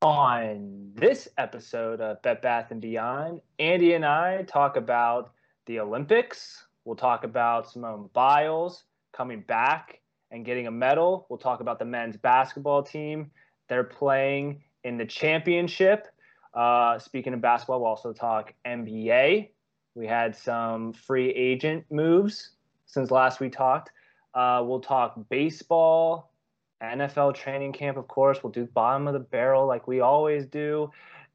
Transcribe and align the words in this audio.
On 0.00 0.92
this 0.94 1.26
episode 1.38 2.00
of 2.00 2.22
Bet 2.22 2.40
Bath 2.40 2.70
and 2.70 2.80
Beyond, 2.80 3.40
Andy 3.58 3.94
and 3.94 4.04
I 4.04 4.44
talk 4.44 4.76
about 4.76 5.32
the 5.66 5.80
Olympics. 5.80 6.64
We'll 6.84 6.94
talk 6.94 7.24
about 7.24 7.68
Simone 7.68 8.08
Biles 8.12 8.84
coming 9.12 9.40
back 9.40 10.00
and 10.30 10.44
getting 10.44 10.68
a 10.68 10.70
medal. 10.70 11.26
We'll 11.28 11.40
talk 11.40 11.58
about 11.60 11.80
the 11.80 11.84
men's 11.84 12.16
basketball 12.16 12.84
team. 12.84 13.32
They're 13.68 13.82
playing 13.82 14.62
in 14.84 14.98
the 14.98 15.04
championship. 15.04 16.06
Uh, 16.54 17.00
speaking 17.00 17.34
of 17.34 17.40
basketball, 17.40 17.80
we'll 17.80 17.88
also 17.88 18.12
talk 18.12 18.54
NBA. 18.64 19.48
We 19.96 20.06
had 20.06 20.36
some 20.36 20.92
free 20.92 21.30
agent 21.30 21.86
moves 21.90 22.52
since 22.86 23.10
last 23.10 23.40
we 23.40 23.50
talked. 23.50 23.90
Uh, 24.32 24.62
we'll 24.64 24.80
talk 24.80 25.18
baseball, 25.28 26.32
NFL 26.82 27.34
training 27.34 27.72
camp, 27.72 27.96
of 27.96 28.08
course. 28.08 28.42
We'll 28.42 28.52
do 28.52 28.66
bottom 28.66 29.06
of 29.06 29.14
the 29.14 29.20
barrel 29.20 29.66
like 29.66 29.88
we 29.88 30.00
always 30.00 30.46
do. 30.46 30.90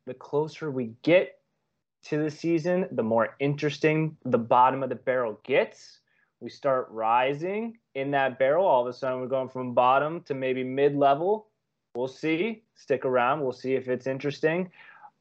The 0.05 0.13
closer 0.13 0.71
we 0.71 0.93
get 1.03 1.39
to 2.03 2.17
the 2.17 2.31
season, 2.31 2.87
the 2.91 3.03
more 3.03 3.35
interesting 3.39 4.17
the 4.25 4.37
bottom 4.37 4.83
of 4.83 4.89
the 4.89 4.95
barrel 4.95 5.39
gets. 5.43 5.99
We 6.39 6.49
start 6.49 6.87
rising 6.89 7.77
in 7.95 8.11
that 8.11 8.37
barrel. 8.37 8.65
All 8.65 8.81
of 8.81 8.87
a 8.87 8.93
sudden, 8.93 9.21
we're 9.21 9.27
going 9.27 9.49
from 9.49 9.73
bottom 9.73 10.21
to 10.23 10.33
maybe 10.33 10.63
mid 10.63 10.95
level. 10.95 11.47
We'll 11.95 12.07
see. 12.07 12.63
Stick 12.75 13.05
around. 13.05 13.41
We'll 13.41 13.53
see 13.53 13.75
if 13.75 13.87
it's 13.87 14.07
interesting. 14.07 14.69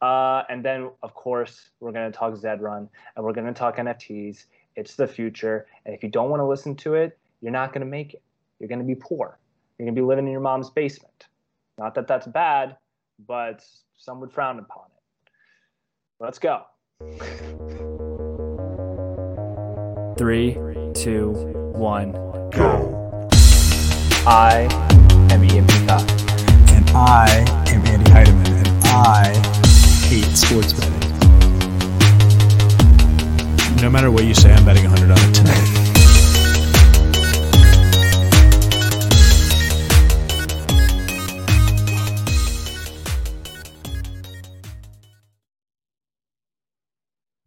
Uh, 0.01 0.43
and 0.49 0.65
then, 0.65 0.91
of 1.05 1.15
course, 1.15 1.71
we're 1.79 1.93
going 1.93 2.11
to 2.11 2.17
talk 2.17 2.37
Zed 2.37 2.61
Run 2.61 2.89
and 3.15 3.25
we're 3.25 3.33
going 3.33 3.47
to 3.47 3.53
talk 3.53 3.77
NFTs. 3.77 4.47
It's 4.75 4.97
the 4.97 5.07
future. 5.07 5.67
And 5.87 5.95
if 5.95 6.03
you 6.03 6.09
don't 6.09 6.29
want 6.29 6.41
to 6.41 6.47
listen 6.47 6.75
to 6.77 6.95
it, 6.95 7.17
you're 7.41 7.53
not 7.53 7.73
going 7.73 7.83
to 7.83 7.91
make 7.91 8.15
it. 8.15 8.23
You're 8.59 8.69
going 8.69 8.81
to 8.81 8.85
be 8.85 8.97
poor. 8.97 9.39
You're 9.83 9.87
going 9.87 9.97
to 9.97 10.03
be 10.03 10.07
living 10.07 10.27
in 10.27 10.31
your 10.31 10.41
mom's 10.41 10.71
basement. 10.71 11.27
Not 11.77 11.97
that 11.97 12.07
that's 12.07 12.29
bad, 12.29 12.77
but 13.27 13.65
some 13.97 14.21
would 14.21 14.31
frown 14.31 14.61
upon 14.61 14.85
it. 14.95 15.03
Let's 16.21 16.39
go. 16.39 16.63
Three, 20.17 20.55
two, 20.95 21.33
one, 21.73 22.13
go. 22.53 23.29
I 24.25 24.69
am 25.33 25.43
Ian 25.43 25.67
Peacock. 25.67 26.09
And 26.71 26.89
I 26.91 27.45
am 27.67 27.85
Andy 27.85 28.09
Heideman, 28.13 28.65
and 28.65 28.85
I 28.85 29.35
hate 30.07 30.37
sports 30.37 30.75
betting. 30.75 31.01
No 33.83 33.91
matter 33.91 34.13
what 34.13 34.23
you 34.27 34.35
say, 34.35 34.53
I'm 34.53 34.65
betting 34.65 34.85
100 34.85 35.11
on 35.11 35.19
it 35.19 35.35
tonight. 35.35 35.82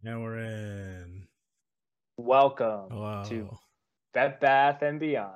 Now 0.06 0.20
we're 0.20 0.38
in. 0.38 1.26
Welcome 2.16 2.90
Wow. 2.96 3.24
to 3.24 3.58
Bet 4.14 4.38
Bath 4.40 4.82
and 4.82 5.00
Beyond. 5.00 5.32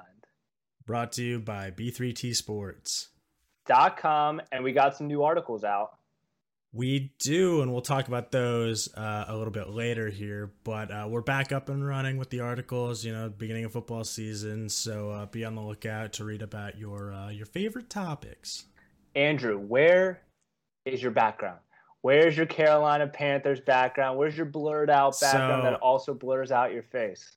Brought 0.87 1.11
to 1.15 1.25
you 1.25 1.41
by 1.41 1.73
B3T 1.73 2.37
Sports. 2.37 3.09
Dot 3.67 3.97
com, 3.97 4.41
and 4.53 4.63
we 4.63 4.71
got 4.73 4.97
some 4.97 5.09
new 5.09 5.25
articles 5.25 5.65
out. 5.65 5.99
We 6.73 7.13
do, 7.19 7.63
and 7.63 7.73
we'll 7.73 7.83
talk 7.83 8.07
about 8.07 8.31
those 8.31 8.95
uh, 8.95 9.25
a 9.27 9.37
little 9.37 9.53
bit 9.53 9.71
later 9.71 10.09
here. 10.09 10.53
But 10.63 10.93
uh, 10.93 11.09
we're 11.11 11.21
back 11.21 11.51
up 11.51 11.69
and 11.69 11.85
running 11.85 12.17
with 12.17 12.31
the 12.31 12.39
articles. 12.39 13.05
You 13.05 13.13
know, 13.13 13.29
beginning 13.29 13.65
of 13.65 13.73
football 13.73 14.05
season, 14.05 14.69
so 14.69 15.11
uh, 15.11 15.27
be 15.27 15.45
on 15.45 15.57
the 15.57 15.63
lookout 15.63 16.13
to 16.13 16.25
read 16.25 16.43
about 16.43 16.79
your 16.79 17.13
uh, 17.13 17.31
your 17.31 17.47
favorite 17.47 17.91
topics. 17.91 18.67
Andrew, 19.17 19.59
where 19.59 20.23
is 20.87 21.03
your 21.03 21.11
background? 21.11 21.59
Where's 22.03 22.37
your 22.37 22.47
Carolina 22.47 23.07
Panthers 23.07 23.61
background? 23.61 24.19
Where's 24.19 24.37
your 24.37 24.47
blurred 24.47 24.91
out 24.91 25.19
background 25.21 25.63
So- 25.65 25.71
that 25.71 25.81
also 25.81 26.15
blurs 26.15 26.51
out 26.51 26.73
your 26.73 26.83
face? 26.83 27.37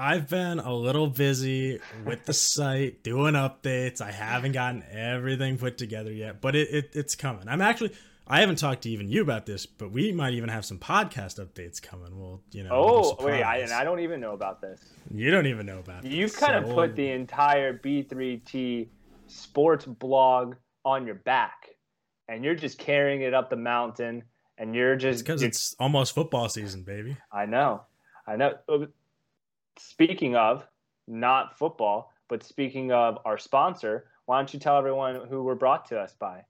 I've 0.00 0.28
been 0.28 0.60
a 0.60 0.72
little 0.72 1.08
busy 1.08 1.80
with 2.04 2.24
the 2.24 2.32
site 2.32 3.02
doing 3.02 3.34
updates. 3.34 4.00
I 4.00 4.12
haven't 4.12 4.52
gotten 4.52 4.84
everything 4.92 5.58
put 5.58 5.76
together 5.76 6.12
yet, 6.12 6.40
but 6.40 6.54
it, 6.54 6.68
it 6.70 6.90
it's 6.94 7.16
coming. 7.16 7.48
I'm 7.48 7.60
actually 7.60 7.92
I 8.30 8.40
haven't 8.40 8.56
talked 8.56 8.82
to 8.82 8.90
even 8.90 9.08
you 9.08 9.22
about 9.22 9.46
this, 9.46 9.64
but 9.64 9.90
we 9.90 10.12
might 10.12 10.34
even 10.34 10.50
have 10.50 10.64
some 10.64 10.78
podcast 10.78 11.40
updates 11.44 11.80
coming. 11.80 12.20
Well, 12.20 12.42
you 12.52 12.62
know. 12.62 12.70
Oh, 12.72 13.16
wait, 13.24 13.42
I, 13.42 13.58
and 13.58 13.72
I 13.72 13.84
don't 13.84 14.00
even 14.00 14.20
know 14.20 14.34
about 14.34 14.60
this. 14.60 14.80
you 15.10 15.30
don't 15.30 15.46
even 15.46 15.64
know 15.64 15.78
about. 15.78 16.02
This. 16.02 16.12
You've 16.12 16.30
this, 16.30 16.38
kind 16.38 16.54
of 16.54 16.66
so 16.66 16.74
put 16.74 16.94
the 16.94 17.08
entire 17.10 17.76
B3T 17.78 18.88
sports 19.28 19.86
blog 19.86 20.56
on 20.84 21.06
your 21.06 21.14
back, 21.16 21.70
and 22.28 22.44
you're 22.44 22.54
just 22.54 22.78
carrying 22.78 23.22
it 23.22 23.34
up 23.34 23.50
the 23.50 23.56
mountain, 23.56 24.22
and 24.58 24.74
you're 24.74 24.96
just 24.96 25.24
because 25.24 25.40
you're- 25.42 25.48
it's 25.48 25.74
almost 25.80 26.14
football 26.14 26.48
season, 26.48 26.82
baby. 26.82 27.16
I 27.32 27.46
know. 27.46 27.82
I 28.26 28.36
know. 28.36 28.58
Uh, 28.68 28.86
Speaking 29.78 30.34
of 30.34 30.66
not 31.06 31.56
football, 31.56 32.12
but 32.28 32.42
speaking 32.42 32.90
of 32.92 33.18
our 33.24 33.38
sponsor, 33.38 34.06
why 34.26 34.38
don't 34.38 34.52
you 34.52 34.58
tell 34.58 34.76
everyone 34.76 35.26
who 35.28 35.44
we're 35.44 35.54
brought 35.54 35.86
to 35.86 35.98
us 36.00 36.12
by? 36.18 36.44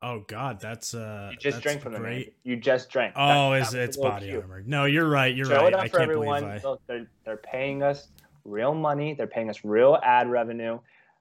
Oh 0.00 0.20
God, 0.26 0.58
that's 0.58 0.94
uh, 0.94 1.28
You 1.32 1.36
just 1.36 1.60
drank 1.62 1.80
from 1.82 1.92
them. 1.92 2.02
great. 2.02 2.14
Andy. 2.16 2.32
You 2.44 2.56
just 2.56 2.88
drank. 2.90 3.12
Oh, 3.14 3.50
That- 3.50 3.60
is 3.62 3.70
that 3.72 3.78
was 3.80 3.88
it's 3.88 3.96
body 3.98 4.26
cute. 4.28 4.42
armor? 4.42 4.62
No, 4.66 4.86
you're 4.86 5.08
right. 5.08 5.34
You're 5.36 5.46
Show 5.46 5.56
right. 5.58 5.66
it 5.68 5.74
up 5.74 5.80
I 5.82 5.88
for 5.88 5.98
can't 5.98 6.10
everyone. 6.10 6.42
believe 6.44 6.64
I. 6.64 6.68
Look, 6.68 6.80
they're, 6.88 7.06
they're 7.24 7.36
paying 7.36 7.82
us 7.82 8.08
real 8.44 8.74
money. 8.74 9.14
They're 9.14 9.26
paying 9.28 9.48
us 9.50 9.64
real 9.64 9.98
ad 10.02 10.28
revenue. 10.30 10.80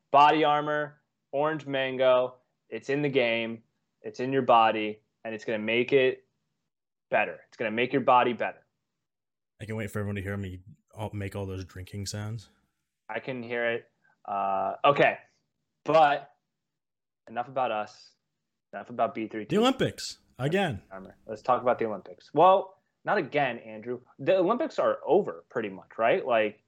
Body 0.09 0.43
armor, 0.43 0.99
orange 1.31 1.67
mango. 1.67 2.35
It's 2.71 2.89
in 2.89 3.01
the 3.01 3.09
game. 3.09 3.59
It's 4.01 4.19
in 4.19 4.33
your 4.33 4.41
body, 4.41 4.99
and 5.23 5.35
it's 5.35 5.45
gonna 5.45 5.59
make 5.59 5.93
it 5.93 6.23
better. 7.11 7.39
It's 7.47 7.57
gonna 7.57 7.71
make 7.71 7.93
your 7.93 8.01
body 8.01 8.33
better. 8.33 8.57
I 9.61 9.65
can 9.65 9.75
wait 9.75 9.91
for 9.91 9.99
everyone 9.99 10.15
to 10.15 10.21
hear 10.21 10.37
me 10.37 10.59
make 11.13 11.35
all 11.35 11.45
those 11.45 11.65
drinking 11.65 12.07
sounds. 12.07 12.49
I 13.09 13.19
can 13.19 13.43
hear 13.43 13.69
it. 13.71 13.85
Uh, 14.27 14.73
okay, 14.85 15.17
but 15.85 16.31
enough 17.29 17.47
about 17.47 17.71
us. 17.71 18.11
Enough 18.73 18.89
about 18.89 19.13
B3. 19.15 19.49
The 19.49 19.57
Olympics 19.57 20.17
again. 20.39 20.81
Let's 21.27 21.41
talk 21.41 21.61
about 21.61 21.77
the 21.77 21.85
Olympics. 21.85 22.29
Well, 22.33 22.77
not 23.03 23.17
again, 23.17 23.59
Andrew. 23.59 23.99
The 24.19 24.37
Olympics 24.37 24.79
are 24.79 24.99
over 25.05 25.43
pretty 25.49 25.69
much, 25.69 25.97
right? 25.97 26.25
Like, 26.25 26.61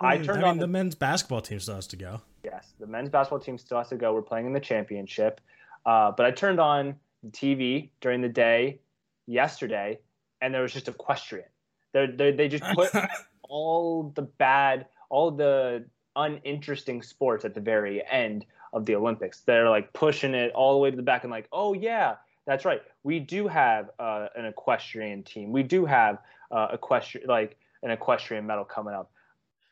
I 0.00 0.18
turned 0.18 0.44
I 0.44 0.48
on 0.48 0.56
the, 0.56 0.62
the 0.62 0.68
men's 0.68 0.94
basketball 0.94 1.42
team 1.42 1.60
still 1.60 1.74
has 1.74 1.86
to 1.88 1.96
go. 1.96 2.22
Yes, 2.44 2.74
the 2.78 2.86
men's 2.86 3.08
basketball 3.08 3.40
team 3.40 3.58
still 3.58 3.78
has 3.78 3.88
to 3.88 3.96
go. 3.96 4.12
We're 4.14 4.22
playing 4.22 4.46
in 4.46 4.52
the 4.52 4.60
championship, 4.60 5.40
uh, 5.86 6.12
but 6.16 6.26
I 6.26 6.30
turned 6.30 6.60
on 6.60 6.96
the 7.22 7.30
TV 7.30 7.90
during 8.00 8.20
the 8.20 8.28
day 8.28 8.80
yesterday, 9.26 9.98
and 10.40 10.52
there 10.52 10.62
was 10.62 10.72
just 10.72 10.88
equestrian. 10.88 11.48
They 11.92 12.06
they 12.06 12.32
they 12.32 12.48
just 12.48 12.64
put 12.74 12.90
all 13.48 14.12
the 14.14 14.22
bad, 14.22 14.86
all 15.08 15.30
the 15.30 15.84
uninteresting 16.16 17.02
sports 17.02 17.44
at 17.44 17.54
the 17.54 17.60
very 17.60 18.02
end 18.10 18.46
of 18.72 18.86
the 18.86 18.94
Olympics. 18.94 19.40
They're 19.40 19.68
like 19.68 19.92
pushing 19.92 20.34
it 20.34 20.52
all 20.52 20.74
the 20.74 20.78
way 20.78 20.90
to 20.90 20.96
the 20.96 21.02
back 21.02 21.24
and 21.24 21.30
like, 21.30 21.48
oh 21.52 21.74
yeah, 21.74 22.16
that's 22.46 22.64
right. 22.64 22.82
We 23.02 23.20
do 23.20 23.48
have 23.48 23.90
uh, 23.98 24.28
an 24.36 24.44
equestrian 24.44 25.22
team. 25.22 25.52
We 25.52 25.62
do 25.62 25.84
have 25.86 26.18
uh, 26.50 26.68
equestrian 26.72 27.28
like 27.28 27.56
an 27.82 27.90
equestrian 27.90 28.46
medal 28.46 28.64
coming 28.64 28.94
up. 28.94 29.10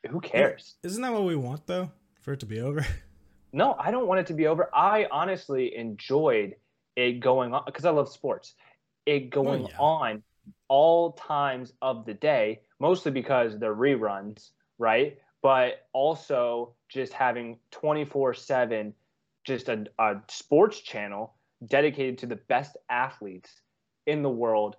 Who 0.09 0.21
cares? 0.21 0.75
Isn't 0.83 1.01
that 1.01 1.11
what 1.11 1.23
we 1.23 1.35
want 1.35 1.67
though? 1.67 1.91
For 2.19 2.33
it 2.33 2.39
to 2.41 2.45
be 2.45 2.59
over? 2.61 2.85
No, 3.51 3.75
I 3.79 3.89
don't 3.89 4.07
want 4.07 4.19
it 4.19 4.27
to 4.27 4.33
be 4.33 4.45
over. 4.45 4.69
I 4.75 5.07
honestly 5.11 5.75
enjoyed 5.75 6.55
it 6.95 7.19
going 7.19 7.53
on 7.53 7.63
because 7.65 7.85
I 7.85 7.89
love 7.89 8.07
sports. 8.09 8.53
It 9.07 9.31
oh, 9.33 9.41
going 9.41 9.63
yeah. 9.63 9.77
on 9.79 10.23
all 10.67 11.13
times 11.13 11.73
of 11.81 12.05
the 12.05 12.13
day, 12.13 12.61
mostly 12.79 13.11
because 13.11 13.57
they're 13.57 13.75
reruns, 13.75 14.51
right? 14.77 15.17
But 15.41 15.87
also 15.93 16.75
just 16.89 17.13
having 17.13 17.57
24 17.71 18.35
7, 18.35 18.93
just 19.45 19.69
a, 19.69 19.85
a 19.97 20.17
sports 20.27 20.79
channel 20.81 21.33
dedicated 21.65 22.19
to 22.19 22.27
the 22.27 22.35
best 22.35 22.77
athletes 22.89 23.49
in 24.05 24.21
the 24.21 24.29
world. 24.29 24.75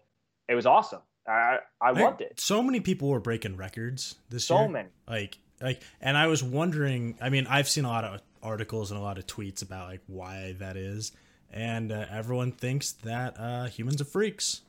It 0.48 0.54
was 0.54 0.66
awesome. 0.66 1.00
I, 1.26 1.58
I 1.80 1.90
loved 1.90 2.20
it. 2.20 2.40
So 2.40 2.62
many 2.62 2.80
people 2.80 3.08
were 3.08 3.20
breaking 3.20 3.56
records 3.56 4.16
this 4.30 4.44
So 4.44 4.60
year. 4.60 4.68
many. 4.68 4.88
Like, 5.08 5.38
like, 5.60 5.82
and 6.00 6.16
I 6.16 6.26
was 6.26 6.42
wondering. 6.42 7.16
I 7.20 7.28
mean, 7.30 7.46
I've 7.48 7.68
seen 7.68 7.84
a 7.84 7.88
lot 7.88 8.04
of 8.04 8.20
articles 8.42 8.90
and 8.90 8.98
a 8.98 9.02
lot 9.02 9.18
of 9.18 9.26
tweets 9.26 9.62
about 9.62 9.88
like 9.88 10.00
why 10.06 10.54
that 10.58 10.76
is, 10.76 11.12
and 11.52 11.92
uh, 11.92 12.06
everyone 12.10 12.52
thinks 12.52 12.92
that 12.92 13.38
uh, 13.38 13.66
humans 13.66 14.00
are 14.00 14.06
freaks. 14.06 14.62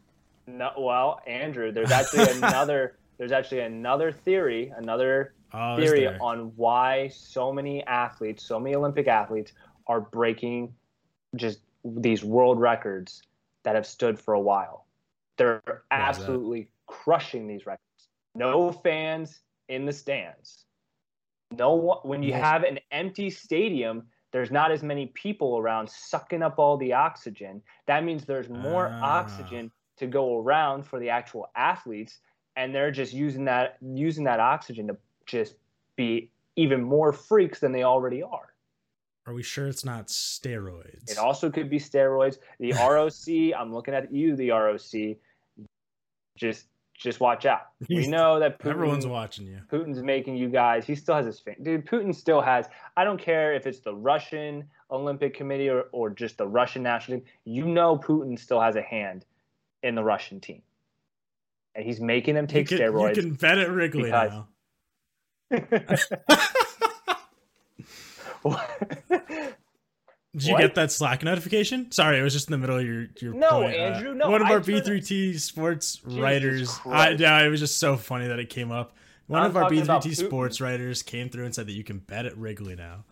No, 0.48 0.72
well, 0.78 1.22
Andrew, 1.28 1.72
there's 1.72 1.92
actually 1.92 2.30
another. 2.38 2.98
There's 3.18 3.32
actually 3.32 3.60
another 3.62 4.12
theory, 4.12 4.74
another 4.76 5.34
Oh, 5.54 5.76
theory 5.76 6.08
on 6.08 6.54
why 6.56 7.10
so 7.10 7.52
many 7.52 7.84
athletes, 7.84 8.44
so 8.44 8.60
many 8.60 8.76
Olympic 8.76 9.08
athletes, 9.08 9.52
are 9.88 10.00
breaking 10.00 10.74
just 11.36 11.60
these 11.84 12.24
world 12.24 12.60
records 12.60 13.22
that 13.64 13.76
have 13.76 13.86
stood 13.86 14.18
for 14.18 14.34
a 14.34 14.40
while. 14.40 14.86
They're 15.38 15.58
is 15.58 15.62
that? 15.66 15.82
absolutely 15.92 16.70
crushing 16.88 17.48
these 17.48 17.66
records. 17.66 17.82
No 18.34 18.72
fans 18.72 19.42
in 19.68 19.86
the 19.86 19.92
stands. 19.94 20.66
No 21.58 21.74
one, 21.74 21.98
when 22.04 22.24
you 22.24 22.34
have 22.34 22.64
an 22.64 22.80
empty 22.92 23.30
stadium, 23.30 24.04
there's 24.32 24.52
not 24.52 24.72
as 24.72 24.82
many 24.84 25.08
people 25.08 25.58
around 25.58 25.90
sucking 25.90 26.42
up 26.42 26.58
all 26.58 26.78
the 26.78 26.94
oxygen. 26.94 27.62
That 27.86 28.04
means 28.04 28.26
there's 28.26 28.50
more 28.50 28.90
Ah. 29.02 29.20
oxygen 29.20 29.72
to 29.98 30.08
go 30.08 30.40
around 30.40 30.84
for 30.84 31.00
the 31.00 31.10
actual 31.10 31.50
athletes, 31.56 32.20
and 32.56 32.74
they're 32.74 32.92
just 32.92 33.14
using 33.14 33.46
that 33.46 33.78
using 33.82 34.24
that 34.24 34.40
oxygen 34.40 34.88
to 34.88 34.98
just 35.26 35.56
be 35.96 36.32
even 36.56 36.82
more 36.82 37.12
freaks 37.14 37.60
than 37.60 37.72
they 37.72 37.84
already 37.84 38.24
are. 38.24 38.54
Are 39.28 39.34
we 39.34 39.44
sure 39.44 39.68
it's 39.68 39.86
not 39.86 40.08
steroids? 40.08 41.12
It 41.12 41.18
also 41.18 41.52
could 41.52 41.70
be 41.70 41.78
steroids. 41.78 42.40
The 42.60 42.72
ROC, 42.74 43.54
I'm 43.60 43.74
looking 43.74 43.94
at 43.94 44.12
you, 44.12 44.36
the 44.36 44.50
ROC. 44.52 45.18
Just 46.38 46.68
just 47.02 47.20
watch 47.20 47.46
out. 47.46 47.62
We 47.90 48.08
know 48.08 48.40
that 48.40 48.60
Putin, 48.60 48.72
Everyone's 48.72 49.08
watching 49.08 49.48
you. 49.48 49.60
Putin's 49.72 50.02
making 50.02 50.38
you 50.38 50.50
guys. 50.50 50.86
He 50.86 50.96
still 50.96 51.16
has 51.16 51.26
his 51.26 51.40
finger. 51.40 51.62
Dude, 51.64 51.86
Putin 51.86 52.14
still 52.16 52.42
has. 52.42 52.68
I 52.96 53.04
don't 53.04 53.20
care 53.20 53.54
if 53.54 53.66
it's 53.66 53.80
the 53.80 53.94
Russian 53.94 54.66
Olympic 54.92 55.34
Committee 55.34 55.70
or, 55.70 55.86
or 55.92 56.10
just 56.10 56.38
the 56.38 56.48
Russian 56.48 56.84
national 56.84 57.20
team. 57.20 57.28
You 57.44 57.66
know, 57.66 57.98
Putin 57.98 58.38
still 58.38 58.62
has 58.62 58.76
a 58.76 58.82
hand 58.82 59.26
in 59.84 59.96
the 59.96 60.04
Russian 60.04 60.40
team, 60.40 60.62
and 61.76 61.84
he's 61.84 62.00
making 62.00 62.36
them 62.36 62.46
take 62.46 62.70
you 62.70 62.78
can, 62.78 62.88
steroids. 62.88 63.16
You 63.16 63.24
can 63.24 63.34
bet 63.34 63.58
it, 63.58 63.70
Wrigley 63.70 64.04
because- 64.04 64.32
now. 64.32 64.48
Did 70.34 70.46
you 70.48 70.54
What? 70.54 70.62
get 70.62 70.76
that 70.76 70.92
Slack 70.94 71.24
notification? 71.24 71.92
Sorry, 71.92 72.18
it 72.18 72.24
was 72.24 72.32
just 72.32 72.48
in 72.48 72.54
the 72.54 72.58
middle 72.58 72.78
of 72.78 72.86
your 72.86 73.08
your 73.20 73.34
No, 73.34 73.50
point. 73.64 73.76
Uh, 73.76 73.80
Andrew, 73.80 74.14
no, 74.14 74.30
One 74.30 74.42
of 74.42 74.48
I 74.48 74.54
our 74.54 74.60
B3T 74.62 75.38
sports 75.40 75.98
Jesus 75.98 76.20
writers. 76.22 76.80
I, 76.86 77.10
yeah, 77.12 77.42
it 77.42 77.50
was 77.50 77.60
just 77.60 77.80
so 77.80 77.98
funny 77.98 78.28
that 78.28 78.40
it 78.40 78.50
came 78.50 78.72
up. 78.72 78.96
One 79.28 79.42
I'm 79.42 79.50
of 79.50 79.58
our 79.58 79.70
B3T 79.70 79.86
Putin. 79.86 80.16
sports 80.16 80.62
writers 80.62 81.04
came 81.04 81.30
through 81.30 81.46
and 81.46 81.54
said 81.54 81.68
that 81.68 81.74
you 81.74 81.84
can 81.84 82.00
bet 82.00 82.26
at 82.26 82.38
Wrigley 82.38 82.76
now. 82.76 83.04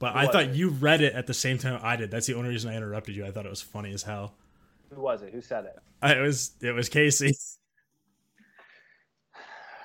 But 0.00 0.14
Who 0.14 0.18
I 0.18 0.26
thought 0.26 0.42
it? 0.44 0.54
you 0.56 0.70
read 0.70 1.00
it 1.00 1.14
at 1.14 1.28
the 1.28 1.34
same 1.34 1.58
time 1.58 1.78
I 1.82 1.94
did. 1.94 2.10
That's 2.10 2.26
the 2.26 2.34
only 2.34 2.48
reason 2.50 2.70
I 2.70 2.76
interrupted 2.76 3.14
you. 3.14 3.24
I 3.24 3.30
thought 3.30 3.46
it 3.46 3.50
was 3.50 3.62
funny 3.62 3.92
as 3.92 4.02
hell. 4.02 4.34
Who 4.92 5.00
was 5.00 5.22
it? 5.22 5.32
Who 5.32 5.40
said 5.40 5.66
it? 5.66 5.78
I, 6.02 6.14
it 6.14 6.20
was 6.20 6.52
it 6.60 6.72
was 6.72 6.88
Casey, 6.88 7.32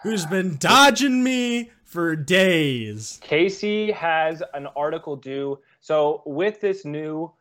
who's 0.04 0.26
been 0.26 0.58
dodging 0.58 1.24
me 1.24 1.72
for 1.84 2.16
days. 2.16 3.20
Casey 3.22 3.92
has 3.92 4.42
an 4.54 4.68
article 4.76 5.16
due. 5.16 5.60
So 5.80 6.22
with 6.26 6.62
this 6.62 6.86
new 6.86 7.32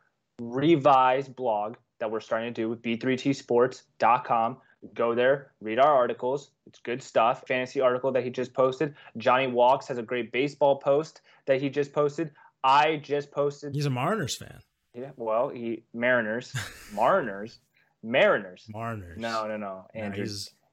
revised 0.40 1.35
blog 1.35 1.76
that 2.00 2.11
we're 2.11 2.20
starting 2.20 2.55
to 2.55 2.62
do 2.62 2.69
with 2.69 2.82
b3tsports.com, 2.82 4.56
go 4.94 5.14
there, 5.14 5.52
read 5.61 5.79
our 5.79 5.93
articles. 5.93 6.52
It's 6.67 6.79
good 6.79 7.02
stuff. 7.02 7.44
Fantasy 7.49 7.81
article 7.81 8.12
that 8.12 8.23
he 8.23 8.31
just 8.31 8.55
posted. 8.55 8.94
Johnny 9.17 9.49
Walks 9.49 9.88
has 9.88 9.99
a 9.99 10.02
great 10.02 10.31
baseball 10.32 10.76
post 10.76 11.23
that 11.46 11.61
he 11.61 11.69
just 11.69 11.93
posted. 11.93 12.31
I 12.62 12.96
just 12.96 13.31
posted. 13.31 13.75
He's 13.75 13.87
a 13.87 13.90
Mariners 13.90 14.37
fan. 14.37 14.61
Yeah, 14.94 15.11
well, 15.17 15.49
he 15.49 15.84
Mariners, 15.94 16.52
Mariners, 16.93 17.61
Mariners. 18.02 18.67
Mariners. 18.69 19.19
No, 19.19 19.46
no, 19.46 19.56
no, 19.56 19.87
Andrew. 19.94 20.26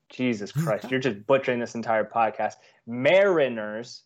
Jesus 0.10 0.52
Christ, 0.64 0.90
you're 0.90 1.00
just 1.00 1.26
butchering 1.28 1.60
this 1.60 1.76
entire 1.76 2.06
podcast. 2.06 2.54
Mariners, 2.88 4.04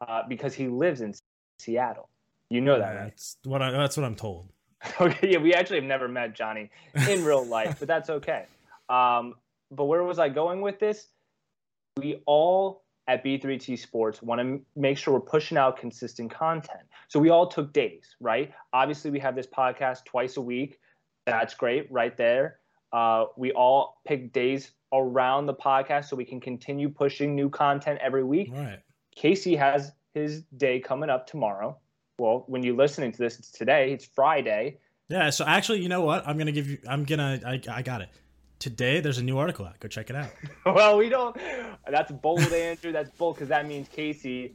uh, 0.00 0.22
because 0.28 0.54
he 0.54 0.68
lives 0.68 1.00
in 1.00 1.14
Seattle. 1.58 2.08
You 2.52 2.60
know 2.60 2.78
that, 2.78 2.94
right? 2.94 3.04
that's 3.04 3.38
what 3.44 3.62
I, 3.62 3.70
that's 3.70 3.96
what 3.96 4.04
I'm 4.04 4.16
told. 4.16 4.48
Okay, 5.00 5.30
yeah, 5.30 5.38
we 5.38 5.54
actually 5.54 5.76
have 5.76 5.84
never 5.84 6.08
met 6.08 6.34
Johnny 6.34 6.68
in 7.08 7.24
real 7.24 7.46
life, 7.46 7.76
but 7.78 7.86
that's 7.86 8.10
okay. 8.10 8.46
Um, 8.88 9.36
but 9.70 9.84
where 9.84 10.02
was 10.02 10.18
I 10.18 10.28
going 10.28 10.60
with 10.60 10.80
this? 10.80 11.06
We 11.96 12.20
all 12.26 12.82
at 13.06 13.24
B3T 13.24 13.78
Sports 13.78 14.22
want 14.22 14.40
to 14.40 14.60
make 14.74 14.98
sure 14.98 15.14
we're 15.14 15.20
pushing 15.20 15.56
out 15.56 15.76
consistent 15.76 16.32
content. 16.32 16.82
So 17.06 17.20
we 17.20 17.30
all 17.30 17.46
took 17.46 17.72
days, 17.72 18.16
right? 18.20 18.52
Obviously, 18.72 19.12
we 19.12 19.20
have 19.20 19.36
this 19.36 19.46
podcast 19.46 20.04
twice 20.04 20.36
a 20.36 20.42
week. 20.42 20.80
That's 21.26 21.54
great, 21.54 21.90
right 21.92 22.16
there. 22.16 22.58
Uh, 22.92 23.26
we 23.36 23.52
all 23.52 24.00
pick 24.04 24.32
days 24.32 24.72
around 24.92 25.46
the 25.46 25.54
podcast 25.54 26.06
so 26.06 26.16
we 26.16 26.24
can 26.24 26.40
continue 26.40 26.88
pushing 26.88 27.36
new 27.36 27.48
content 27.48 28.00
every 28.02 28.24
week. 28.24 28.50
Right. 28.52 28.80
Casey 29.14 29.54
has 29.54 29.92
his 30.12 30.42
day 30.56 30.80
coming 30.80 31.08
up 31.08 31.26
tomorrow. 31.26 31.78
Well, 32.22 32.44
when 32.46 32.62
you're 32.62 32.76
listening 32.76 33.10
to 33.10 33.18
this, 33.18 33.40
it's 33.40 33.50
today. 33.50 33.92
It's 33.92 34.04
Friday. 34.04 34.78
Yeah. 35.08 35.30
So 35.30 35.44
actually, 35.44 35.80
you 35.80 35.88
know 35.88 36.02
what? 36.02 36.24
I'm 36.24 36.38
gonna 36.38 36.52
give 36.52 36.68
you. 36.68 36.78
I'm 36.88 37.02
gonna. 37.04 37.40
I, 37.44 37.60
I 37.68 37.82
got 37.82 38.00
it. 38.00 38.10
Today, 38.60 39.00
there's 39.00 39.18
a 39.18 39.24
new 39.24 39.38
article 39.38 39.66
out. 39.66 39.80
Go 39.80 39.88
check 39.88 40.08
it 40.08 40.14
out. 40.14 40.30
well, 40.66 40.96
we 40.96 41.08
don't. 41.08 41.36
That's 41.90 42.12
bold, 42.12 42.40
Andrew. 42.40 42.92
That's 42.92 43.10
bold 43.10 43.34
because 43.34 43.48
that 43.48 43.66
means 43.66 43.88
Casey 43.88 44.54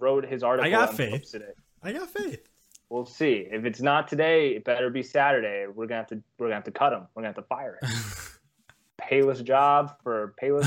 wrote 0.00 0.26
his 0.26 0.42
article. 0.42 0.66
I 0.66 0.70
got 0.70 0.94
faith. 0.94 1.32
it. 1.32 1.56
I 1.80 1.92
got 1.92 2.10
faith. 2.10 2.48
We'll 2.88 3.06
see. 3.06 3.46
If 3.52 3.64
it's 3.64 3.80
not 3.80 4.08
today, 4.08 4.56
it 4.56 4.64
better 4.64 4.90
be 4.90 5.04
Saturday. 5.04 5.66
We're 5.72 5.86
gonna 5.86 6.00
have 6.00 6.08
to. 6.08 6.20
We're 6.40 6.46
gonna 6.46 6.56
have 6.56 6.64
to 6.64 6.72
cut 6.72 6.92
him. 6.92 7.06
We're 7.14 7.22
gonna 7.22 7.28
have 7.28 7.36
to 7.36 7.42
fire 7.42 7.78
him. 7.80 7.90
Payless 9.00 9.44
job 9.44 9.94
for 10.02 10.34
payless 10.42 10.64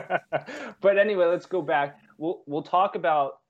man. 0.00 0.74
but 0.80 0.96
anyway, 0.96 1.26
let's 1.26 1.44
go 1.44 1.60
back. 1.60 1.98
We'll 2.16 2.42
we'll 2.46 2.62
talk 2.62 2.94
about 2.94 3.40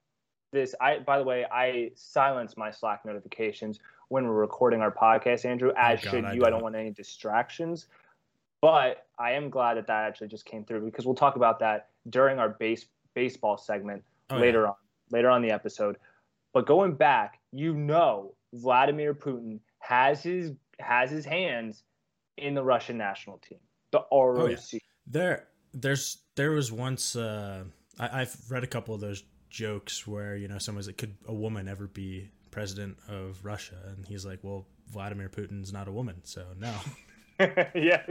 this. 0.54 0.74
I 0.80 0.98
by 1.00 1.18
the 1.18 1.24
way, 1.24 1.44
I 1.52 1.90
silence 1.94 2.56
my 2.56 2.70
Slack 2.70 3.04
notifications 3.04 3.80
when 4.08 4.26
we're 4.26 4.34
recording 4.34 4.80
our 4.80 4.90
podcast, 4.92 5.44
Andrew. 5.44 5.72
As 5.76 5.98
Oh, 6.00 6.02
God, 6.04 6.10
should 6.10 6.24
you. 6.24 6.28
I 6.28 6.34
don't. 6.36 6.52
don't 6.52 6.62
want 6.62 6.76
any 6.76 6.90
distractions. 6.90 7.86
But 8.62 9.06
I 9.18 9.32
am 9.32 9.50
glad 9.50 9.76
that 9.76 9.86
that 9.88 10.04
actually 10.06 10.28
just 10.28 10.46
came 10.46 10.64
through 10.64 10.86
because 10.86 11.04
we'll 11.04 11.14
talk 11.14 11.36
about 11.36 11.58
that 11.58 11.88
during 12.08 12.38
our 12.38 12.48
base 12.48 12.86
baseball 13.14 13.58
segment 13.58 14.02
Oh, 14.30 14.36
yeah. 14.36 14.40
later 14.40 14.66
on 14.68 14.74
later 15.10 15.28
on 15.28 15.42
the 15.42 15.50
episode. 15.50 15.96
But 16.54 16.66
going 16.66 16.94
back, 16.94 17.40
you 17.52 17.74
know 17.74 18.34
Vladimir 18.54 19.12
Putin 19.12 19.58
has 19.80 20.22
his 20.22 20.52
has 20.80 21.10
his 21.10 21.24
hands 21.26 21.82
in 22.38 22.54
the 22.54 22.62
Russian 22.64 22.96
national 22.96 23.38
team, 23.38 23.58
the 23.90 23.98
ROC. 24.10 24.38
Oh, 24.38 24.46
yeah. 24.48 24.78
There, 25.06 25.44
there's 25.74 26.18
there 26.36 26.52
was 26.52 26.72
once. 26.72 27.16
Uh, 27.16 27.64
I, 28.00 28.22
I've 28.22 28.36
read 28.50 28.64
a 28.64 28.66
couple 28.66 28.94
of 28.94 29.00
those 29.02 29.22
jokes 29.54 30.04
where 30.06 30.36
you 30.36 30.48
know 30.48 30.58
someone's 30.58 30.86
like, 30.88 30.98
could 30.98 31.14
a 31.28 31.32
woman 31.34 31.68
ever 31.68 31.86
be 31.86 32.28
president 32.50 32.96
of 33.08 33.44
Russia? 33.44 33.76
And 33.86 34.04
he's 34.04 34.26
like, 34.26 34.40
well, 34.42 34.66
Vladimir 34.92 35.28
Putin's 35.28 35.72
not 35.72 35.86
a 35.88 35.92
woman, 35.92 36.16
so 36.24 36.44
no. 36.58 36.74
yeah, 37.74 38.02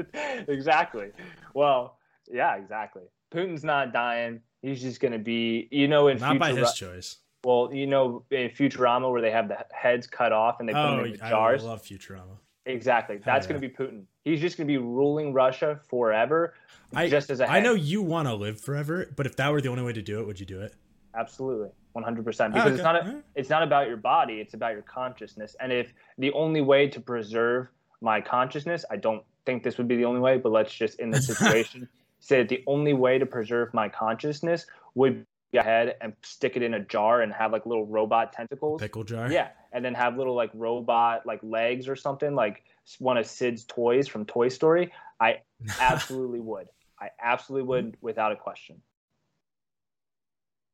exactly. 0.47 1.11
Well, 1.53 1.97
yeah, 2.31 2.55
exactly. 2.55 3.03
Putin's 3.33 3.63
not 3.63 3.91
dying. 3.93 4.41
He's 4.61 4.81
just 4.81 4.99
going 5.01 5.11
to 5.11 5.19
be, 5.19 5.67
you 5.71 5.87
know, 5.87 6.07
in 6.07 6.17
not 6.19 6.39
by 6.39 6.53
his 6.53 6.73
choice. 6.73 7.17
well, 7.43 7.69
you 7.73 7.87
know, 7.87 8.23
in 8.31 8.49
Futurama 8.49 9.11
where 9.11 9.21
they 9.21 9.31
have 9.31 9.47
the 9.49 9.57
heads 9.73 10.07
cut 10.07 10.31
off 10.31 10.59
and 10.59 10.69
they 10.69 10.73
put 10.73 10.79
Oh, 10.79 10.95
them 10.97 11.05
in 11.05 11.13
the 11.17 11.23
I 11.25 11.55
love 11.57 11.83
Futurama. 11.83 12.37
exactly. 12.65 13.17
That's 13.17 13.45
yeah. 13.45 13.49
going 13.53 13.61
to 13.61 13.67
be 13.67 13.73
Putin. 13.73 14.03
He's 14.23 14.39
just 14.39 14.55
going 14.57 14.67
to 14.67 14.71
be 14.71 14.77
ruling 14.77 15.33
Russia 15.33 15.79
forever, 15.89 16.53
I 16.95 17.09
just 17.09 17.29
as 17.29 17.39
a 17.41 17.49
I 17.49 17.55
head. 17.55 17.63
know 17.63 17.73
you 17.73 18.01
want 18.01 18.27
to 18.29 18.35
live 18.35 18.61
forever, 18.61 19.11
but 19.15 19.25
if 19.25 19.35
that 19.37 19.51
were 19.51 19.59
the 19.61 19.69
only 19.69 19.83
way 19.83 19.91
to 19.93 20.01
do 20.01 20.21
it, 20.21 20.27
would 20.27 20.39
you 20.39 20.45
do 20.45 20.61
it? 20.61 20.73
Absolutely, 21.15 21.69
one 21.93 22.03
hundred 22.03 22.25
percent. 22.25 22.53
Oh, 22.53 22.57
Because 22.57 22.73
it's 22.73 22.83
not 22.83 22.95
a, 22.95 23.23
it's 23.35 23.49
not 23.49 23.63
about 23.63 23.87
your 23.87 23.97
body; 23.97 24.35
it's 24.35 24.53
about 24.53 24.73
your 24.73 24.81
consciousness. 24.81 25.55
And 25.59 25.71
if 25.71 25.93
the 26.17 26.31
only 26.33 26.61
way 26.61 26.87
to 26.87 26.99
preserve 26.99 27.67
my 28.01 28.21
consciousness, 28.21 28.85
I 28.89 28.97
don't 28.97 29.23
think 29.45 29.63
this 29.63 29.77
would 29.77 29.87
be 29.87 29.95
the 29.95 30.05
only 30.05 30.21
way, 30.21 30.37
but 30.37 30.51
let's 30.51 30.73
just 30.73 30.99
in 30.99 31.09
this 31.09 31.27
situation 31.33 31.87
say 32.19 32.37
that 32.37 32.49
the 32.49 32.63
only 32.67 32.93
way 32.93 33.19
to 33.19 33.25
preserve 33.25 33.73
my 33.73 33.89
consciousness 33.89 34.65
would 34.95 35.25
be 35.51 35.57
ahead 35.57 35.95
and 36.01 36.13
stick 36.23 36.55
it 36.55 36.63
in 36.63 36.73
a 36.73 36.79
jar 36.79 37.21
and 37.21 37.33
have 37.33 37.51
like 37.51 37.65
little 37.65 37.85
robot 37.85 38.33
tentacles. 38.33 38.81
Pickle 38.81 39.03
jar. 39.03 39.31
Yeah, 39.31 39.49
and 39.71 39.83
then 39.83 39.93
have 39.93 40.17
little 40.17 40.35
like 40.35 40.49
robot 40.53 41.25
like 41.25 41.39
legs 41.43 41.87
or 41.87 41.95
something 41.95 42.33
like 42.33 42.63
one 42.99 43.17
of 43.17 43.25
Sid's 43.25 43.63
toys 43.65 44.07
from 44.07 44.25
Toy 44.25 44.49
Story. 44.49 44.91
I 45.19 45.39
absolutely 45.79 46.39
would. 46.39 46.67
I 46.99 47.09
absolutely 47.21 47.67
would, 47.67 47.97
without 48.01 48.31
a 48.31 48.35
question. 48.35 48.81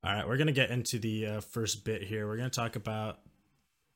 All 0.02 0.14
right, 0.14 0.26
we're 0.26 0.38
gonna 0.38 0.52
get 0.52 0.70
into 0.70 0.98
the 0.98 1.26
uh, 1.26 1.40
first 1.40 1.84
bit 1.84 2.02
here. 2.02 2.26
We're 2.26 2.38
gonna 2.38 2.48
talk 2.48 2.74
about 2.74 3.18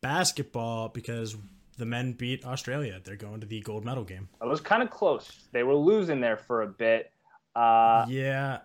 basketball 0.03 0.91
because 0.91 1.35
the 1.79 1.87
men 1.87 2.13
beat 2.13 2.45
Australia. 2.45 3.01
They're 3.03 3.17
going 3.17 3.41
to 3.41 3.47
the 3.47 3.63
gold 3.63 3.87
medal 3.87 4.05
game. 4.05 4.29
It 4.43 4.47
was 4.47 4.61
kind 4.61 4.83
of 4.83 4.91
close. 4.91 5.33
They 5.53 5.63
were 5.63 5.75
losing 5.75 6.21
there 6.21 6.37
for 6.37 6.61
a 6.61 6.67
bit. 6.67 7.11
Uh, 7.57 8.05
yeah, 8.07 8.59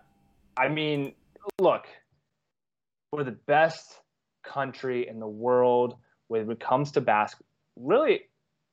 I 0.58 0.68
mean, 0.68 1.14
look, 1.58 1.86
we're 3.10 3.24
the 3.24 3.38
best 3.46 4.00
country 4.44 5.08
in 5.08 5.18
the 5.18 5.28
world 5.28 5.96
when 6.28 6.50
it 6.50 6.60
comes 6.60 6.92
to 6.92 7.00
basketball. 7.00 7.46
Really, 7.76 8.20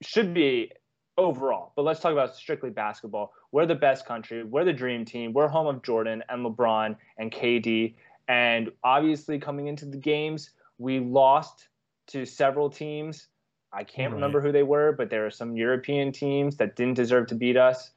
should 0.01 0.33
be 0.33 0.73
overall. 1.17 1.71
But 1.75 1.83
let's 1.83 1.99
talk 1.99 2.11
about 2.11 2.35
strictly 2.35 2.69
basketball. 2.69 3.33
We're 3.51 3.65
the 3.65 3.75
best 3.75 4.05
country. 4.05 4.43
We're 4.43 4.65
the 4.65 4.73
dream 4.73 5.05
team. 5.05 5.33
We're 5.33 5.47
home 5.47 5.67
of 5.67 5.81
Jordan 5.83 6.23
and 6.29 6.45
LeBron 6.45 6.95
and 7.17 7.31
KD. 7.31 7.95
And 8.27 8.71
obviously, 8.83 9.39
coming 9.39 9.67
into 9.67 9.85
the 9.85 9.97
games, 9.97 10.51
we 10.77 10.99
lost 10.99 11.69
to 12.07 12.25
several 12.25 12.69
teams. 12.69 13.27
I 13.73 13.83
can't 13.83 14.11
Right. 14.11 14.15
remember 14.15 14.41
who 14.41 14.51
they 14.51 14.63
were, 14.63 14.91
but 14.91 15.09
there 15.09 15.25
are 15.25 15.31
some 15.31 15.55
European 15.55 16.11
teams 16.11 16.57
that 16.57 16.75
didn't 16.75 16.95
deserve 16.95 17.27
to 17.27 17.35
beat 17.35 17.57
us. 17.57 17.91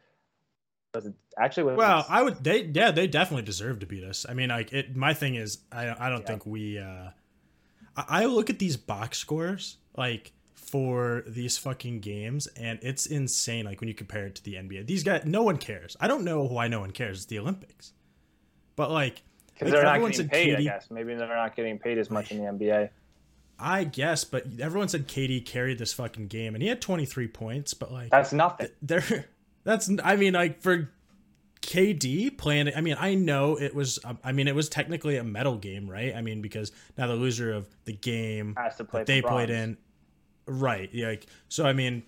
Was 0.95 1.07
it 1.07 1.15
actually? 1.39 1.65
Was 1.65 1.79
Well, 1.79 2.07
I 2.09 2.23
would. 2.23 2.43
They 2.43 2.65
yeah, 2.65 2.91
they 2.91 3.07
definitely 3.07 3.45
deserve 3.45 3.79
to 3.81 3.87
beat 3.87 4.05
us. 4.05 4.27
I 4.29 4.35
mean, 4.35 4.49
like 4.49 4.73
it. 4.73 4.97
My 4.97 5.15
thing 5.15 5.37
is, 5.37 5.59
I 5.71 5.95
I 6.07 6.09
don't 6.11 6.23
Yeah. 6.23 6.27
think 6.27 6.47
we. 6.47 6.79
uh 6.79 7.11
I 7.97 8.25
look 8.27 8.51
at 8.51 8.59
these 8.59 8.77
box 8.77 9.19
scores 9.19 9.77
like 9.97 10.33
for 10.55 11.25
these 11.27 11.59
fucking 11.59 12.01
games, 12.01 12.47
and 12.49 12.79
it's 12.83 13.07
insane. 13.07 13.65
Like 13.65 13.81
when 13.81 13.89
you 13.89 13.95
compare 13.95 14.27
it 14.27 14.35
to 14.37 14.45
the 14.45 14.55
NBA, 14.55 14.87
these 14.87 15.03
guys, 15.03 15.25
no 15.25 15.43
one 15.43 15.57
cares. 15.57 15.97
I 16.01 16.07
don't 16.09 16.25
know 16.25 16.43
why 16.45 16.69
no 16.69 16.81
one 16.81 16.93
cares. 16.93 17.19
It's 17.19 17.27
the 17.27 17.39
Olympics, 17.39 17.93
but 18.77 18.91
like 18.91 19.23
because 19.61 19.73
like, 19.73 19.83
they're 19.83 20.01
not 20.01 20.11
getting 20.11 20.29
paid. 20.29 20.55
I 20.55 20.59
KD 20.59 20.65
guess 20.65 20.91
maybe 20.91 21.15
they're 21.15 21.29
not 21.29 21.55
getting 21.55 21.79
paid 21.79 21.99
as 21.99 22.11
much 22.11 22.33
in 22.33 22.39
the 22.39 22.51
NBA. 22.51 22.91
I 23.59 23.85
guess, 23.85 24.25
but 24.25 24.47
everyone 24.59 24.89
said 24.89 25.07
KD 25.07 25.45
carried 25.45 25.79
this 25.79 25.93
fucking 25.93 26.29
game, 26.29 26.55
and 26.55 26.63
he 26.63 26.69
had 26.69 26.81
23 26.81 27.29
points. 27.29 27.75
But 27.75 27.93
like, 27.93 28.11
That's 28.11 28.33
nothing. 28.33 28.69
there, 28.81 29.27
that's 29.65 29.91
I 30.03 30.17
mean, 30.17 30.33
like 30.33 30.63
for 30.63 30.91
KD 31.61 32.39
playing. 32.39 32.73
I 32.75 32.81
mean, 32.81 32.97
I 32.99 33.15
know 33.15 33.57
it 33.61 33.75
was. 33.75 33.99
um, 34.05 34.19
I 34.25 34.33
mean, 34.33 34.49
it 34.49 34.55
was 34.55 34.69
technically 34.71 35.19
a 35.19 35.25
medal 35.25 35.57
game, 35.59 35.91
right? 35.91 36.15
I 36.15 36.23
mean, 36.23 36.41
because 36.41 36.73
now 36.97 37.07
the 37.07 37.15
loser 37.15 37.53
of 37.53 37.69
the 37.85 37.93
game 37.93 38.55
Has 38.57 38.77
to 38.77 38.85
play 38.85 39.01
that 39.01 39.07
they 39.07 39.21
played 39.21 39.51
in, 39.51 39.77
right? 40.47 40.89
Yeah. 40.93 41.09
Like, 41.09 41.27
so 41.51 41.67
I 41.67 41.75
mean, 41.75 42.03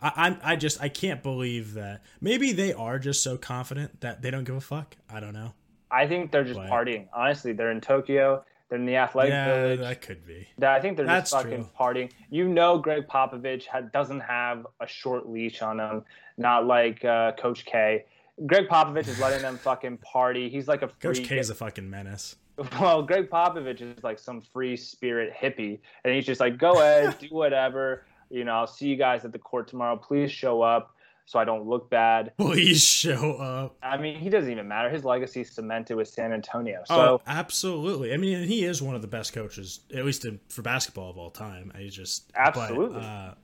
I, 0.00 0.12
I'm 0.16 0.38
I 0.44 0.56
just 0.56 0.80
I 0.80 0.88
can't 0.88 1.24
believe 1.24 1.74
that. 1.74 2.02
Maybe 2.20 2.52
they 2.52 2.72
are 2.72 3.00
just 3.00 3.24
so 3.24 3.36
confident 3.36 4.00
that 4.00 4.22
they 4.22 4.30
don't 4.30 4.44
give 4.44 4.54
a 4.54 4.60
fuck. 4.60 4.96
I 5.08 5.18
don't 5.18 5.34
know. 5.34 5.54
I 5.90 6.06
think 6.06 6.30
they're 6.30 6.44
just 6.44 6.60
But- 6.60 6.70
partying. 6.70 7.08
Honestly, 7.12 7.52
they're 7.52 7.70
in 7.70 7.80
Tokyo. 7.80 8.44
They're 8.68 8.78
in 8.78 8.86
the 8.86 8.96
athletic 8.96 9.32
yeah, 9.32 9.46
village. 9.46 9.80
that 9.80 10.00
could 10.00 10.24
be. 10.24 10.46
I 10.64 10.80
think 10.80 10.96
they're 10.96 11.06
just 11.06 11.32
fucking 11.32 11.64
true. 11.64 11.68
partying. 11.78 12.12
You 12.30 12.48
know, 12.48 12.78
Gregg 12.78 13.08
Popovich 13.08 13.66
ha- 13.66 13.80
doesn't 13.80 14.20
have 14.20 14.64
a 14.80 14.86
short 14.86 15.28
leash 15.28 15.60
on 15.60 15.80
him, 15.80 16.04
not 16.38 16.66
like 16.66 17.04
uh, 17.04 17.32
Coach 17.32 17.64
K. 17.64 18.04
Gregg 18.46 18.68
Popovich 18.68 19.08
is 19.08 19.18
letting 19.18 19.42
them 19.42 19.56
fucking 19.62 19.98
party. 19.98 20.48
He's 20.48 20.68
like 20.68 20.82
a 20.82 20.88
free. 20.88 21.14
Coach 21.16 21.24
K 21.24 21.38
is 21.38 21.50
a 21.50 21.54
fucking 21.56 21.90
menace. 21.90 22.36
well, 22.80 23.02
Gregg 23.02 23.28
Popovich 23.28 23.80
is 23.80 24.04
like 24.04 24.18
some 24.20 24.40
free 24.40 24.76
spirit 24.76 25.32
hippie, 25.34 25.80
and 26.04 26.14
he's 26.14 26.24
just 26.26 26.40
like, 26.40 26.56
go 26.56 26.72
ahead, 26.72 27.18
do 27.20 27.26
whatever. 27.30 28.04
You 28.30 28.44
know, 28.44 28.52
I'll 28.52 28.66
see 28.68 28.86
you 28.86 28.96
guys 28.96 29.24
at 29.24 29.32
the 29.32 29.38
court 29.40 29.66
tomorrow. 29.66 29.96
Please 29.96 30.30
show 30.30 30.62
up 30.62 30.94
so 31.30 31.38
I 31.38 31.44
don't 31.44 31.64
look 31.64 31.88
bad. 31.88 32.32
Please 32.38 32.82
show 32.82 33.34
up. 33.34 33.76
I 33.84 33.96
mean, 33.96 34.18
he 34.18 34.28
doesn't 34.28 34.50
even 34.50 34.66
matter. 34.66 34.90
His 34.90 35.04
legacy 35.04 35.42
is 35.42 35.50
cemented 35.52 35.94
with 35.94 36.08
San 36.08 36.32
Antonio. 36.32 36.82
So 36.86 36.94
oh, 36.94 37.20
absolutely. 37.24 38.12
I 38.12 38.16
mean, 38.16 38.48
he 38.48 38.64
is 38.64 38.82
one 38.82 38.96
of 38.96 39.00
the 39.00 39.06
best 39.06 39.32
coaches, 39.32 39.78
at 39.94 40.04
least 40.04 40.24
in, 40.24 40.40
for 40.48 40.62
basketball 40.62 41.08
of 41.08 41.16
all 41.16 41.30
time. 41.30 41.70
I 41.72 41.86
just 41.86 42.32
Absolutely. 42.34 42.98
But, 42.98 43.06
uh, 43.06 43.34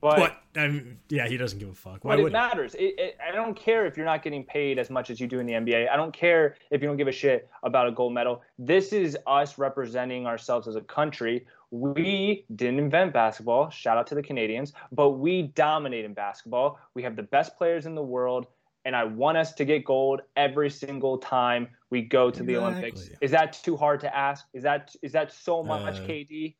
but, 0.00 0.16
but 0.54 0.60
I 0.60 0.68
mean, 0.68 0.98
yeah, 1.08 1.26
he 1.26 1.36
doesn't 1.36 1.58
give 1.58 1.70
a 1.70 1.74
fuck. 1.74 2.04
Why 2.04 2.14
but 2.14 2.26
it 2.26 2.32
matters. 2.32 2.74
It, 2.74 2.94
it, 2.98 3.18
I 3.26 3.34
don't 3.34 3.56
care 3.56 3.84
if 3.84 3.96
you're 3.96 4.06
not 4.06 4.22
getting 4.22 4.44
paid 4.44 4.78
as 4.78 4.88
much 4.88 5.10
as 5.10 5.18
you 5.18 5.26
do 5.26 5.40
in 5.40 5.46
the 5.46 5.54
NBA. 5.54 5.90
I 5.90 5.96
don't 5.96 6.12
care 6.12 6.54
if 6.70 6.80
you 6.82 6.86
don't 6.86 6.98
give 6.98 7.08
a 7.08 7.12
shit 7.12 7.48
about 7.64 7.88
a 7.88 7.90
gold 7.90 8.14
medal. 8.14 8.42
This 8.60 8.92
is 8.92 9.18
us 9.26 9.58
representing 9.58 10.24
ourselves 10.24 10.68
as 10.68 10.76
a 10.76 10.82
country. 10.82 11.46
We 11.70 12.44
didn't 12.54 12.78
invent 12.78 13.12
basketball. 13.12 13.68
Shout 13.70 13.98
out 13.98 14.06
to 14.08 14.14
the 14.14 14.22
Canadians, 14.22 14.72
but 14.92 15.10
we 15.10 15.42
dominate 15.42 16.04
in 16.04 16.14
basketball. 16.14 16.78
We 16.94 17.02
have 17.02 17.14
the 17.16 17.22
best 17.24 17.56
players 17.58 17.84
in 17.86 17.94
the 17.94 18.02
world, 18.02 18.46
and 18.84 18.96
I 18.96 19.04
want 19.04 19.36
us 19.36 19.52
to 19.54 19.64
get 19.64 19.84
gold 19.84 20.22
every 20.36 20.70
single 20.70 21.18
time 21.18 21.68
we 21.90 22.02
go 22.02 22.30
to 22.30 22.42
the 22.42 22.56
Olympics. 22.56 23.10
Is 23.20 23.30
that 23.32 23.52
too 23.52 23.76
hard 23.76 24.00
to 24.00 24.16
ask? 24.16 24.46
Is 24.54 24.62
that 24.62 24.94
is 25.02 25.12
that 25.12 25.32
so 25.32 25.62
much, 25.62 25.96
Uh, 25.96 26.06
KD? 26.06 26.56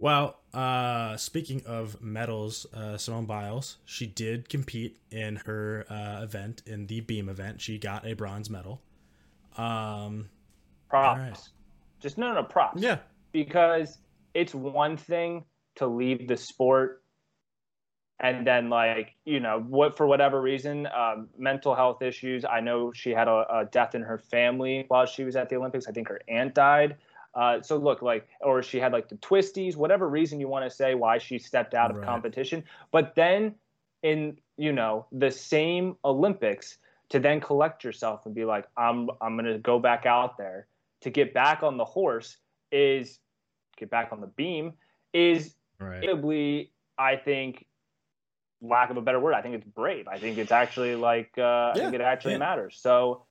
Well, 0.00 0.38
uh, 0.54 1.16
speaking 1.16 1.62
of 1.66 2.00
medals, 2.00 2.66
uh, 2.72 2.96
Simone 2.98 3.26
Biles, 3.26 3.78
she 3.84 4.06
did 4.06 4.48
compete 4.48 5.00
in 5.10 5.36
her 5.44 5.84
uh, 5.90 6.22
event 6.22 6.62
in 6.66 6.86
the 6.86 7.00
beam 7.00 7.28
event. 7.28 7.60
She 7.60 7.78
got 7.78 8.06
a 8.06 8.12
bronze 8.14 8.48
medal. 8.48 8.80
Um, 9.56 10.28
Props. 10.88 11.18
right. 11.18 11.48
Just 12.00 12.16
no, 12.16 12.32
no 12.32 12.44
props. 12.44 12.80
yeah, 12.80 12.98
because 13.32 13.98
it's 14.34 14.54
one 14.54 14.96
thing 14.96 15.44
to 15.76 15.86
leave 15.86 16.28
the 16.28 16.36
sport 16.36 17.02
and 18.20 18.46
then 18.46 18.68
like 18.68 19.14
you 19.24 19.38
know 19.38 19.64
what 19.68 19.96
for 19.96 20.06
whatever 20.06 20.40
reason 20.40 20.88
um, 20.88 21.28
mental 21.38 21.74
health 21.74 22.02
issues. 22.02 22.44
I 22.44 22.60
know 22.60 22.92
she 22.92 23.10
had 23.10 23.28
a, 23.28 23.44
a 23.50 23.68
death 23.70 23.94
in 23.94 24.02
her 24.02 24.18
family 24.18 24.84
while 24.88 25.06
she 25.06 25.24
was 25.24 25.36
at 25.36 25.48
the 25.48 25.56
olympics. 25.56 25.86
I 25.86 25.92
think 25.92 26.08
her 26.08 26.20
aunt 26.28 26.54
died. 26.54 26.96
Uh, 27.34 27.60
so 27.62 27.76
look 27.76 28.02
like 28.02 28.26
or 28.40 28.62
she 28.62 28.80
had 28.80 28.92
like 28.92 29.08
the 29.08 29.14
twisties 29.16 29.76
whatever 29.76 30.08
reason 30.08 30.40
you 30.40 30.48
want 30.48 30.68
to 30.68 30.74
say 30.74 30.94
why 30.94 31.18
she 31.18 31.38
stepped 31.38 31.74
out 31.74 31.90
of 31.90 32.02
competition. 32.02 32.64
But 32.90 33.14
then 33.14 33.54
in 34.02 34.38
you 34.56 34.72
know 34.72 35.06
the 35.12 35.30
same 35.30 35.96
olympics 36.04 36.78
to 37.08 37.18
then 37.18 37.40
collect 37.40 37.82
yourself 37.82 38.26
and 38.26 38.34
be 38.34 38.44
like 38.44 38.66
i'm 38.76 39.08
i'm 39.20 39.36
going 39.36 39.50
to 39.50 39.58
go 39.58 39.78
back 39.78 40.06
out 40.06 40.38
there 40.38 40.66
to 41.00 41.10
get 41.10 41.34
back 41.34 41.62
on 41.62 41.76
the 41.76 41.84
horse 41.84 42.36
is 42.72 43.18
get 43.76 43.90
back 43.90 44.10
on 44.12 44.20
the 44.20 44.26
beam 44.26 44.72
is 45.12 45.54
right. 45.78 46.02
inevitably, 46.02 46.72
I 46.98 47.16
think, 47.16 47.64
lack 48.60 48.90
of 48.90 48.96
a 48.96 49.00
better 49.00 49.20
word, 49.20 49.34
I 49.34 49.42
think 49.42 49.54
it's 49.54 49.64
brave. 49.64 50.08
I 50.08 50.18
think 50.18 50.36
it's 50.38 50.52
actually 50.52 50.96
like 50.96 51.30
uh, 51.38 51.70
I 51.70 51.72
think 51.74 51.94
it 51.94 52.00
actually 52.00 52.32
yeah. 52.32 52.38
matters. 52.38 52.78
So 52.80 53.24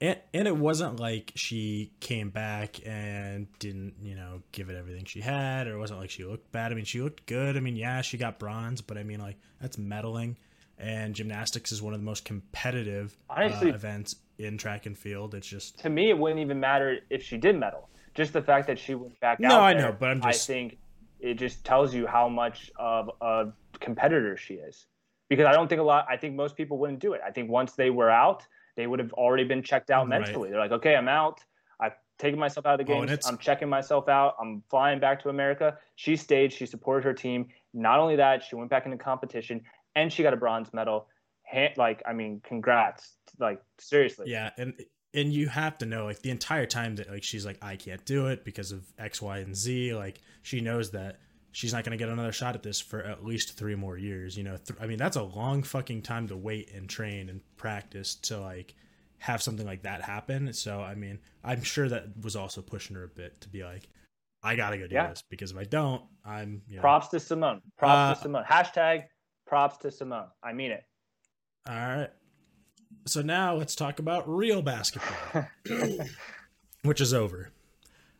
And 0.00 0.18
and 0.34 0.48
it 0.48 0.56
wasn't 0.56 0.98
like 0.98 1.30
she 1.36 1.92
came 2.00 2.30
back 2.30 2.84
and 2.84 3.46
didn't, 3.60 3.94
you 4.02 4.16
know, 4.16 4.42
give 4.50 4.68
it 4.68 4.76
everything 4.76 5.04
she 5.04 5.20
had, 5.20 5.68
or 5.68 5.74
it 5.76 5.78
wasn't 5.78 6.00
like 6.00 6.10
she 6.10 6.24
looked 6.24 6.50
bad. 6.50 6.72
I 6.72 6.74
mean, 6.74 6.84
she 6.84 7.00
looked 7.00 7.24
good. 7.26 7.56
I 7.56 7.60
mean, 7.60 7.76
yeah, 7.76 8.02
she 8.02 8.18
got 8.18 8.40
bronze, 8.40 8.80
but 8.80 8.98
I 8.98 9.04
mean, 9.04 9.20
like 9.20 9.36
that's 9.60 9.76
medaling. 9.76 10.36
And 10.76 11.14
gymnastics 11.14 11.70
is 11.70 11.80
one 11.80 11.94
of 11.94 12.00
the 12.00 12.04
most 12.04 12.24
competitive 12.24 13.16
Honestly- 13.30 13.70
uh, 13.70 13.74
events 13.74 14.16
in 14.38 14.58
track 14.58 14.86
and 14.86 14.98
field. 14.98 15.36
It's 15.36 15.46
just 15.46 15.78
to 15.80 15.88
me, 15.88 16.10
it 16.10 16.18
wouldn't 16.18 16.40
even 16.40 16.58
matter 16.58 16.98
if 17.08 17.22
she 17.22 17.36
did 17.36 17.56
medal. 17.56 17.88
Just 18.14 18.32
the 18.32 18.42
fact 18.42 18.66
that 18.66 18.78
she 18.78 18.94
went 18.94 19.18
back 19.20 19.40
No, 19.40 19.48
out. 19.50 19.62
I 19.62 19.72
know, 19.74 19.96
but 19.98 20.10
I'm 20.10 20.20
just- 20.20 20.48
I 20.50 20.52
think 20.54 20.78
it 21.20 21.34
just 21.34 21.64
tells 21.64 21.94
you 21.94 22.06
how 22.06 22.28
much 22.28 22.70
of 22.76 23.10
a 23.20 23.52
competitor 23.80 24.36
she 24.36 24.54
is. 24.54 24.86
Because 25.28 25.46
I 25.46 25.52
don't 25.52 25.68
think 25.68 25.80
a 25.80 25.84
lot. 25.84 26.06
I 26.10 26.16
think 26.18 26.34
most 26.34 26.56
people 26.56 26.76
wouldn't 26.78 26.98
do 26.98 27.14
it. 27.14 27.22
I 27.24 27.30
think 27.30 27.48
once 27.50 27.72
they 27.74 27.88
were 27.90 28.10
out, 28.10 28.46
they 28.76 28.86
would 28.86 28.98
have 28.98 29.12
already 29.14 29.44
been 29.44 29.62
checked 29.62 29.90
out 29.90 30.08
Right. 30.08 30.20
mentally. 30.20 30.50
They're 30.50 30.58
like, 30.60 30.72
okay, 30.72 30.94
I'm 30.94 31.08
out. 31.08 31.42
I've 31.80 31.94
taken 32.18 32.38
myself 32.38 32.66
out 32.66 32.78
of 32.78 32.86
the 32.86 32.92
Oh, 32.92 32.98
games. 32.98 33.12
it's- 33.12 33.26
I'm 33.28 33.38
checking 33.38 33.68
myself 33.68 34.08
out. 34.08 34.36
I'm 34.38 34.62
flying 34.68 35.00
back 35.00 35.22
to 35.22 35.30
America. 35.30 35.78
She 35.94 36.16
stayed. 36.16 36.52
She 36.52 36.66
supported 36.66 37.04
her 37.04 37.14
team. 37.14 37.48
Not 37.72 37.98
only 37.98 38.16
that, 38.16 38.42
she 38.42 38.56
went 38.56 38.68
back 38.68 38.84
into 38.84 38.98
competition 38.98 39.64
and 39.94 40.12
she 40.12 40.22
got 40.22 40.34
a 40.34 40.36
bronze 40.36 40.72
medal. 40.74 41.08
Like, 41.76 42.02
I 42.06 42.12
mean, 42.14 42.40
congrats. 42.40 43.16
Like, 43.38 43.60
seriously. 43.78 44.30
yeah, 44.30 44.50
and 44.56 44.74
and 45.14 45.32
you 45.32 45.48
have 45.48 45.78
to 45.78 45.86
know 45.86 46.04
like 46.06 46.22
the 46.22 46.30
entire 46.30 46.66
time 46.66 46.96
that 46.96 47.10
like 47.10 47.22
she's 47.22 47.44
like 47.46 47.58
I 47.62 47.76
can't 47.76 48.04
do 48.04 48.26
it 48.28 48.44
because 48.44 48.72
of 48.72 48.82
X, 48.98 49.20
Y, 49.22 49.38
and 49.38 49.54
Z. 49.56 49.94
Like 49.94 50.20
she 50.42 50.60
knows 50.60 50.90
that 50.92 51.18
she's 51.52 51.72
not 51.72 51.84
going 51.84 51.96
to 51.96 52.02
get 52.02 52.10
another 52.10 52.32
shot 52.32 52.54
at 52.54 52.62
this 52.62 52.80
for 52.80 53.00
at 53.02 53.24
least 53.24 53.56
three 53.56 53.74
more 53.74 53.98
years. 53.98 54.36
You 54.36 54.44
know, 54.44 54.56
th- 54.56 54.78
I 54.80 54.86
mean 54.86 54.98
that's 54.98 55.16
a 55.16 55.22
long 55.22 55.62
fucking 55.62 56.02
time 56.02 56.28
to 56.28 56.36
wait 56.36 56.70
and 56.74 56.88
train 56.88 57.28
and 57.28 57.40
practice 57.56 58.14
to 58.16 58.40
like 58.40 58.74
have 59.18 59.42
something 59.42 59.66
like 59.66 59.82
that 59.82 60.00
happen. 60.02 60.52
So 60.52 60.80
I 60.80 60.94
mean, 60.94 61.18
I'm 61.44 61.62
sure 61.62 61.88
that 61.88 62.06
was 62.22 62.34
also 62.36 62.62
pushing 62.62 62.96
her 62.96 63.04
a 63.04 63.08
bit 63.08 63.40
to 63.42 63.48
be 63.48 63.62
like, 63.64 63.88
I 64.42 64.56
gotta 64.56 64.78
go 64.78 64.86
do 64.86 64.94
Yeah. 64.94 65.08
this 65.08 65.22
because 65.28 65.50
if 65.52 65.58
I 65.58 65.64
don't, 65.64 66.02
I'm 66.24 66.62
you 66.68 66.76
know, 66.76 66.80
Props 66.82 67.08
to 67.08 67.20
Simone. 67.20 67.60
Props 67.78 67.92
Uh, 67.92 68.14
to 68.14 68.20
Simone. 68.22 68.44
Hashtag 68.44 69.04
props 69.46 69.76
to 69.78 69.90
Simone. 69.90 70.28
I 70.42 70.52
mean 70.54 70.70
it. 70.72 70.82
All 71.68 71.74
right. 71.76 72.10
So 73.06 73.22
now 73.22 73.54
let's 73.54 73.74
talk 73.74 73.98
about 73.98 74.28
real 74.28 74.62
basketball, 74.62 75.46
which 76.82 77.00
is 77.00 77.12
over. 77.12 77.50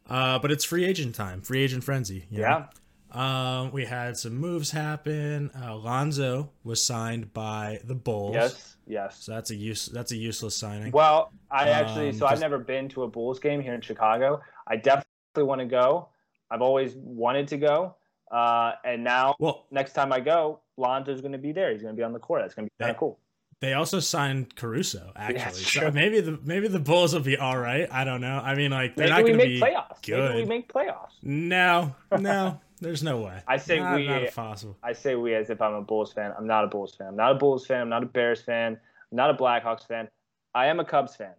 Uh, 0.08 0.38
but 0.38 0.50
it's 0.50 0.64
free 0.64 0.84
agent 0.84 1.14
time, 1.14 1.40
free 1.40 1.62
agent 1.62 1.84
frenzy. 1.84 2.26
Yeah. 2.30 2.66
Um, 3.12 3.72
we 3.72 3.84
had 3.84 4.16
some 4.16 4.36
moves 4.36 4.70
happen. 4.70 5.50
Uh, 5.60 5.76
Lonzo 5.76 6.50
was 6.64 6.82
signed 6.82 7.32
by 7.32 7.80
the 7.84 7.94
Bulls. 7.94 8.34
Yes. 8.34 8.76
Yes. 8.86 9.24
So 9.24 9.32
that's 9.32 9.50
a 9.50 9.54
use. 9.54 9.86
That's 9.86 10.12
a 10.12 10.16
useless 10.16 10.56
signing. 10.56 10.92
Well, 10.92 11.30
I 11.50 11.68
actually, 11.68 12.08
Um, 12.08 12.14
so 12.14 12.26
I've 12.26 12.40
never 12.40 12.58
been 12.58 12.88
to 12.90 13.02
a 13.02 13.08
Bulls 13.08 13.38
game 13.38 13.60
here 13.60 13.74
in 13.74 13.80
Chicago. 13.80 14.40
I 14.66 14.76
definitely 14.76 15.04
want 15.44 15.60
to 15.60 15.66
go. 15.66 16.08
I've 16.50 16.62
always 16.62 16.94
wanted 16.96 17.48
to 17.48 17.58
go. 17.58 17.96
Uh, 18.30 18.72
and 18.84 19.04
now, 19.04 19.36
Well, 19.38 19.66
next 19.70 19.92
time 19.92 20.10
I 20.12 20.20
go, 20.20 20.60
Lonzo's 20.78 21.20
going 21.20 21.32
to 21.32 21.38
be 21.38 21.52
there. 21.52 21.70
He's 21.70 21.82
going 21.82 21.94
to 21.94 21.98
be 21.98 22.02
on 22.02 22.14
the 22.14 22.18
court. 22.18 22.40
That's 22.42 22.54
going 22.54 22.66
to 22.66 22.72
be 22.78 22.82
kind 22.82 22.90
of 22.90 22.96
cool. 22.98 23.18
They 23.62 23.74
also 23.74 24.00
signed 24.00 24.56
Caruso. 24.56 25.12
Actually, 25.14 25.62
so 25.62 25.90
maybe 25.92 26.20
the 26.20 26.36
maybe 26.42 26.66
the 26.66 26.80
Bulls 26.80 27.14
will 27.14 27.20
be 27.20 27.38
all 27.38 27.56
right. 27.56 27.88
I 27.92 28.02
don't 28.02 28.20
know. 28.20 28.40
I 28.44 28.56
mean, 28.56 28.72
like 28.72 28.96
they're 28.96 29.08
Maybe 29.08 29.32
not 29.32 29.38
going 29.38 29.38
to 29.38 29.46
be 29.46 29.60
playoffs. 29.60 30.08
Maybe 30.08 30.42
we 30.42 30.44
make 30.44 30.70
playoffs. 30.70 31.12
No, 31.22 31.94
no, 32.18 32.60
there's 32.80 33.04
no 33.04 33.20
way. 33.20 33.40
I 33.46 33.58
say 33.58 33.78
not, 33.78 33.94
we- 33.94 34.08
Not 34.08 34.34
possible. 34.34 34.76
I 34.82 34.92
say 34.92 35.14
we 35.14 35.36
as 35.36 35.48
if 35.48 35.62
I'm 35.62 35.74
a 35.74 35.80
Bulls 35.80 36.12
fan. 36.12 36.34
I'm 36.36 36.46
not 36.46 36.64
a 36.64 36.66
Bulls 36.66 36.96
fan. 36.96 37.06
I'm 37.06 37.16
not 37.16 37.30
a 37.30 37.34
Bulls 37.36 37.64
fan. 37.64 37.82
I'm 37.82 37.88
not 37.88 38.02
a 38.02 38.06
Bears 38.06 38.42
fan. 38.42 38.72
I'm 38.72 39.16
not 39.16 39.30
a 39.30 39.34
Blackhawks 39.34 39.86
fan. 39.86 40.08
I 40.56 40.66
am 40.66 40.80
a 40.80 40.84
Cubs 40.84 41.14
fan. 41.14 41.34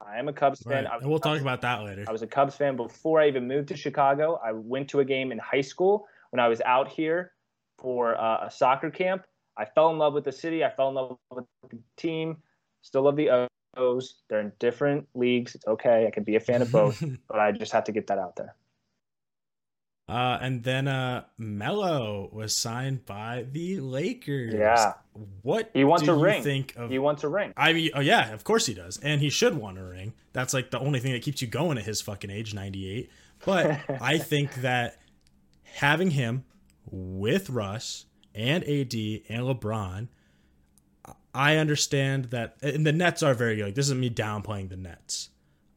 I 0.00 0.18
am 0.18 0.28
a 0.28 0.32
Cubs 0.32 0.62
fan. 0.62 0.84
Right. 0.84 0.94
Was 0.94 1.02
And 1.02 1.10
we'll 1.10 1.20
talk 1.20 1.42
about 1.42 1.60
that 1.60 1.82
later. 1.82 2.06
I 2.08 2.12
was 2.12 2.22
a 2.22 2.26
Cubs 2.26 2.56
fan 2.56 2.74
before 2.74 3.20
I 3.20 3.28
even 3.28 3.46
moved 3.46 3.68
to 3.68 3.76
Chicago. 3.76 4.40
I 4.42 4.52
went 4.52 4.88
to 4.88 5.00
a 5.00 5.04
game 5.04 5.30
in 5.30 5.38
high 5.38 5.60
school 5.60 6.06
when 6.30 6.40
I 6.40 6.48
was 6.48 6.62
out 6.62 6.88
here 6.88 7.32
for 7.78 8.18
uh, 8.18 8.46
a 8.46 8.50
soccer 8.50 8.90
camp. 8.90 9.24
I 9.60 9.66
fell 9.66 9.90
in 9.90 9.98
love 9.98 10.14
with 10.14 10.24
the 10.24 10.32
city. 10.32 10.64
I 10.64 10.70
fell 10.70 10.88
in 10.88 10.94
love 10.94 11.18
with 11.30 11.44
the 11.68 11.78
team. 11.98 12.38
Still 12.80 13.02
love 13.02 13.16
the 13.16 13.46
O's. 13.76 14.22
They're 14.30 14.40
in 14.40 14.52
different 14.58 15.06
leagues. 15.14 15.54
It's 15.54 15.66
okay. 15.66 16.06
I 16.06 16.10
can 16.10 16.24
be 16.24 16.36
a 16.36 16.40
fan 16.40 16.62
of 16.62 16.72
both, 16.72 17.04
but 17.28 17.38
I 17.38 17.52
just 17.52 17.70
have 17.72 17.84
to 17.84 17.92
get 17.92 18.06
that 18.06 18.18
out 18.18 18.36
there. 18.36 18.54
Uh, 20.08 20.38
and 20.40 20.64
then 20.64 20.88
uh, 20.88 21.24
Melo 21.38 22.30
was 22.32 22.56
signed 22.56 23.04
by 23.04 23.44
the 23.52 23.78
Lakers. 23.80 24.54
Yeah. 24.54 24.94
What 25.42 25.70
He 25.74 25.84
wants 25.84 26.04
do 26.04 26.12
a 26.14 26.16
you 26.16 26.24
ring. 26.24 26.42
think 26.42 26.74
of 26.76 26.90
He 26.90 26.98
wants 26.98 27.22
a 27.22 27.28
ring. 27.28 27.52
I 27.56 27.74
mean, 27.74 27.90
oh 27.94 28.00
yeah, 28.00 28.32
of 28.32 28.42
course 28.42 28.64
he 28.66 28.72
does, 28.74 28.96
and 28.98 29.20
he 29.20 29.28
should 29.28 29.54
want 29.54 29.78
a 29.78 29.84
ring. 29.84 30.14
That's 30.32 30.54
like 30.54 30.70
the 30.70 30.80
only 30.80 30.98
thing 31.00 31.12
that 31.12 31.22
keeps 31.22 31.42
you 31.42 31.48
going 31.48 31.76
at 31.76 31.84
his 31.84 32.00
fucking 32.00 32.30
age, 32.30 32.54
ninety 32.54 32.90
eight. 32.90 33.10
But 33.44 33.78
I 34.00 34.16
think 34.18 34.54
that 34.62 34.96
having 35.62 36.10
him 36.10 36.44
with 36.90 37.50
Russ 37.50 38.06
and 38.34 38.62
AD 38.64 38.94
and 38.94 39.44
LeBron, 39.44 40.08
I 41.34 41.56
understand 41.56 42.26
that, 42.26 42.56
and 42.62 42.86
the 42.86 42.92
Nets 42.92 43.22
are 43.22 43.34
very 43.34 43.56
good. 43.56 43.66
Like, 43.66 43.74
this 43.74 43.86
isn't 43.86 44.00
me 44.00 44.10
downplaying 44.10 44.68
the 44.68 44.76
Nets, 44.76 45.30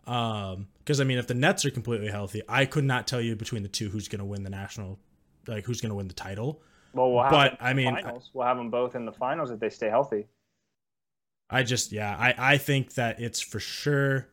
um, 0.08 0.68
because 0.80 1.00
I 1.00 1.04
mean, 1.04 1.18
if 1.18 1.28
the 1.28 1.34
Nets 1.36 1.66
are 1.66 1.72
completely 1.72 2.08
healthy, 2.10 2.42
I 2.50 2.66
could 2.66 2.84
not 2.84 3.08
tell 3.08 3.22
you 3.22 3.36
between 3.36 3.64
the 3.64 3.70
two 3.70 3.90
who's 3.90 4.08
going 4.08 4.20
to 4.20 4.26
win 4.26 4.44
the 4.44 4.50
national, 4.50 5.00
like 5.48 5.66
who's 5.66 5.80
going 5.82 5.92
to 5.92 5.96
win 5.96 6.08
the 6.08 6.14
title. 6.14 6.62
Well, 6.94 7.12
we'll 7.12 7.24
have 7.24 7.32
But, 7.32 7.50
them 7.52 7.58
I 7.62 7.74
mean, 7.74 7.94
finals. 7.96 8.30
we'll 8.34 8.46
have 8.46 8.58
them 8.58 8.70
both 8.70 8.96
in 8.96 9.06
the 9.06 9.12
finals 9.12 9.52
if 9.52 9.60
they 9.60 9.70
stay 9.70 9.90
healthy. 9.90 10.28
I 11.50 11.64
just 11.64 11.92
yeah, 11.92 12.16
I 12.18 12.54
I 12.54 12.58
think 12.58 12.96
that 12.96 13.20
it's 13.20 13.40
for 13.42 13.60
sure. 13.60 14.28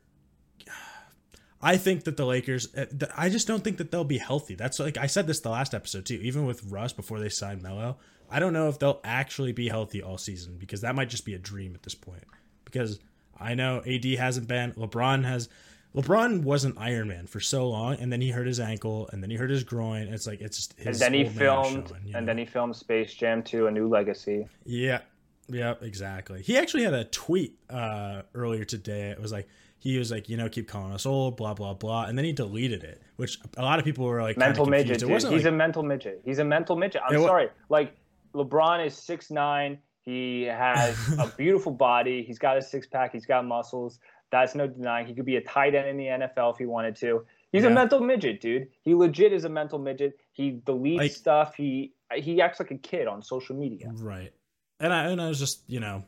I 1.63 1.77
think 1.77 2.05
that 2.05 2.17
the 2.17 2.25
Lakers. 2.25 2.75
uh, 2.75 2.87
I 3.17 3.29
just 3.29 3.47
don't 3.47 3.63
think 3.63 3.79
that 3.79 3.91
they'll 3.91 4.05
be 4.05 4.19
healthy. 4.19 4.55
That's 4.55 4.79
like 4.79 4.97
I 4.97 5.07
said 5.07 5.27
this 5.27 5.41
the 5.41 5.51
last 5.51 5.75
episode 5.75 6.07
too. 6.07 6.15
Even 6.23 6.47
with 6.47 6.65
Russ 6.65 6.93
before 6.93 7.21
they 7.21 7.29
signed 7.29 7.63
Melo, 7.63 7.99
I 8.31 8.39
don't 8.41 8.53
know 8.53 8.69
if 8.69 8.79
they'll 8.79 9.01
actually 9.05 9.53
be 9.53 9.69
healthy 9.69 10.03
all 10.03 10.17
season 10.19 10.57
because 10.59 10.81
that 10.81 10.95
might 10.95 11.11
just 11.11 11.25
be 11.25 11.35
a 11.35 11.39
dream 11.39 11.75
at 11.75 11.83
this 11.83 11.95
point. 11.95 12.25
Because 12.65 12.99
I 13.39 13.55
know 13.55 13.83
AD 13.87 14.05
hasn't 14.05 14.49
been. 14.49 14.73
LeBron 14.73 15.25
has. 15.25 15.49
LeBron 15.95 16.45
wasn't 16.45 16.79
Iron 16.79 17.09
Man 17.09 17.27
for 17.27 17.41
so 17.41 17.69
long, 17.69 17.95
and 17.95 18.13
then 18.13 18.21
he 18.21 18.31
hurt 18.31 18.47
his 18.47 18.61
ankle, 18.61 19.11
and 19.13 19.21
then 19.21 19.29
he 19.29 19.37
hurt 19.37 19.51
his 19.51 19.65
groin. 19.65 20.07
It's 20.07 20.25
like 20.27 20.41
it's 20.41 20.57
just 20.57 20.79
And 20.79 20.95
then 20.95 21.13
he 21.13 21.25
filmed, 21.25 21.89
showing, 21.89 22.03
and 22.05 22.13
know? 22.13 22.25
then 22.27 22.39
he 22.39 22.45
filmed 22.45 22.77
Space 22.77 23.13
Jam 23.13 23.43
2: 23.43 23.67
A 23.67 23.71
New 23.71 23.89
Legacy. 23.89 24.47
Yeah. 24.65 25.01
Yeah, 25.49 25.75
exactly. 25.83 26.43
He 26.43 26.57
actually 26.57 26.85
had 26.85 26.95
a 26.95 27.05
tweet 27.05 27.59
uh 27.69 28.23
earlier 28.35 28.65
today. 28.65 29.11
It 29.11 29.21
was 29.21 29.33
like 29.33 29.49
he 29.81 29.99
was 29.99 30.11
like, 30.13 30.29
you 30.29 30.37
know, 30.37 30.49
keep 30.49 30.69
calling 30.69 30.93
us 30.93 31.05
old, 31.07 31.37
blah 31.37 31.55
blah 31.55 31.75
blah, 31.75 32.05
and 32.05 32.17
then 32.17 32.25
he 32.25 32.33
deleted 32.33 32.85
it, 32.85 33.03
which 33.17 33.39
a 33.57 33.63
lot 33.63 33.79
of 33.81 33.85
people 33.85 34.05
were 34.07 34.23
like 34.23 34.37
mental 34.39 34.67
midget. 34.67 35.01
Dude. 35.01 35.11
He's 35.11 35.25
like, 35.25 35.45
a 35.45 35.51
mental 35.51 35.83
midget. 35.83 36.21
He's 36.25 36.39
a 36.39 36.45
mental 36.45 36.77
midget. 36.77 37.03
I'm 37.05 37.21
sorry. 37.23 37.49
Like 37.69 37.97
LeBron 38.35 38.87
is 38.87 38.95
six 38.97 39.31
nine. 39.31 39.79
He 40.05 40.43
has 40.45 40.97
a 41.19 41.27
beautiful 41.37 41.73
body. 41.73 42.23
He's 42.23 42.39
got 42.39 42.57
a 42.57 42.63
six 42.63 42.87
pack. 42.87 43.13
He's 43.13 43.27
got 43.27 43.45
muscles. 43.45 43.99
That's 44.31 44.55
no 44.55 44.67
denying. 44.69 45.07
He 45.07 45.15
could 45.15 45.27
be 45.27 45.37
a 45.37 45.41
tight 45.41 45.75
end 45.75 45.89
in 45.89 45.97
the 45.97 46.05
NFL 46.07 46.53
if 46.53 46.59
he 46.59 46.67
wanted 46.67 46.95
to. 46.97 47.25
He's 47.53 47.65
a 47.65 47.71
mental 47.71 47.99
midget, 48.01 48.41
dude. 48.41 48.69
He 48.83 48.95
legit 48.95 49.33
is 49.33 49.45
a 49.45 49.49
mental 49.49 49.81
midget. 49.81 50.17
He 50.33 50.61
deletes 50.65 50.99
Like- 50.99 51.13
stuff. 51.13 51.55
He 51.57 51.95
he 52.15 52.41
acts 52.41 52.61
like 52.61 52.71
a 52.71 52.77
kid 52.79 53.09
on 53.09 53.23
social 53.23 53.57
media. 53.57 53.91
right. 53.97 54.33
And 54.79 54.93
I 54.93 55.07
and 55.11 55.21
I 55.21 55.29
was 55.29 55.39
just 55.39 55.63
you 55.69 55.81
know, 55.81 56.05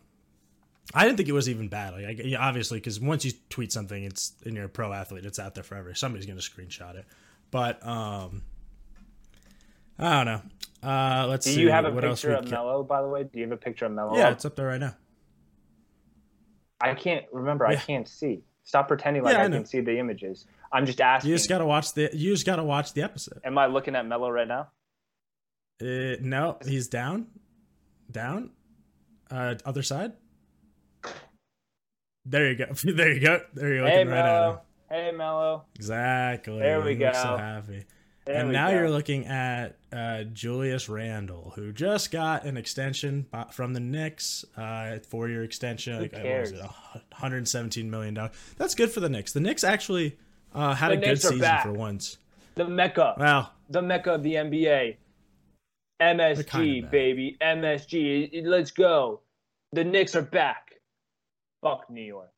I 0.94 1.04
didn't 1.04 1.16
think 1.16 1.28
it 1.28 1.32
was 1.32 1.49
even 1.49 1.68
bad. 1.68 1.94
Like 1.94 2.20
I, 2.20 2.34
obviously, 2.37 2.78
because 2.78 3.00
once 3.00 3.25
you 3.25 3.32
tweet 3.49 3.72
something, 3.72 4.04
it's 4.04 4.32
and 4.44 4.54
you're 4.54 4.66
a 4.66 4.68
pro 4.68 4.92
athlete, 4.92 5.25
it's 5.25 5.38
out 5.38 5.54
there 5.54 5.64
forever. 5.64 5.94
Somebody's 5.94 6.26
gonna 6.26 6.40
screenshot 6.40 6.96
it. 6.96 7.06
But 7.50 7.87
um, 7.87 8.42
I 9.99 10.25
don't 10.25 10.26
know. 10.26 10.88
Uh, 10.88 11.26
let's 11.28 11.46
Do 11.46 11.52
see. 11.52 11.56
Do 11.56 11.62
you 11.62 11.70
have 11.70 11.84
a 11.84 12.00
picture 12.00 12.34
of 12.34 12.50
Melo, 12.50 12.82
by 12.82 13.02
the 13.02 13.08
way? 13.08 13.25
Do 13.25 13.38
you 13.38 13.44
have 13.44 13.52
a 13.52 13.56
picture 13.56 13.87
of 13.87 13.92
Melo? 13.92 14.16
Yeah, 14.16 14.28
up? 14.28 14.32
it's 14.32 14.44
up 14.44 14.56
there 14.56 14.66
right 14.66 14.80
now. 14.80 14.96
I 16.80 16.94
can't 16.94 17.25
remember. 17.32 17.66
I 17.66 17.76
can't 17.76 18.08
see. 18.08 18.42
Stop 18.64 18.88
pretending 18.88 19.22
like 19.22 19.34
Yeah, 19.34 19.42
I 19.42 19.46
I, 19.46 19.49
can 19.49 19.64
see 19.64 19.80
the 19.80 19.99
images. 19.99 20.46
I'm 20.72 20.87
just 20.87 21.00
asking. 21.00 21.30
You 21.30 21.37
just 21.37 21.49
gotta 21.49 21.66
watch 21.66 21.94
the. 21.94 22.11
You 22.12 22.32
just 22.32 22.46
gotta 22.46 22.64
watch 22.64 22.92
the 22.92 23.02
episode. 23.02 23.40
Am 23.44 23.56
I 23.58 23.66
looking 23.66 23.94
at 23.94 24.06
Melo 24.06 24.30
right 24.30 24.49
now? 24.49 24.68
Uh, 25.80 26.16
no, 26.20 26.58
he's 26.64 26.88
down. 26.88 27.26
Down. 28.11 28.50
Uh, 29.30 29.55
other 29.64 29.83
side. 29.83 30.12
There 32.24 32.50
you 32.50 32.56
go. 32.56 32.66
there 32.85 33.12
you 33.12 33.20
go. 33.20 33.40
There 33.54 33.74
you're 33.74 33.87
Hey 33.87 33.98
looking 34.04 34.08
right 34.12 34.18
at 34.18 34.26
him. 34.26 34.35
Melo. 34.35 34.61
Hey 34.90 35.12
Melo. 35.12 35.64
Exactly. 35.74 36.58
There 36.58 36.80
we 36.82 36.90
He 36.90 36.96
go. 36.96 37.12
So 37.12 37.37
happy. 37.37 37.85
There 38.24 38.37
and 38.37 38.52
now 38.52 38.68
go. 38.70 38.76
you're 38.76 38.90
looking 38.90 39.26
at 39.26 39.76
uh, 39.92 40.22
Julius 40.32 40.88
Randle, 40.88 41.52
who 41.56 41.72
just 41.72 42.12
got 42.12 42.44
an 42.44 42.56
extension 42.56 43.26
from 43.50 43.72
the 43.72 43.80
Knicks, 43.80 44.44
uh, 44.56 44.98
four-year 45.08 45.42
extension. 45.42 45.94
Who 45.94 46.02
like, 46.02 46.12
what 46.12 46.22
was 46.22 46.28
cares? 46.28 46.52
it, 46.52 46.58
117 46.61 47.90
million 47.90 48.14
dollars. 48.14 48.30
That's 48.56 48.76
good 48.76 48.92
for 48.92 49.00
the 49.00 49.08
Knicks. 49.08 49.32
The 49.32 49.40
Knicks 49.40 49.64
actually 49.64 50.16
uh, 50.54 50.74
had 50.74 50.90
The 50.90 50.94
a 50.94 50.96
good 50.98 51.06
Knicks 51.08 51.24
are 51.24 51.28
season 51.28 51.40
back. 51.40 51.64
for 51.64 51.72
once. 51.72 52.18
the 52.54 52.68
Mecca. 52.68 53.14
Well, 53.18 53.52
the 53.70 53.82
Mecca 53.82 54.12
of 54.14 54.22
the 54.22 54.35
NBA. 54.35 54.96
MSG, 56.00 56.46
kinda 56.48 56.88
baby. 56.90 57.37
MSG. 57.40 58.42
Let's 58.46 58.70
go. 58.70 59.20
The 59.72 59.85
Knicks 59.85 60.14
are 60.14 60.22
back. 60.22 60.71
Fuck 61.62 61.88
New 61.90 62.03
York. 62.03 62.33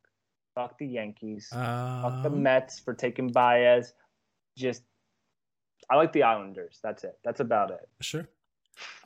Fuck 0.55 0.79
the 0.79 0.87
Yankees. 0.87 1.49
Fuck 1.51 2.23
the 2.23 2.29
um, 2.31 2.43
Mets 2.43 2.79
for 2.79 2.95
taking 2.95 3.29
Baez. 3.29 3.95
Just, 4.57 4.83
I 5.91 5.97
like 5.97 6.13
the 6.13 6.23
Islanders. 6.23 6.79
That's 6.83 7.03
it. 7.05 7.19
That's 7.25 7.41
about 7.41 7.71
it. 7.71 7.89
sure. 8.01 8.29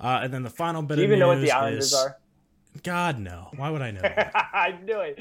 Uh, 0.01 0.21
and 0.23 0.33
then 0.33 0.43
the 0.43 0.51
final 0.51 0.81
bit 0.83 0.97
Do 0.97 1.03
you 1.03 1.07
even 1.09 1.19
know 1.19 1.29
what 1.29 1.41
the 1.41 1.53
Islanders 1.53 1.87
is- 1.87 1.95
are? 1.95 2.17
God 2.83 3.19
no. 3.19 3.49
Why 3.57 3.71
would 3.71 3.83
I 3.83 3.91
know? 3.91 4.01
I 4.05 4.79
knew 4.85 5.01
it. 5.01 5.19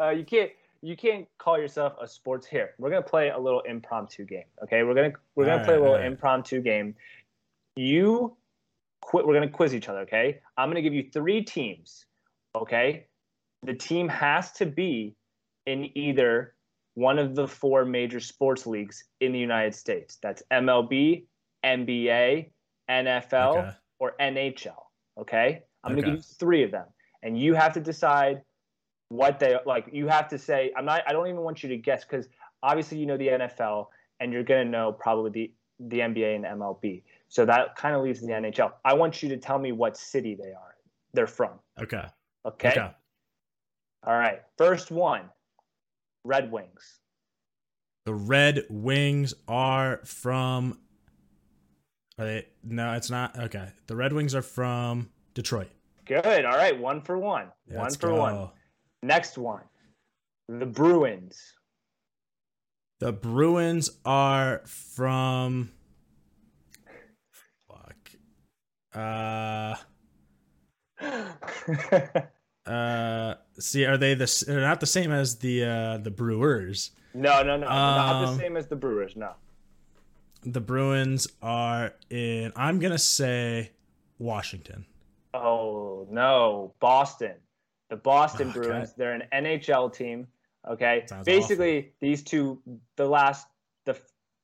Uh, 0.00 0.10
you 0.10 0.24
can't. 0.24 0.50
You 0.82 0.96
can't 0.96 1.26
call 1.38 1.58
yourself 1.58 1.94
a 2.00 2.06
sports 2.06 2.46
here. 2.46 2.74
We're 2.78 2.90
gonna 2.90 3.00
play 3.02 3.30
a 3.30 3.38
little 3.38 3.62
impromptu 3.62 4.24
game. 4.26 4.44
Okay, 4.62 4.82
we're 4.82 4.92
gonna 4.94 5.12
we're 5.34 5.46
gonna 5.46 5.60
All 5.60 5.64
play 5.64 5.74
a 5.76 5.80
little 5.80 5.94
right. 5.96 6.04
impromptu 6.04 6.60
game. 6.60 6.94
You 7.74 8.36
quit. 9.00 9.26
We're 9.26 9.32
gonna 9.34 9.48
quiz 9.48 9.74
each 9.74 9.88
other. 9.88 10.00
Okay, 10.00 10.40
I'm 10.58 10.68
gonna 10.68 10.82
give 10.82 10.92
you 10.94 11.08
three 11.10 11.42
teams. 11.42 12.04
Okay, 12.54 13.06
the 13.64 13.74
team 13.74 14.08
has 14.08 14.52
to 14.52 14.66
be 14.66 15.14
in 15.66 15.96
either 15.96 16.54
one 16.94 17.18
of 17.18 17.34
the 17.34 17.48
four 17.48 17.84
major 17.84 18.20
sports 18.20 18.66
leagues 18.66 19.04
in 19.20 19.32
the 19.32 19.38
United 19.38 19.74
States. 19.74 20.18
That's 20.22 20.42
MLB, 20.52 21.26
NBA, 21.64 22.50
NFL, 22.88 23.58
Okay. 23.58 23.70
or 23.98 24.14
NHL. 24.20 24.76
Okay, 25.18 25.62
I'm 25.82 25.92
gonna 25.92 26.02
give 26.02 26.14
you 26.16 26.22
three 26.22 26.62
of 26.62 26.70
them, 26.70 26.86
and 27.22 27.38
you 27.38 27.54
have 27.54 27.72
to 27.74 27.80
decide 27.80 28.42
what 29.08 29.38
they 29.38 29.56
like. 29.64 29.86
You 29.92 30.08
have 30.08 30.28
to 30.28 30.38
say, 30.38 30.72
I'm 30.76 30.84
not. 30.84 31.02
I 31.06 31.12
don't 31.12 31.28
even 31.28 31.40
want 31.40 31.62
you 31.62 31.68
to 31.70 31.76
guess 31.76 32.04
because 32.04 32.28
obviously 32.62 32.98
you 32.98 33.06
know 33.06 33.16
the 33.16 33.28
NFL, 33.28 33.86
and 34.20 34.32
you're 34.32 34.42
gonna 34.42 34.64
know 34.64 34.92
probably 34.92 35.30
the 35.30 35.52
the 35.88 36.00
NBA 36.00 36.36
and 36.36 36.44
MLB. 36.44 37.02
So 37.28 37.44
that 37.46 37.76
kind 37.76 37.94
of 37.94 38.02
leaves 38.02 38.20
the 38.20 38.28
NHL. 38.28 38.72
I 38.84 38.94
want 38.94 39.22
you 39.22 39.28
to 39.30 39.36
tell 39.36 39.58
me 39.58 39.72
what 39.72 39.96
city 39.96 40.34
they 40.34 40.50
are. 40.50 40.76
They're 41.12 41.26
from. 41.26 41.58
Okay. 41.80 42.04
Okay. 42.44 42.70
Okay. 42.70 42.90
All 44.06 44.14
right. 44.14 44.40
First 44.58 44.90
one, 44.90 45.30
Red 46.24 46.50
Wings. 46.52 47.00
The 48.04 48.14
Red 48.14 48.64
Wings 48.68 49.32
are 49.48 50.00
from. 50.04 50.78
Are 52.18 52.24
they? 52.26 52.46
No, 52.62 52.92
it's 52.92 53.10
not. 53.10 53.38
Okay. 53.38 53.68
The 53.86 53.96
Red 53.96 54.12
Wings 54.12 54.34
are 54.34 54.42
from 54.42 55.10
Detroit. 55.32 55.70
Good. 56.04 56.44
All 56.44 56.56
right. 56.56 56.78
One 56.78 57.00
for 57.00 57.18
one. 57.18 57.46
one 57.66 57.90
for 57.94 58.08
go. 58.08 58.16
one. 58.16 58.50
Next 59.02 59.36
one, 59.36 59.62
the 60.48 60.66
Bruins. 60.66 61.38
The 63.00 63.12
Bruins 63.12 63.90
are 64.04 64.62
from. 64.66 65.70
Fuck. 67.68 67.96
Uh. 68.94 69.76
Uh. 72.66 73.34
See, 73.58 73.84
are 73.84 73.96
they 73.96 74.14
the? 74.14 74.44
They're 74.46 74.60
not 74.60 74.80
the 74.80 74.86
same 74.86 75.12
as 75.12 75.36
the 75.38 75.64
uh 75.64 75.98
the 75.98 76.10
Brewers. 76.10 76.90
no, 77.14 77.42
no, 77.42 77.56
no. 77.56 77.66
not 77.66 78.22
the 78.22 78.28
Um, 78.28 78.38
same 78.38 78.56
as 78.56 78.66
the 78.66 78.76
Brewers. 78.76 79.14
No. 79.16 79.32
The 80.42 80.60
Bruins 80.60 81.26
are 81.42 81.94
in. 82.10 82.52
I'm 82.56 82.78
gonna 82.78 82.98
say 82.98 83.70
Washington. 84.18 84.84
Oh 85.32 86.06
no, 86.10 86.74
Boston. 86.80 87.34
The 87.90 87.96
Boston 87.96 88.48
Oh, 88.50 88.52
Bruins. 88.52 88.92
They're 88.94 89.12
an 89.14 89.22
NHL 89.32 89.92
team. 89.92 90.26
Okay. 90.68 91.04
Sounds 91.06 91.24
Basically, 91.26 91.92
these 92.00 92.22
two, 92.22 92.58
the 92.96 93.04
last, 93.06 93.46
the, 93.84 93.96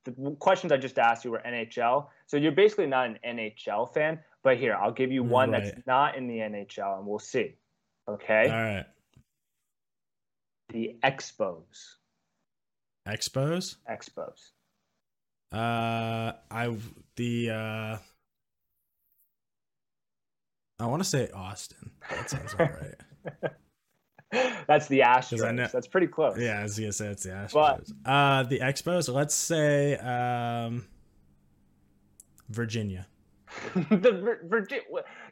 the 0.03 0.11
questions 0.39 0.71
I 0.71 0.77
just 0.77 0.99
asked 0.99 1.25
you 1.25 1.31
were 1.31 1.41
NHL. 1.45 2.07
So 2.27 2.37
you're 2.37 2.51
basically 2.51 2.85
not 2.85 3.07
an 3.07 3.17
NHL 3.25 3.91
fan. 3.93 4.19
But 4.43 4.57
here, 4.57 4.75
I'll 4.75 4.91
give 4.91 5.11
you 5.11 5.23
one 5.23 5.51
Right. 5.51 5.63
that's 5.63 5.85
not 5.87 6.15
in 6.15 6.27
the 6.27 6.37
NHL, 6.37 6.97
and 6.99 7.05
we'll 7.07 7.19
see. 7.19 7.55
Okay. 8.07 8.49
All 8.49 8.55
right. 8.63 8.85
The 10.71 10.95
Expos. 11.03 11.95
Expos. 13.07 13.75
Expos. 13.89 14.51
Uh, 15.51 16.33
I 16.49 16.75
the 17.17 17.49
uh, 17.49 17.97
I 20.79 20.85
want 20.85 21.03
to 21.03 21.09
say 21.09 21.29
Austin. 21.33 21.91
That 22.09 22.29
sounds 22.29 22.55
all 22.57 22.67
right. 22.67 23.51
That's 24.67 24.87
the 24.87 24.99
Astros. 25.01 25.53
know- 25.53 25.67
That's 25.71 25.87
pretty 25.87 26.07
close. 26.07 26.39
Yeah, 26.39 26.59
I 26.59 26.63
was 26.63 26.79
gonna 26.79 26.93
say 26.93 27.07
it's 27.07 27.23
the 27.23 27.29
Astros. 27.31 27.93
But- 28.03 28.09
uh, 28.11 28.43
the 28.43 28.59
Expos. 28.59 29.13
Let's 29.13 29.35
say 29.35 29.97
um, 29.97 30.85
Virginia. 32.49 33.07
the 33.75 34.37
Virginia. 34.45 34.83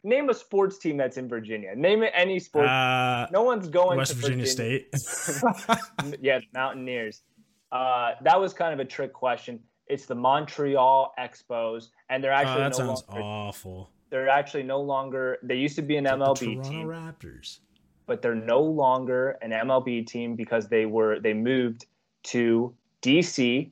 Name 0.04 0.30
a 0.30 0.34
sports 0.34 0.78
team 0.78 0.98
that's 0.98 1.18
in 1.18 1.28
Virginia. 1.28 1.76
Name 1.76 2.04
it 2.04 2.12
any 2.14 2.40
sports. 2.40 2.70
Uh, 2.70 3.28
no 3.32 3.44
one's 3.44 3.68
going 3.68 3.98
West 3.98 4.12
to 4.12 4.18
Virginia, 4.18 4.46
State. 4.46 4.88
yeah, 6.22 6.40
Mountaineers. 6.54 7.22
Uh, 7.72 8.12
that 8.24 8.40
was 8.40 8.54
kind 8.54 8.74
of 8.74 8.80
a 8.80 8.86
trick 8.86 9.14
question. 9.14 9.60
It's 9.88 10.06
the 10.06 10.16
Montreal 10.16 11.14
Expos, 11.20 11.88
and 12.10 12.24
they're 12.24 12.34
oh, 12.34 12.36
actually 12.36 12.62
that 12.62 12.72
no 12.72 12.78
sounds 12.78 13.04
longer. 13.10 13.24
awful. 13.24 13.92
They're 14.10 14.30
actually 14.30 14.64
no 14.64 14.82
longer. 14.82 15.38
They 15.44 15.56
used 15.56 15.76
to 15.76 15.82
be 15.82 15.98
an 15.98 16.04
The 16.04 16.12
MLB 16.12 16.40
Toronto 16.40 16.70
team, 16.70 16.88
Raptors. 16.88 17.60
but 18.06 18.22
they're 18.22 18.36
no 18.36 18.62
longer 18.62 19.38
an 19.42 19.52
MLB 19.52 20.06
team 20.08 20.36
because 20.36 20.68
they 20.68 20.86
were 20.86 21.20
they 21.20 21.34
moved 21.34 21.86
to 22.26 22.74
DC 23.02 23.72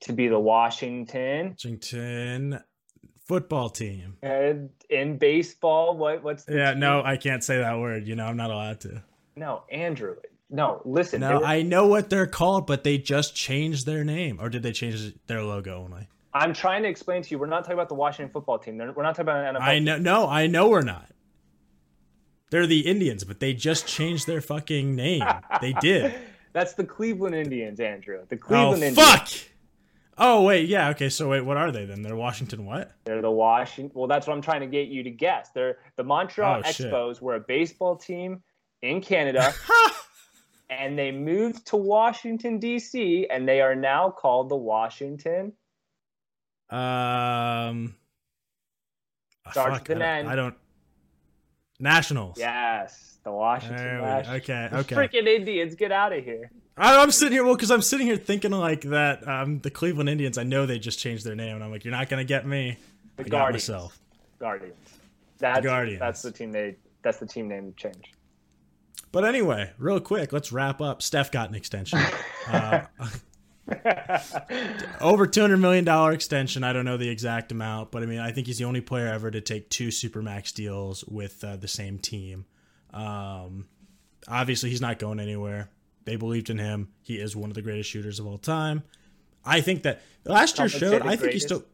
to 0.00 0.12
be 0.12 0.28
the 0.28 0.38
Washington. 0.38 1.50
Washington 1.50 2.60
football 3.28 3.68
team. 3.68 4.16
And 4.22 4.70
in 4.90 5.18
baseball, 5.18 5.96
what 5.96 6.22
what's 6.24 6.44
the 6.44 6.56
Yeah, 6.56 6.70
team? 6.72 6.80
no, 6.80 7.02
I 7.04 7.16
can't 7.16 7.44
say 7.44 7.58
that 7.58 7.78
word. 7.78 8.06
You 8.08 8.16
know, 8.16 8.24
I'm 8.26 8.36
not 8.36 8.50
allowed 8.50 8.80
to. 8.80 9.02
no 9.36 9.62
Andrew. 9.70 10.16
No, 10.50 10.80
listen. 10.86 11.20
No, 11.20 11.40
were- 11.40 11.44
I 11.44 11.60
know 11.62 11.86
what 11.86 12.08
they're 12.08 12.26
called, 12.26 12.66
but 12.66 12.82
they 12.82 12.96
just 12.98 13.36
changed 13.36 13.84
their 13.84 14.02
name, 14.02 14.38
or 14.40 14.48
did 14.48 14.62
they 14.62 14.72
change 14.72 15.12
their 15.26 15.42
logo 15.42 15.82
only? 15.84 16.08
I'm 16.32 16.54
trying 16.54 16.82
to 16.84 16.88
explain 16.88 17.22
to 17.22 17.30
you. 17.30 17.38
We're 17.38 17.46
not 17.46 17.64
talking 17.64 17.74
about 17.74 17.88
the 17.90 17.94
Washington 17.94 18.32
football 18.32 18.58
team. 18.58 18.78
We're 18.78 19.02
not 19.02 19.14
talking 19.14 19.22
about 19.22 19.44
an 19.44 19.54
NFL. 19.56 19.60
I 19.62 19.78
know. 19.78 19.98
No, 19.98 20.28
I 20.28 20.46
know 20.46 20.68
we're 20.68 20.82
not. 20.82 21.06
They're 22.50 22.66
the 22.66 22.80
Indians, 22.80 23.24
but 23.24 23.40
they 23.40 23.52
just 23.52 23.86
changed 23.86 24.26
their 24.26 24.40
fucking 24.40 24.94
name. 24.96 25.22
They 25.60 25.74
did. 25.74 26.14
That's 26.54 26.72
the 26.72 26.84
Cleveland 26.84 27.34
Indians, 27.34 27.78
Andrew. 27.78 28.20
The 28.28 28.36
Oh 28.36 28.38
Cleveland 28.38 28.82
Indians. 28.84 28.96
fuck! 28.96 29.28
Oh 30.20 30.42
wait, 30.42 30.68
yeah, 30.68 30.88
okay. 30.90 31.08
So 31.08 31.28
wait, 31.28 31.42
what 31.42 31.56
are 31.56 31.70
they 31.70 31.84
then? 31.84 32.02
They're 32.02 32.16
Washington 32.16 32.66
what? 32.66 32.92
They're 33.04 33.22
the 33.22 33.30
Washington. 33.30 33.92
Well, 33.94 34.08
that's 34.08 34.26
what 34.26 34.34
I'm 34.34 34.42
trying 34.42 34.60
to 34.60 34.66
get 34.66 34.88
you 34.88 35.04
to 35.04 35.10
guess. 35.10 35.50
They're 35.54 35.78
the 35.96 36.02
Montreal 36.02 36.62
Oh, 36.64 36.70
shit. 36.70 36.90
Expos 36.90 37.20
were 37.22 37.36
a 37.36 37.40
baseball 37.40 37.96
team 37.96 38.42
in 38.82 39.00
Canada, 39.00 39.54
and 40.70 40.98
they 40.98 41.12
moved 41.12 41.66
to 41.68 41.76
Washington 41.76 42.58
D.C. 42.58 43.28
and 43.30 43.48
they 43.48 43.60
are 43.60 43.76
now 43.76 44.10
called 44.10 44.48
the 44.48 44.56
Washington. 44.56 45.52
Um, 46.70 47.94
ah, 49.46 49.50
Starts 49.52 49.78
fuck, 49.78 49.88
with 49.88 49.96
an 49.98 50.02
I, 50.02 50.18
N. 50.18 50.24
don't, 50.24 50.32
I 50.32 50.36
don't. 50.36 50.54
Nationals. 51.80 52.36
Yes, 52.38 53.18
the 53.22 53.30
Washington. 53.30 54.00
Nationals. 54.00 54.42
okay, 54.42 54.68
okay. 54.72 54.94
Freaking 54.96 55.28
Indians, 55.28 55.76
get 55.76 55.92
out 55.92 56.12
of 56.12 56.24
here. 56.24 56.50
I, 56.78 57.02
I'm 57.02 57.10
sitting 57.10 57.32
here, 57.32 57.44
well, 57.44 57.54
because 57.54 57.70
I'm 57.70 57.82
sitting 57.82 58.06
here 58.06 58.16
thinking 58.16 58.52
like 58.52 58.82
that. 58.82 59.26
Um, 59.26 59.58
the 59.60 59.70
Cleveland 59.70 60.08
Indians. 60.08 60.38
I 60.38 60.44
know 60.44 60.64
they 60.64 60.78
just 60.78 60.98
changed 60.98 61.24
their 61.24 61.34
name, 61.34 61.56
and 61.56 61.64
I'm 61.64 61.70
like, 61.70 61.84
you're 61.84 61.92
not 61.92 62.08
gonna 62.08 62.24
get 62.24 62.46
me. 62.46 62.76
The 63.16 63.24
I 63.24 63.28
Guardians. 63.28 63.68
myself. 63.68 63.98
Guardians. 64.38 64.76
That's, 65.38 65.64
Guardians. 65.64 66.00
That's 66.00 66.22
the 66.22 66.30
team 66.30 66.52
they. 66.52 66.76
That's 67.02 67.18
the 67.18 67.26
team 67.26 67.48
name 67.48 67.74
change. 67.76 68.12
But 69.10 69.24
anyway, 69.24 69.72
real 69.78 70.00
quick, 70.00 70.32
let's 70.32 70.52
wrap 70.52 70.80
up. 70.80 71.02
Steph 71.02 71.32
got 71.32 71.48
an 71.48 71.54
extension. 71.54 71.98
uh, 72.46 72.82
over 75.00 75.26
two 75.26 75.40
hundred 75.40 75.58
million 75.58 75.84
dollar 75.84 76.12
extension. 76.12 76.62
I 76.62 76.72
don't 76.72 76.84
know 76.84 76.96
the 76.96 77.08
exact 77.08 77.50
amount, 77.50 77.90
but 77.90 78.02
I 78.02 78.06
mean, 78.06 78.20
I 78.20 78.30
think 78.32 78.46
he's 78.46 78.58
the 78.58 78.64
only 78.64 78.80
player 78.80 79.08
ever 79.08 79.30
to 79.30 79.40
take 79.40 79.68
two 79.70 79.88
supermax 79.88 80.52
deals 80.54 81.04
with 81.04 81.42
uh, 81.42 81.56
the 81.56 81.68
same 81.68 81.98
team. 81.98 82.44
Um, 82.92 83.66
obviously, 84.28 84.70
he's 84.70 84.80
not 84.80 84.98
going 84.98 85.20
anywhere. 85.20 85.70
They 86.08 86.16
believed 86.16 86.48
in 86.48 86.56
him. 86.56 86.88
He 87.02 87.16
is 87.16 87.36
one 87.36 87.50
of 87.50 87.54
the 87.54 87.60
greatest 87.60 87.90
shooters 87.90 88.18
of 88.18 88.26
all 88.26 88.38
time. 88.38 88.82
I 89.44 89.60
think 89.60 89.82
that 89.82 90.00
last 90.24 90.58
year 90.58 90.66
showed. 90.66 91.02
I 91.02 91.16
think 91.16 91.32
he's 91.32 91.44
still. 91.44 91.64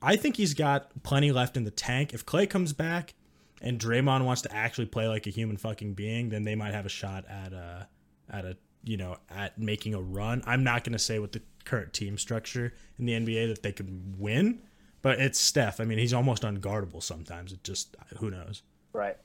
I 0.00 0.14
think 0.14 0.36
he's 0.36 0.54
got 0.54 1.02
plenty 1.02 1.32
left 1.32 1.56
in 1.56 1.64
the 1.64 1.72
tank. 1.72 2.14
If 2.14 2.24
Clay 2.24 2.46
comes 2.46 2.72
back 2.72 3.14
and 3.60 3.80
Draymond 3.80 4.24
wants 4.24 4.42
to 4.42 4.54
actually 4.54 4.86
play 4.86 5.08
like 5.08 5.26
a 5.26 5.30
human 5.30 5.56
fucking 5.56 5.94
being, 5.94 6.28
then 6.28 6.44
they 6.44 6.54
might 6.54 6.72
have 6.72 6.86
a 6.86 6.88
shot 6.88 7.24
at 7.28 7.52
a 7.52 7.88
at 8.30 8.44
a 8.44 8.56
you 8.84 8.96
know 8.96 9.16
at 9.28 9.58
making 9.58 9.92
a 9.92 10.00
run. 10.00 10.44
I'm 10.46 10.62
not 10.62 10.84
going 10.84 10.92
to 10.92 11.00
say 11.00 11.18
with 11.18 11.32
the 11.32 11.42
current 11.64 11.92
team 11.92 12.16
structure 12.16 12.72
in 12.96 13.06
the 13.06 13.12
NBA 13.14 13.48
that 13.48 13.64
they 13.64 13.72
could 13.72 14.20
win, 14.20 14.62
but 15.02 15.18
it's 15.18 15.40
Steph. 15.40 15.80
I 15.80 15.84
mean, 15.84 15.98
he's 15.98 16.14
almost 16.14 16.44
unguardable 16.44 17.02
sometimes. 17.02 17.52
It 17.52 17.64
just 17.64 17.96
who 18.18 18.30
knows. 18.30 18.62
right. 18.92 19.16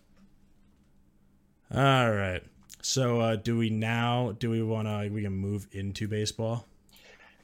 All 1.71 2.11
right. 2.11 2.43
So 2.83 3.21
uh, 3.21 3.35
do 3.37 3.57
we 3.57 3.69
now? 3.69 4.35
Do 4.39 4.49
we 4.49 4.61
want 4.61 4.87
to? 4.87 5.09
We 5.09 5.23
can 5.23 5.33
move 5.33 5.67
into 5.71 6.07
baseball. 6.07 6.67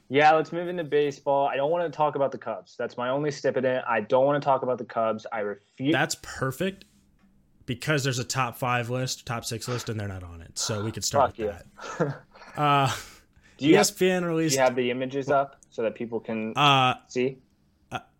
Yeah, 0.08 0.32
let's 0.32 0.52
move 0.52 0.68
into 0.68 0.84
baseball. 0.84 1.46
I 1.46 1.56
don't 1.56 1.70
want 1.70 1.90
to 1.90 1.96
talk 1.96 2.14
about 2.14 2.30
the 2.30 2.38
Cubs. 2.38 2.76
That's 2.76 2.96
my 2.96 3.08
only 3.08 3.30
stip 3.30 3.56
in 3.56 3.64
it. 3.64 3.82
I 3.88 4.00
don't 4.00 4.26
want 4.26 4.42
to 4.42 4.44
talk 4.44 4.62
about 4.62 4.76
the 4.76 4.84
Cubs. 4.84 5.26
I 5.32 5.40
refuse. 5.40 5.92
That's 5.92 6.16
perfect 6.16 6.84
because 7.64 8.04
there's 8.04 8.18
a 8.18 8.24
top 8.24 8.56
five 8.56 8.90
list, 8.90 9.26
top 9.26 9.44
six 9.44 9.66
list, 9.66 9.88
and 9.88 9.98
they're 9.98 10.08
not 10.08 10.24
on 10.24 10.42
it. 10.42 10.58
So 10.58 10.84
we 10.84 10.92
could 10.92 11.04
start 11.04 11.36
Fuck 11.36 11.38
with 11.38 11.64
yeah. 12.00 12.04
that. 12.06 12.16
Uh, 12.56 12.92
do 13.58 13.68
you 13.68 13.76
have, 13.76 13.86
ESPN 13.86 14.22
do 14.22 14.42
you 14.42 14.58
have 14.58 14.74
the 14.74 14.90
images 14.90 15.30
up 15.30 15.56
so 15.70 15.82
that 15.82 15.94
people 15.94 16.18
can 16.18 16.52
uh, 16.56 16.94
see? 17.06 17.38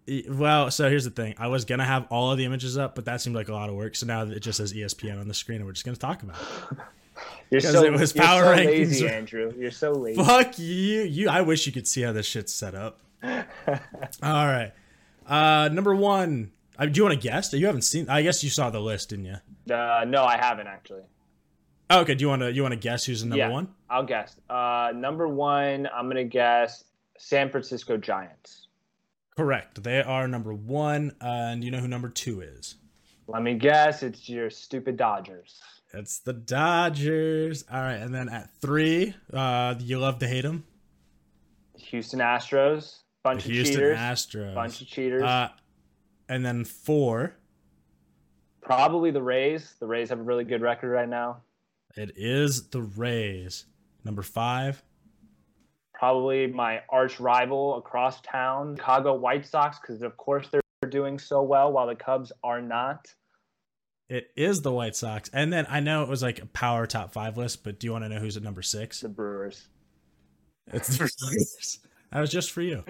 e- 0.07 0.27
well, 0.29 0.71
so 0.71 0.89
here's 0.89 1.05
the 1.05 1.11
thing. 1.11 1.35
I 1.37 1.49
was 1.49 1.65
gonna 1.65 1.85
have 1.85 2.07
all 2.11 2.31
of 2.31 2.39
the 2.39 2.45
images 2.45 2.79
up, 2.79 2.95
but 2.95 3.07
that 3.07 3.21
seemed 3.21 3.35
like 3.35 3.49
a 3.49 3.53
lot 3.53 3.69
of 3.69 3.75
work. 3.75 3.97
So 3.97 4.07
now 4.07 4.23
it 4.23 4.41
just 4.41 4.59
says 4.59 4.73
ESPN 4.73 5.21
on 5.21 5.27
the 5.27 5.35
screen, 5.35 5.57
and 5.57 5.67
we're 5.67 5.73
just 5.73 5.85
gonna 5.85 5.97
talk 5.97 6.23
about 6.23 6.37
it. 6.71 6.79
You're 7.51 7.61
so, 7.61 7.85
it 7.85 7.93
was 7.93 8.13
power 8.13 8.45
so 8.45 8.53
rankings. 8.63 8.67
lazy, 8.67 9.09
Andrew. 9.09 9.53
You're 9.59 9.71
so 9.73 9.93
lazy. 9.93 10.23
Fuck 10.23 10.59
you, 10.59 11.03
you. 11.03 11.29
I 11.29 11.41
wish 11.41 11.67
you 11.67 11.73
could 11.73 11.89
see 11.89 12.03
how 12.03 12.13
this 12.13 12.27
shit's 12.27 12.55
set 12.55 12.75
up. 12.75 13.01
all 13.25 13.37
right, 14.23 14.73
uh, 15.27 15.69
number 15.73 15.95
one. 15.95 16.53
Uh, 16.79 16.87
do 16.87 16.97
you 16.99 17.03
want 17.05 17.21
to 17.21 17.29
guess? 17.29 17.53
You 17.53 17.67
haven't 17.67 17.83
seen. 17.83 18.09
I 18.09 18.23
guess 18.23 18.43
you 18.43 18.51
saw 18.51 18.71
the 18.71 18.81
list, 18.81 19.11
didn't 19.11 19.27
you? 19.27 19.75
Uh, 19.75 20.05
no, 20.07 20.25
I 20.25 20.37
haven't 20.39 20.67
actually. 20.69 21.03
Oh, 21.91 22.01
okay. 22.01 22.15
Do 22.15 22.23
you 22.23 22.29
want 22.29 22.43
to? 22.43 22.53
You 22.53 22.63
want 22.63 22.73
to 22.73 22.79
guess 22.81 23.05
who's 23.05 23.21
the 23.23 23.27
number 23.29 23.39
Yeah. 23.45 23.51
one? 23.51 23.69
I'll 23.91 24.05
guess. 24.05 24.37
Uh, 24.49 24.93
number 24.95 25.27
one, 25.29 25.89
I'm 25.93 26.09
gonna 26.09 26.25
guess 26.25 26.85
San 27.19 27.51
Francisco 27.51 27.97
Giants. 27.97 28.69
Correct. 29.37 29.83
They 29.83 30.01
are 30.03 30.29
number 30.29 30.55
one. 30.55 31.13
Uh, 31.21 31.27
and 31.27 31.65
you 31.65 31.71
know 31.71 31.79
who 31.79 31.89
number 31.89 32.09
two 32.09 32.41
is? 32.43 32.77
Let 33.27 33.43
me 33.43 33.55
guess. 33.55 34.03
It's 34.03 34.29
your 34.29 34.51
stupid 34.51 34.97
Dodgers. 34.97 35.61
It's 35.93 36.21
the 36.21 36.33
Dodgers. 36.33 37.65
All 37.71 37.81
right, 37.81 37.95
and 37.97 38.15
then 38.15 38.29
at 38.29 38.51
three, 38.61 39.15
uh, 39.33 39.75
you 39.79 39.99
love 39.99 40.19
to 40.21 40.29
hate 40.29 40.43
them. 40.43 40.65
Houston 41.77 42.21
Astros. 42.21 42.99
Bunch 43.23 43.45
The 43.45 43.51
of 43.51 43.55
Houston 43.55 43.75
cheaters. 43.77 43.99
Astros. 43.99 44.55
Bunch 44.55 44.81
of 44.81 44.87
cheaters. 44.87 45.23
Uh, 45.23 45.49
and 46.29 46.45
then 46.45 46.65
four, 46.65 47.35
Probably 48.63 49.11
the 49.11 49.23
Rays. 49.23 49.75
The 49.81 49.87
Rays 49.87 50.11
have 50.11 50.21
a 50.21 50.23
really 50.23 50.45
good 50.45 50.61
record 50.63 50.91
right 50.91 51.09
now. 51.09 51.39
it 51.97 52.13
is 52.17 52.69
the 52.69 52.83
Rays. 52.83 53.67
Number 54.05 54.23
five, 54.23 54.83
Probably 55.93 56.47
my 56.47 56.81
arch 56.89 57.21
rival 57.21 57.77
across 57.77 58.21
town, 58.23 58.77
Chicago 58.77 59.15
White 59.15 59.45
Sox, 59.47 59.79
because 59.81 60.01
of 60.03 60.17
course 60.17 60.49
they're 60.51 60.63
doing 60.89 61.19
so 61.19 61.43
well 61.43 61.73
while 61.73 61.87
the 61.87 61.95
Cubs 61.95 62.33
are 62.43 62.63
not. 62.63 63.13
It 64.11 64.31
is 64.37 64.61
the 64.61 64.73
White 64.73 64.97
Sox. 64.97 65.31
And 65.33 65.53
then 65.53 65.67
I 65.71 65.81
know 65.81 66.03
it 66.03 66.09
was 66.09 66.23
like 66.23 66.43
a 66.43 66.47
power 66.47 66.87
top 66.87 67.13
five 67.13 67.39
list, 67.39 67.65
but 67.65 67.79
do 67.81 67.87
you 67.87 67.93
want 67.93 68.05
to 68.05 68.09
know 68.11 68.19
who's 68.19 68.37
at 68.37 68.43
number 68.43 68.61
six? 68.61 69.01
The 69.01 69.09
Brewers. 69.09 69.69
It's 70.73 70.89
the 70.89 70.99
Brewers. 70.99 71.79
That 72.13 72.19
was 72.21 72.31
just 72.33 72.51
for 72.51 72.61
you. 72.61 72.83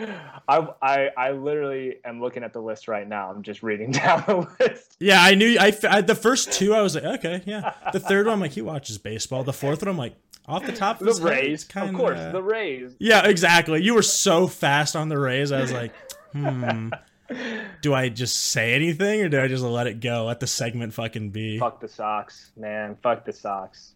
I, 0.48 0.66
I 0.80 1.10
I 1.14 1.30
literally 1.32 1.96
am 2.06 2.22
looking 2.22 2.42
at 2.42 2.54
the 2.54 2.60
list 2.62 2.88
right 2.88 3.06
now. 3.06 3.30
I'm 3.30 3.42
just 3.42 3.62
reading 3.62 3.90
down 3.90 4.24
the 4.26 4.48
list. 4.58 4.96
Yeah, 4.98 5.20
I 5.22 5.34
knew. 5.34 5.58
I, 5.60 5.76
I 5.90 6.00
the 6.00 6.14
first 6.14 6.52
two, 6.52 6.72
I 6.72 6.80
was 6.80 6.94
like, 6.94 7.04
okay, 7.04 7.42
yeah. 7.44 7.74
The 7.92 8.00
third 8.00 8.24
one, 8.24 8.32
I'm 8.32 8.40
like, 8.40 8.52
he 8.52 8.62
watches 8.62 8.96
baseball. 8.96 9.44
The 9.44 9.52
fourth 9.52 9.82
one, 9.82 9.90
I'm 9.90 9.98
like, 9.98 10.14
off 10.46 10.64
the 10.64 10.72
top 10.72 11.02
of 11.02 11.06
The 11.18 11.22
Rays, 11.22 11.64
kinda- 11.64 11.90
of 11.90 11.94
course, 11.96 12.18
the 12.32 12.42
Rays. 12.42 12.96
Yeah, 12.98 13.26
exactly. 13.28 13.82
You 13.82 13.92
were 13.94 14.00
so 14.00 14.46
fast 14.46 14.96
on 14.96 15.10
the 15.10 15.18
Rays. 15.18 15.52
I 15.52 15.60
was 15.60 15.72
like, 15.72 15.92
hmm. 16.32 16.88
Do 17.82 17.94
I 17.94 18.08
just 18.08 18.36
say 18.36 18.74
anything 18.74 19.22
or 19.22 19.28
do 19.28 19.40
I 19.40 19.48
just 19.48 19.62
let 19.62 19.86
it 19.86 20.00
go? 20.00 20.26
Let 20.26 20.40
the 20.40 20.46
segment 20.46 20.92
fucking 20.94 21.30
be. 21.30 21.58
Fuck 21.58 21.80
the 21.80 21.88
Sox, 21.88 22.52
man. 22.56 22.96
Fuck 23.02 23.24
the 23.24 23.32
Sox. 23.32 23.94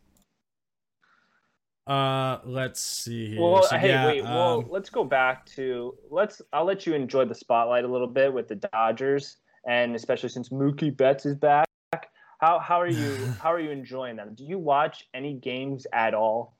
Uh, 1.86 2.38
let's 2.44 2.80
see 2.80 3.30
here. 3.30 3.42
Well, 3.42 3.62
So, 3.62 3.76
hey, 3.76 3.88
yeah, 3.88 4.06
wait. 4.06 4.22
well, 4.22 4.60
um, 4.60 4.66
let's 4.70 4.88
go 4.88 5.04
back 5.04 5.44
to 5.46 5.94
let's. 6.10 6.40
I'll 6.52 6.64
let 6.64 6.86
you 6.86 6.94
enjoy 6.94 7.26
the 7.26 7.34
spotlight 7.34 7.84
a 7.84 7.88
little 7.88 8.06
bit 8.06 8.32
with 8.32 8.48
the 8.48 8.54
Dodgers, 8.54 9.36
and 9.68 9.94
especially 9.94 10.30
since 10.30 10.48
Mookie 10.48 10.96
Betts 10.96 11.26
is 11.26 11.34
back. 11.34 11.66
How 12.40 12.58
how 12.58 12.80
are 12.80 12.88
you? 12.88 13.16
how 13.42 13.52
are 13.52 13.60
you 13.60 13.70
enjoying 13.70 14.16
them? 14.16 14.34
Do 14.34 14.44
you 14.44 14.58
watch 14.58 15.08
any 15.12 15.34
games 15.34 15.86
at 15.92 16.14
all? 16.14 16.56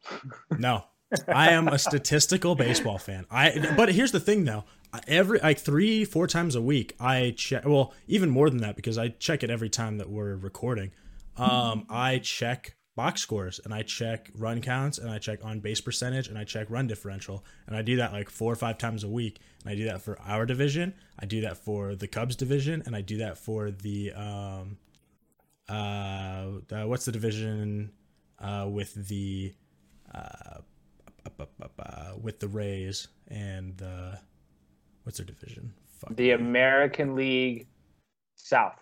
no, 0.59 0.85
I 1.27 1.53
am 1.53 1.69
a 1.69 1.79
statistical 1.79 2.55
baseball 2.55 2.99
fan. 2.99 3.25
I 3.31 3.73
but 3.79 3.91
here's 3.93 4.13
the 4.13 4.21
thing 4.21 4.45
though. 4.45 4.65
Every 5.07 5.39
like 5.41 5.59
three, 5.59 6.05
four 6.05 6.27
times 6.27 6.55
a 6.55 6.63
week, 6.63 6.95
I 7.01 7.35
check. 7.37 7.65
Well, 7.65 7.93
even 8.07 8.31
more 8.31 8.51
than 8.51 8.61
that 8.61 8.77
because 8.77 8.99
I 8.99 9.09
check 9.09 9.43
it 9.43 9.51
every 9.51 9.69
time 9.69 9.99
that 9.99 10.09
we're 10.09 10.37
recording. 10.37 10.93
Um, 11.37 11.87
I 11.91 12.19
check 12.19 12.77
box 12.97 13.21
scores 13.21 13.61
and 13.65 13.75
I 13.75 13.83
check 13.83 14.31
run 14.37 14.61
counts 14.61 14.99
and 14.99 15.11
I 15.11 15.19
check 15.19 15.45
on 15.45 15.61
base 15.61 15.81
percentage 15.81 16.29
and 16.29 16.39
I 16.39 16.45
check 16.45 16.71
run 16.71 16.87
differential. 16.87 17.45
And 17.67 17.77
I 17.77 17.83
do 17.83 17.97
that 17.97 18.13
like 18.13 18.31
four 18.31 18.53
or 18.53 18.57
five 18.57 18.79
times 18.79 19.05
a 19.05 19.09
week. 19.09 19.41
And 19.63 19.73
I 19.73 19.75
do 19.75 19.85
that 19.87 20.03
for 20.03 20.19
our 20.21 20.47
division. 20.47 20.95
I 21.19 21.27
do 21.27 21.41
that 21.43 21.57
for 21.59 21.95
the 21.97 22.07
Cubs 22.07 22.37
division. 22.37 22.83
And 22.87 22.95
I 22.95 23.01
do 23.01 23.19
that 23.19 23.39
for 23.39 23.71
the, 23.71 24.13
um, 24.13 24.79
uh, 25.69 26.51
uh 26.71 26.85
what's 26.85 27.05
the 27.05 27.13
division 27.13 27.91
uh, 28.39 28.69
with 28.71 28.95
the, 29.09 29.55
uh, 30.15 30.59
with 32.21 32.39
the 32.39 32.49
Rays 32.49 33.09
and 33.29 33.77
the, 33.77 34.21
what's 35.05 35.19
their 35.19 35.27
division? 35.27 35.73
Fuck 36.01 36.17
the 36.17 36.25
me. 36.25 36.31
American 36.31 37.15
League 37.15 37.69
South. 38.37 38.79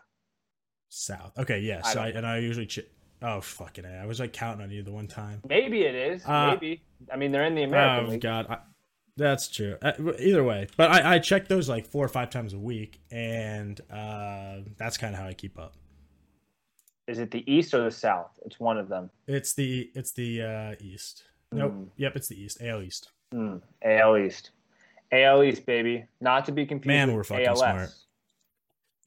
South. 0.88 1.32
Okay, 1.38 1.60
yeah. 1.60 1.82
So 1.82 2.00
I, 2.00 2.06
I 2.06 2.08
and 2.08 2.26
I 2.26 2.38
usually 2.38 2.66
ch- 2.66 2.80
Oh 3.22 3.40
fucking! 3.40 3.84
A. 3.84 3.88
I 4.02 4.06
was 4.06 4.18
like 4.18 4.32
counting 4.32 4.64
on 4.64 4.70
you 4.70 4.82
the 4.82 4.90
one 4.90 5.06
time. 5.06 5.40
Maybe 5.48 5.82
it 5.82 5.94
is. 5.94 6.24
Uh, 6.26 6.50
Maybe. 6.50 6.82
I 7.12 7.16
mean, 7.16 7.30
they're 7.30 7.44
in 7.44 7.54
the 7.54 7.62
American 7.62 8.06
oh, 8.06 8.10
League. 8.10 8.20
God, 8.20 8.46
I, 8.50 8.58
that's 9.16 9.48
true. 9.48 9.76
Uh, 9.80 9.92
either 10.18 10.42
way, 10.42 10.66
but 10.76 10.90
I, 10.90 11.14
I 11.14 11.18
check 11.20 11.46
those 11.46 11.68
like 11.68 11.86
four 11.86 12.04
or 12.04 12.08
five 12.08 12.30
times 12.30 12.52
a 12.52 12.58
week, 12.58 13.00
and 13.12 13.80
uh, 13.92 14.58
that's 14.76 14.96
kind 14.96 15.14
of 15.14 15.20
how 15.20 15.26
I 15.28 15.34
keep 15.34 15.56
up. 15.56 15.74
Is 17.06 17.20
it 17.20 17.30
the 17.30 17.50
East 17.50 17.74
or 17.74 17.84
the 17.84 17.90
South? 17.90 18.30
It's 18.44 18.58
one 18.58 18.76
of 18.76 18.88
them. 18.88 19.10
It's 19.28 19.52
the 19.54 19.90
it's 19.94 20.12
the 20.12 20.42
uh, 20.42 20.74
East. 20.80 21.22
Mm. 21.54 21.58
Nope. 21.58 21.88
Yep, 21.98 22.16
it's 22.16 22.28
the 22.28 22.42
East. 22.42 22.58
AL 22.60 22.82
East. 22.82 23.10
Mm. 23.32 23.60
AL 23.84 24.16
East. 24.16 24.50
AL 25.12 25.42
East, 25.44 25.66
baby. 25.66 26.06
Not 26.20 26.46
to 26.46 26.52
be 26.52 26.66
confused. 26.66 26.88
Man, 26.88 27.14
we're 27.14 27.24
fucking 27.24 27.46
ALS. 27.46 27.58
smart. 27.58 27.90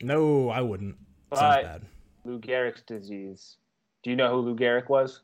No, 0.01 0.49
I 0.49 0.61
wouldn't. 0.61 0.95
But 1.29 1.39
Sounds 1.39 1.63
bad. 1.63 1.81
Lou 2.23 2.39
Gehrig's 2.39 2.81
disease 2.81 3.57
do 4.05 4.11
you 4.11 4.15
know 4.15 4.29
who 4.29 4.41
Lou 4.41 4.55
Gehrig 4.55 4.87
was? 4.87 5.21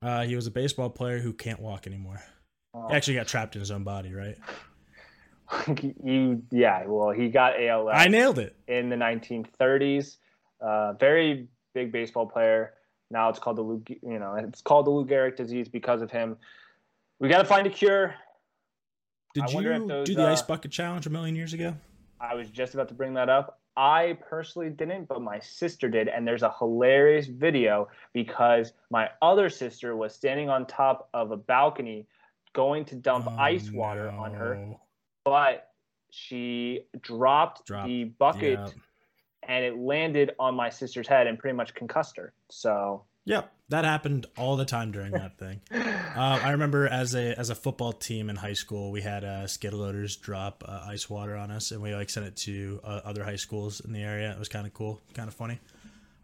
Uh, 0.00 0.22
he 0.22 0.34
was 0.34 0.46
a 0.46 0.50
baseball 0.50 0.88
player 0.88 1.18
who 1.18 1.34
can't 1.34 1.60
walk 1.60 1.86
anymore. 1.86 2.18
Oh. 2.72 2.88
He 2.88 2.94
actually 2.94 3.14
got 3.14 3.26
trapped 3.26 3.56
in 3.56 3.60
his 3.60 3.70
own 3.70 3.84
body, 3.84 4.14
right? 4.14 4.38
you, 6.02 6.42
yeah. 6.50 6.86
Well, 6.86 7.10
he 7.10 7.28
got 7.28 7.62
ALS. 7.62 7.90
I 7.92 8.08
nailed 8.08 8.38
it 8.38 8.56
in 8.68 8.88
the 8.88 8.96
1930s. 8.96 10.16
Uh, 10.62 10.94
very 10.94 11.46
big 11.74 11.92
baseball 11.92 12.24
player. 12.24 12.72
Now 13.10 13.28
it's 13.28 13.38
called 13.38 13.58
the 13.58 13.62
Lou, 13.62 13.82
you 13.86 14.18
know, 14.18 14.34
it's 14.34 14.62
called 14.62 14.86
the 14.86 14.90
Lou 14.90 15.04
Gehrig 15.04 15.36
disease 15.36 15.68
because 15.68 16.00
of 16.00 16.10
him. 16.10 16.38
We 17.18 17.28
got 17.28 17.38
to 17.38 17.44
find 17.44 17.66
a 17.66 17.70
cure. 17.70 18.14
Did 19.46 19.52
you 19.52 19.86
those, 19.86 20.06
do 20.06 20.14
the 20.14 20.26
uh, 20.26 20.32
ice 20.32 20.42
bucket 20.42 20.70
challenge 20.70 21.06
a 21.06 21.10
million 21.10 21.36
years 21.36 21.52
ago? 21.52 21.74
I 22.20 22.34
was 22.34 22.50
just 22.50 22.74
about 22.74 22.88
to 22.88 22.94
bring 22.94 23.14
that 23.14 23.28
up. 23.28 23.60
I 23.76 24.18
personally 24.28 24.70
didn't, 24.70 25.06
but 25.06 25.22
my 25.22 25.38
sister 25.38 25.88
did. 25.88 26.08
And 26.08 26.26
there's 26.26 26.42
a 26.42 26.52
hilarious 26.58 27.26
video 27.26 27.88
because 28.12 28.72
my 28.90 29.08
other 29.22 29.48
sister 29.48 29.96
was 29.96 30.14
standing 30.14 30.48
on 30.48 30.66
top 30.66 31.08
of 31.14 31.30
a 31.30 31.36
balcony 31.36 32.06
going 32.54 32.84
to 32.86 32.96
dump 32.96 33.26
oh, 33.28 33.36
ice 33.38 33.70
water 33.70 34.10
no. 34.10 34.18
on 34.18 34.34
her, 34.34 34.74
but 35.24 35.70
she 36.10 36.80
dropped, 37.00 37.66
dropped 37.66 37.86
the 37.86 38.04
bucket 38.04 38.58
yeah. 38.58 38.68
and 39.48 39.64
it 39.64 39.78
landed 39.78 40.32
on 40.40 40.56
my 40.56 40.70
sister's 40.70 41.06
head 41.06 41.28
and 41.28 41.38
pretty 41.38 41.56
much 41.56 41.72
concussed 41.74 42.16
her. 42.16 42.32
So 42.48 43.04
Yep, 43.26 43.52
that 43.70 43.84
happened 43.84 44.26
all 44.36 44.56
the 44.56 44.64
time 44.64 44.92
during 44.92 45.12
that 45.12 45.38
thing. 45.38 45.60
Uh, 45.70 46.40
I 46.42 46.50
remember 46.52 46.88
as 46.88 47.14
a 47.14 47.38
as 47.38 47.50
a 47.50 47.54
football 47.54 47.92
team 47.92 48.30
in 48.30 48.36
high 48.36 48.54
school, 48.54 48.90
we 48.90 49.02
had 49.02 49.24
uh, 49.24 49.46
skid 49.46 49.72
loaders 49.72 50.16
drop 50.16 50.64
uh, 50.66 50.86
ice 50.86 51.08
water 51.08 51.36
on 51.36 51.50
us, 51.50 51.70
and 51.70 51.82
we 51.82 51.94
like 51.94 52.10
sent 52.10 52.26
it 52.26 52.36
to 52.36 52.80
uh, 52.82 53.00
other 53.04 53.22
high 53.24 53.36
schools 53.36 53.80
in 53.80 53.92
the 53.92 54.02
area. 54.02 54.32
It 54.32 54.38
was 54.38 54.48
kind 54.48 54.66
of 54.66 54.74
cool, 54.74 55.00
kind 55.14 55.28
of 55.28 55.34
funny. 55.34 55.58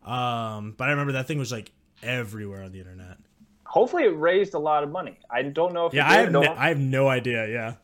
Um, 0.04 0.74
but 0.76 0.88
I 0.88 0.92
remember 0.92 1.12
that 1.12 1.26
thing 1.26 1.38
was 1.38 1.52
like 1.52 1.70
everywhere 2.02 2.62
on 2.62 2.72
the 2.72 2.78
internet. 2.78 3.18
Hopefully, 3.64 4.04
it 4.04 4.16
raised 4.18 4.54
a 4.54 4.58
lot 4.58 4.82
of 4.82 4.90
money. 4.90 5.18
I 5.30 5.42
don't 5.42 5.72
know 5.72 5.86
if 5.86 5.94
yeah, 5.94 6.08
I 6.08 6.16
have, 6.18 6.32
no, 6.32 6.42
I 6.42 6.68
have 6.68 6.78
no 6.78 7.08
idea. 7.08 7.48
Yeah. 7.48 7.74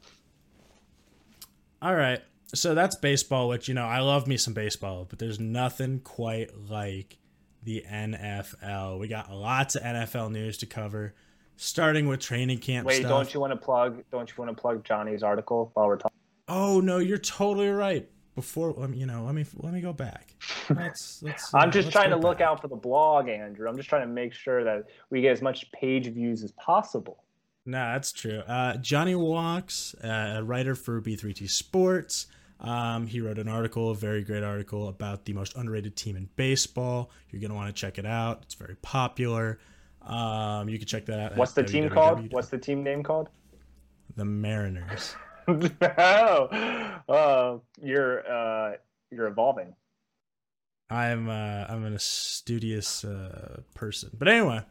All 1.82 1.94
right, 1.94 2.20
so 2.54 2.74
that's 2.74 2.96
baseball. 2.96 3.48
Which 3.48 3.68
you 3.68 3.74
know, 3.74 3.86
I 3.86 4.00
love 4.00 4.26
me 4.26 4.36
some 4.36 4.54
baseball, 4.54 5.06
but 5.08 5.18
there's 5.18 5.38
nothing 5.38 6.00
quite 6.00 6.50
like 6.68 7.18
the 7.62 7.84
NFL. 7.88 8.98
We 8.98 9.08
got 9.08 9.32
lots 9.32 9.74
of 9.74 9.82
NFL 9.82 10.30
news 10.30 10.58
to 10.58 10.66
cover, 10.66 11.14
starting 11.56 12.08
with 12.08 12.20
training 12.20 12.58
camp. 12.58 12.86
Wait, 12.86 12.98
stuff. 12.98 13.10
don't 13.10 13.34
you 13.34 13.40
want 13.40 13.52
to 13.52 13.56
plug? 13.56 14.02
Don't 14.10 14.28
you 14.28 14.34
want 14.38 14.56
to 14.56 14.60
plug 14.60 14.84
Johnny's 14.84 15.22
article 15.22 15.70
while 15.74 15.86
we're 15.86 15.96
talking? 15.96 16.16
Oh 16.48 16.80
no, 16.80 16.98
you're 16.98 17.18
totally 17.18 17.68
right. 17.68 18.08
Before 18.34 18.72
let 18.72 18.90
me, 18.90 18.98
you 18.98 19.06
know, 19.06 19.24
let 19.24 19.34
me 19.34 19.44
let 19.56 19.72
me 19.72 19.80
go 19.80 19.92
back. 19.92 20.34
Let's, 20.70 21.22
let's, 21.22 21.52
I'm 21.52 21.68
uh, 21.68 21.72
just 21.72 21.92
trying 21.92 22.10
to 22.10 22.16
back. 22.16 22.24
look 22.24 22.40
out 22.40 22.60
for 22.60 22.68
the 22.68 22.76
blog, 22.76 23.28
Andrew. 23.28 23.68
I'm 23.68 23.76
just 23.76 23.88
trying 23.88 24.06
to 24.06 24.12
make 24.12 24.32
sure 24.32 24.64
that 24.64 24.84
we 25.10 25.20
get 25.20 25.32
as 25.32 25.42
much 25.42 25.70
page 25.72 26.06
views 26.06 26.42
as 26.42 26.52
possible. 26.52 27.24
No, 27.66 27.78
that's 27.92 28.12
true. 28.12 28.38
Uh, 28.40 28.76
Johnny 28.78 29.14
Walks, 29.14 29.94
uh, 30.02 30.36
a 30.38 30.42
writer 30.42 30.74
for 30.74 31.00
B3T 31.02 31.50
Sports. 31.50 32.26
Um, 32.60 33.06
he 33.06 33.20
wrote 33.20 33.38
an 33.38 33.48
article, 33.48 33.90
a 33.90 33.94
very 33.94 34.22
great 34.22 34.42
article 34.42 34.88
about 34.88 35.24
the 35.24 35.32
most 35.32 35.56
underrated 35.56 35.96
team 35.96 36.16
in 36.16 36.28
baseball. 36.36 37.10
You're 37.30 37.40
going 37.40 37.50
to 37.50 37.56
want 37.56 37.74
to 37.74 37.78
check 37.78 37.98
it 37.98 38.04
out. 38.04 38.40
It's 38.42 38.54
very 38.54 38.76
popular. 38.82 39.58
Um, 40.02 40.68
you 40.68 40.78
can 40.78 40.86
check 40.86 41.06
that 41.06 41.18
out. 41.18 41.36
What's 41.36 41.52
the 41.52 41.62
team 41.62 41.88
called? 41.88 42.32
What's 42.32 42.48
the 42.48 42.58
team 42.58 42.82
name 42.82 43.02
called? 43.02 43.30
The 44.16 44.24
Mariners. 44.24 45.14
oh, 45.48 47.00
uh, 47.08 47.58
you're 47.80 48.30
uh, 48.30 48.76
you're 49.10 49.26
evolving. 49.26 49.74
I'm 50.90 51.28
uh, 51.28 51.66
I'm 51.68 51.84
an 51.84 51.98
studious 51.98 53.04
uh, 53.04 53.60
person, 53.74 54.10
but 54.18 54.28
anyway, 54.28 54.62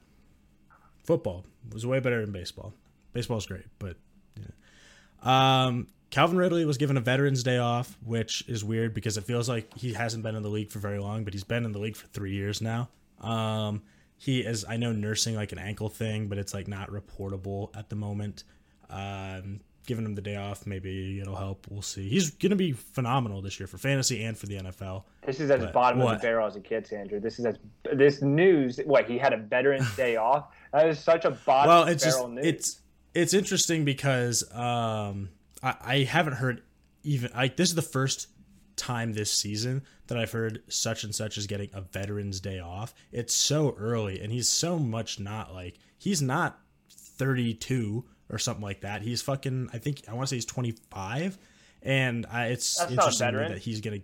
football 1.03 1.45
was 1.73 1.85
way 1.85 1.99
better 1.99 2.21
than 2.21 2.31
baseball. 2.31 2.73
Baseball's 3.13 3.45
great, 3.45 3.65
but 3.79 3.97
yeah. 4.37 5.65
um, 5.65 5.87
Calvin 6.09 6.37
Ridley 6.37 6.65
was 6.65 6.77
given 6.77 6.97
a 6.97 7.01
Veterans 7.01 7.43
Day 7.43 7.57
off, 7.57 7.97
which 8.03 8.43
is 8.47 8.63
weird 8.63 8.93
because 8.93 9.17
it 9.17 9.23
feels 9.23 9.47
like 9.47 9.71
he 9.77 9.93
hasn't 9.93 10.23
been 10.23 10.35
in 10.35 10.41
the 10.41 10.49
league 10.49 10.71
for 10.71 10.79
very 10.79 10.99
long, 10.99 11.23
but 11.23 11.33
he's 11.33 11.43
been 11.43 11.65
in 11.65 11.71
the 11.71 11.79
league 11.79 11.95
for 11.95 12.07
three 12.07 12.33
years 12.33 12.61
now. 12.61 12.89
Um, 13.21 13.83
he 14.17 14.41
is, 14.41 14.65
I 14.67 14.77
know, 14.77 14.91
nursing 14.91 15.35
like 15.35 15.51
an 15.51 15.59
ankle 15.59 15.89
thing, 15.89 16.27
but 16.27 16.37
it's 16.37 16.53
like 16.53 16.67
not 16.67 16.89
reportable 16.89 17.75
at 17.77 17.89
the 17.89 17.95
moment. 17.95 18.43
Um, 18.89 19.61
giving 19.85 20.03
him 20.03 20.15
the 20.15 20.21
day 20.21 20.35
off, 20.35 20.65
maybe 20.65 21.19
it'll 21.19 21.35
help. 21.35 21.67
We'll 21.69 21.83
see. 21.83 22.09
He's 22.09 22.31
going 22.31 22.49
to 22.49 22.55
be 22.55 22.71
phenomenal 22.71 23.41
this 23.41 23.59
year 23.59 23.67
for 23.67 23.77
fantasy 23.77 24.23
and 24.23 24.37
for 24.37 24.47
the 24.47 24.57
NFL. 24.57 25.03
This 25.25 25.39
is 25.39 25.51
as 25.51 25.61
but 25.61 25.73
bottom 25.73 25.99
what? 25.99 26.15
of 26.15 26.21
the 26.21 26.27
barrel 26.27 26.47
as 26.47 26.55
a 26.55 26.59
kid, 26.59 26.91
Andrew. 26.91 27.19
This 27.19 27.39
is 27.39 27.45
as 27.45 27.57
this 27.93 28.21
news. 28.23 28.79
What 28.83 29.07
he 29.07 29.17
had 29.19 29.31
a 29.31 29.37
Veterans 29.37 29.95
Day 29.95 30.15
off. 30.15 30.47
That 30.73 30.87
is 30.87 30.99
such 30.99 31.25
a 31.25 31.31
bottom 31.31 31.69
well, 31.69 31.83
it's 31.85 32.03
just, 32.03 32.27
news. 32.27 32.45
It's 32.45 32.81
it's 33.13 33.33
interesting 33.33 33.85
because. 33.85 34.43
Um, 34.53 35.29
I, 35.61 35.75
I 35.81 35.97
haven't 36.03 36.33
heard 36.33 36.63
even 37.03 37.31
like 37.35 37.57
this 37.57 37.69
is 37.69 37.75
the 37.75 37.81
first 37.81 38.27
time 38.75 39.13
this 39.13 39.31
season 39.31 39.83
that 40.07 40.17
I've 40.17 40.31
heard 40.31 40.63
such 40.69 41.03
and 41.03 41.13
such 41.13 41.37
is 41.37 41.47
getting 41.47 41.69
a 41.73 41.81
Veterans 41.81 42.39
Day 42.39 42.59
off. 42.59 42.93
It's 43.11 43.35
so 43.35 43.75
early, 43.77 44.21
and 44.21 44.31
he's 44.31 44.49
so 44.49 44.79
much 44.79 45.19
not 45.19 45.53
like 45.53 45.77
he's 45.97 46.21
not 46.21 46.59
32 46.89 48.05
or 48.31 48.37
something 48.37 48.63
like 48.63 48.81
that. 48.81 49.01
He's 49.01 49.21
fucking. 49.21 49.69
I 49.73 49.77
think 49.77 50.03
I 50.07 50.13
want 50.13 50.27
to 50.27 50.29
say 50.29 50.37
he's 50.37 50.45
25, 50.45 51.37
and 51.83 52.25
I, 52.31 52.47
it's 52.47 52.77
That's 52.77 52.91
interesting 52.91 53.33
that 53.33 53.57
he's 53.59 53.81
gonna. 53.81 53.99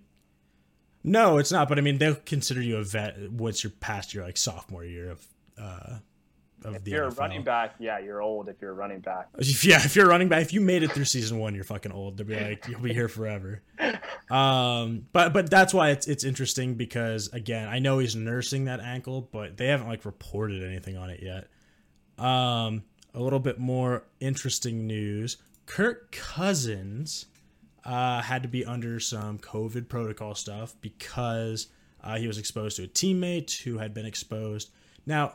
No, 1.03 1.37
it's 1.37 1.51
not. 1.51 1.69
But 1.69 1.77
I 1.77 1.81
mean, 1.81 1.97
they'll 1.97 2.15
consider 2.15 2.61
you 2.61 2.77
a 2.77 2.83
vet 2.83 3.31
once 3.31 3.63
you're 3.63 3.71
past 3.79 4.13
your 4.13 4.23
like 4.23 4.37
sophomore 4.37 4.83
year 4.83 5.11
of 5.11 5.27
uh, 5.61 5.97
of 6.63 6.75
if 6.75 6.83
the 6.83 6.91
you're 6.91 7.09
NFL. 7.09 7.17
a 7.17 7.21
running 7.21 7.43
back, 7.43 7.75
yeah, 7.79 7.99
you're 7.99 8.21
old. 8.21 8.49
If 8.49 8.61
you're 8.61 8.71
a 8.71 8.75
running 8.75 8.99
back, 8.99 9.27
yeah, 9.39 9.83
if 9.83 9.95
you're 9.95 10.05
a 10.05 10.09
running 10.09 10.29
back, 10.29 10.41
if 10.41 10.53
you 10.53 10.61
made 10.61 10.83
it 10.83 10.91
through 10.91 11.05
season 11.05 11.37
one, 11.39 11.53
you're 11.53 11.63
fucking 11.63 11.91
old. 11.91 12.17
They'll 12.17 12.25
be 12.27 12.35
like, 12.35 12.67
you'll 12.67 12.81
be 12.81 12.93
here 12.93 13.07
forever. 13.07 13.61
Um, 14.27 15.05
but 15.13 15.33
but 15.33 15.51
that's 15.51 15.71
why 15.71 15.91
it's 15.91 16.07
it's 16.07 16.23
interesting 16.23 16.73
because 16.73 17.27
again, 17.27 17.67
I 17.67 17.77
know 17.77 17.99
he's 17.99 18.15
nursing 18.15 18.65
that 18.65 18.79
ankle, 18.79 19.29
but 19.31 19.55
they 19.57 19.67
haven't 19.67 19.87
like 19.87 20.03
reported 20.03 20.63
anything 20.63 20.97
on 20.97 21.11
it 21.11 21.21
yet. 21.21 21.47
Um, 22.17 22.83
a 23.13 23.19
little 23.19 23.37
bit 23.39 23.59
more 23.59 24.03
interesting 24.19 24.87
news: 24.87 25.37
Kirk 25.67 26.11
Cousins 26.11 27.27
uh, 27.83 28.23
had 28.23 28.41
to 28.41 28.49
be 28.49 28.65
under 28.65 28.99
some 28.99 29.37
COVID 29.37 29.87
protocol 29.89 30.33
stuff 30.33 30.73
because 30.81 31.67
uh, 32.03 32.17
he 32.17 32.25
was 32.25 32.39
exposed 32.39 32.77
to 32.77 32.83
a 32.85 32.87
teammate 32.87 33.61
who 33.61 33.77
had 33.77 33.93
been 33.93 34.07
exposed. 34.07 34.71
Now, 35.05 35.33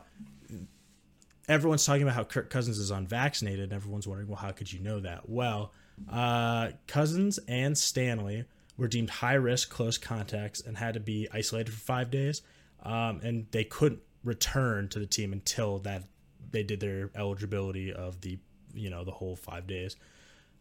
everyone's 1.51 1.85
talking 1.85 2.03
about 2.03 2.15
how 2.15 2.23
Kirk 2.23 2.49
Cousins 2.49 2.77
is 2.77 2.91
unvaccinated, 2.91 3.65
and 3.65 3.73
everyone's 3.73 4.07
wondering, 4.07 4.29
well, 4.29 4.37
how 4.37 4.51
could 4.51 4.71
you 4.71 4.79
know 4.79 4.99
that? 5.01 5.29
Well, 5.29 5.73
uh, 6.09 6.69
Cousins 6.87 7.39
and 7.47 7.77
Stanley 7.77 8.45
were 8.77 8.87
deemed 8.87 9.09
high 9.09 9.33
risk 9.33 9.69
close 9.69 9.97
contacts 9.97 10.61
and 10.61 10.77
had 10.77 10.93
to 10.93 10.99
be 10.99 11.27
isolated 11.31 11.71
for 11.71 11.79
five 11.79 12.09
days, 12.09 12.41
um, 12.83 13.19
and 13.21 13.47
they 13.51 13.63
couldn't 13.63 14.01
return 14.23 14.87
to 14.89 14.99
the 14.99 15.05
team 15.05 15.33
until 15.33 15.79
that 15.79 16.03
they 16.51 16.63
did 16.63 16.79
their 16.79 17.09
eligibility 17.15 17.91
of 17.91 18.21
the 18.21 18.37
you 18.73 18.89
know 18.89 19.03
the 19.03 19.11
whole 19.11 19.35
five 19.35 19.67
days. 19.67 19.95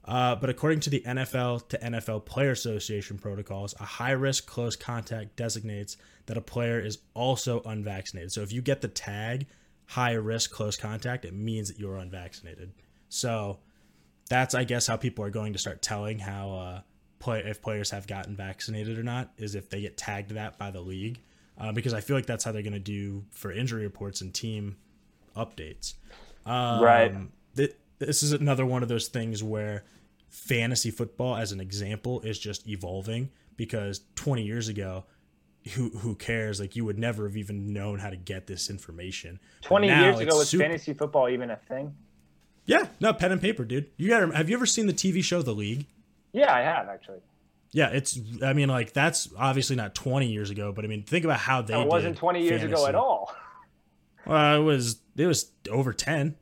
Uh, 0.04 0.34
but 0.34 0.48
according 0.48 0.80
to 0.80 0.90
the 0.90 1.02
NFL 1.06 1.68
to 1.68 1.78
NFL 1.78 2.24
Player 2.24 2.50
Association 2.50 3.18
protocols, 3.18 3.74
a 3.78 3.84
high 3.84 4.12
risk 4.12 4.46
close 4.46 4.74
contact 4.74 5.36
designates 5.36 5.96
that 6.26 6.36
a 6.36 6.40
player 6.40 6.80
is 6.80 6.98
also 7.14 7.60
unvaccinated. 7.62 8.32
So 8.32 8.40
if 8.40 8.50
you 8.50 8.62
get 8.62 8.80
the 8.80 8.88
tag 8.88 9.46
high 9.90 10.12
risk 10.12 10.52
close 10.52 10.76
contact, 10.76 11.24
it 11.24 11.34
means 11.34 11.68
that 11.68 11.78
you're 11.78 11.96
unvaccinated. 11.96 12.72
So 13.08 13.58
that's 14.28 14.54
I 14.54 14.62
guess 14.62 14.86
how 14.86 14.96
people 14.96 15.24
are 15.24 15.30
going 15.30 15.52
to 15.52 15.58
start 15.58 15.82
telling 15.82 16.20
how 16.20 16.52
uh, 16.52 16.80
play 17.18 17.40
if 17.44 17.60
players 17.60 17.90
have 17.90 18.06
gotten 18.06 18.36
vaccinated 18.36 18.98
or 18.98 19.02
not 19.02 19.32
is 19.36 19.56
if 19.56 19.68
they 19.68 19.80
get 19.80 19.96
tagged 19.96 20.30
that 20.32 20.58
by 20.58 20.70
the 20.70 20.80
league, 20.80 21.20
uh, 21.58 21.72
because 21.72 21.92
I 21.92 22.00
feel 22.00 22.16
like 22.16 22.26
that's 22.26 22.44
how 22.44 22.52
they're 22.52 22.62
going 22.62 22.72
to 22.72 22.78
do 22.78 23.24
for 23.32 23.50
injury 23.50 23.82
reports 23.82 24.20
and 24.20 24.32
team 24.32 24.76
updates. 25.36 25.94
Um, 26.46 26.82
Right. 26.82 27.12
Th- 27.56 27.74
this 27.98 28.22
is 28.22 28.32
another 28.32 28.64
one 28.64 28.84
of 28.84 28.88
those 28.88 29.08
things 29.08 29.42
where 29.42 29.84
fantasy 30.28 30.92
football, 30.92 31.36
as 31.36 31.50
an 31.50 31.60
example, 31.60 32.20
is 32.20 32.38
just 32.38 32.68
evolving 32.68 33.30
because 33.56 34.02
20 34.14 34.42
years 34.42 34.68
ago. 34.68 35.04
Who 35.74 35.90
who 35.90 36.14
cares? 36.14 36.58
Like 36.60 36.74
you 36.74 36.84
would 36.84 36.98
never 36.98 37.24
have 37.24 37.36
even 37.36 37.72
known 37.72 37.98
how 37.98 38.10
to 38.10 38.16
get 38.16 38.46
this 38.46 38.70
information. 38.70 39.38
20 39.62 39.86
now 39.88 40.02
years 40.02 40.18
ago, 40.18 40.36
was 40.38 40.48
super- 40.48 40.64
fantasy 40.64 40.94
football 40.94 41.28
even 41.28 41.50
a 41.50 41.56
thing? 41.56 41.94
yeah, 42.66 42.86
no 43.00 43.12
pen 43.12 43.32
and 43.32 43.40
paper, 43.40 43.64
dude. 43.64 43.90
You 43.96 44.08
got 44.08 44.34
have 44.34 44.48
you 44.48 44.56
ever 44.56 44.66
seen 44.66 44.86
the 44.86 44.92
TV 44.92 45.22
show 45.22 45.42
The 45.42 45.52
League? 45.54 45.86
Yeah, 46.32 46.54
I 46.54 46.60
have 46.60 46.88
actually. 46.88 47.20
Yeah, 47.72 47.88
it's. 47.90 48.18
I 48.42 48.52
mean, 48.52 48.68
like 48.68 48.92
that's 48.92 49.28
obviously 49.36 49.76
not 49.76 49.94
20 49.94 50.26
years 50.26 50.50
ago, 50.50 50.72
but 50.72 50.84
I 50.84 50.88
mean, 50.88 51.02
think 51.02 51.24
about 51.24 51.38
how 51.38 51.62
they. 51.62 51.80
it 51.80 51.86
wasn't 51.86 52.16
20 52.16 52.42
years 52.42 52.62
ago 52.62 52.86
at 52.86 52.94
all. 52.94 53.34
Well, 54.26 54.60
it 54.60 54.64
was. 54.64 55.00
It 55.16 55.26
was 55.26 55.50
over 55.70 55.92
10. 55.92 56.36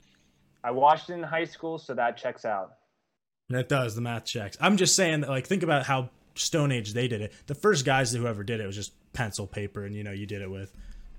I 0.65 0.71
watched 0.71 1.11
it 1.11 1.15
in 1.15 1.23
high 1.23 1.45
school, 1.45 1.79
so 1.79 1.95
that 1.95 2.17
checks 2.17 2.45
out. 2.45 2.75
That 3.51 3.69
does 3.69 3.95
the 3.95 4.01
math 4.01 4.25
checks. 4.25 4.57
I'm 4.61 4.77
just 4.77 4.95
saying 4.95 5.21
that, 5.21 5.31
like, 5.31 5.47
think 5.47 5.63
about 5.63 5.87
how 5.87 6.11
Stone 6.39 6.73
Age 6.73 6.93
they 6.93 7.09
did 7.09 7.21
it. 7.21 7.33
The 7.47 7.55
first 7.55 7.85
guys 7.85 8.13
who 8.13 8.27
ever 8.27 8.45
did 8.45 8.61
it 8.61 8.67
was 8.67 8.77
just 8.77 8.93
pencil 9.13 9.47
paper, 9.47 9.85
and 9.85 9.95
you 9.95 10.05
know, 10.05 10.13
you 10.13 10.27
did 10.27 10.43
it 10.43 10.51
with 10.51 10.73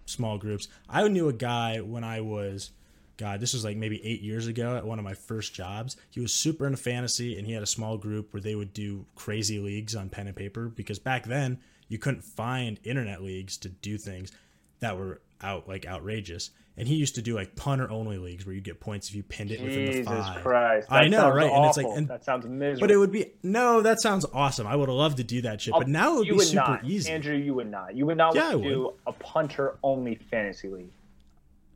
small 0.06 0.38
groups. 0.38 0.68
I 0.90 1.08
knew 1.08 1.30
a 1.30 1.34
guy 1.34 1.80
when 1.82 2.04
I 2.04 2.22
was, 2.22 2.72
God, 3.18 3.40
this 3.40 3.54
was 3.54 3.64
like 3.64 3.78
maybe 3.78 4.04
eight 4.04 4.22
years 4.22 4.48
ago 4.48 4.76
at 4.76 4.86
one 4.86 5.00
of 5.00 5.06
my 5.06 5.14
first 5.14 5.54
jobs. 5.54 5.98
He 6.10 6.20
was 6.20 6.34
super 6.34 6.66
into 6.66 6.78
fantasy, 6.78 7.38
and 7.38 7.46
he 7.46 7.54
had 7.54 7.64
a 7.64 7.68
small 7.68 7.98
group 7.98 8.34
where 8.34 8.42
they 8.42 8.56
would 8.56 8.74
do 8.74 9.06
crazy 9.16 9.60
leagues 9.60 9.96
on 9.96 10.10
pen 10.10 10.28
and 10.28 10.36
paper 10.36 10.68
because 10.68 11.00
back 11.00 11.26
then 11.26 11.60
you 11.88 11.98
couldn't 11.98 12.24
find 12.24 12.80
internet 12.84 13.22
leagues 13.22 13.58
to 13.58 13.70
do 13.70 13.98
things 13.98 14.32
that 14.80 14.98
were 14.98 15.22
out 15.42 15.68
like 15.68 15.86
outrageous. 15.86 16.52
And 16.80 16.88
he 16.88 16.96
used 16.96 17.16
to 17.16 17.22
do 17.22 17.36
like 17.36 17.56
punter 17.56 17.90
only 17.92 18.18
leagues 18.18 18.46
where 18.46 18.56
you 18.56 18.62
get 18.62 18.80
points 18.80 19.10
if 19.10 19.16
you 19.16 19.22
pinned 19.24 19.52
it 19.52 19.62
within 19.62 19.86
the 19.86 19.92
Jesus 19.92 20.08
five. 20.08 20.42
Christ. 20.42 20.88
I 20.92 21.08
know, 21.10 21.30
right? 21.30 21.52
And 21.52 21.66
it's 21.66 21.78
like- 21.78 21.86
and- 21.88 22.08
that 22.08 22.24
sounds 22.24 22.46
miserable. 22.46 22.80
But 22.82 22.92
it 22.92 22.98
would 22.98 23.12
be 23.12 23.34
no. 23.44 23.82
That 23.82 24.00
sounds 24.02 24.26
awesome. 24.34 24.66
I 24.66 24.76
would 24.76 24.90
love 24.90 25.16
to 25.16 25.24
do 25.24 25.42
that 25.42 25.62
shit. 25.62 25.74
But 25.74 25.84
oh, 25.88 25.92
now 25.92 26.14
it 26.16 26.18
would 26.20 26.28
you 26.28 26.34
be 26.34 26.38
would 26.38 26.48
super 26.48 26.72
not. 26.72 26.84
easy. 26.86 27.12
Andrew, 27.12 27.36
you 27.36 27.54
would 27.54 27.70
not. 27.70 27.96
You 27.96 28.06
would 28.06 28.18
not 28.18 28.34
Yeah, 28.36 28.50
I 28.50 28.56
want 28.56 28.64
to 28.64 28.70
do 28.70 28.94
a 29.08 29.12
punter 29.14 29.76
only 29.84 30.16
fantasy 30.16 30.70
league. 30.70 30.90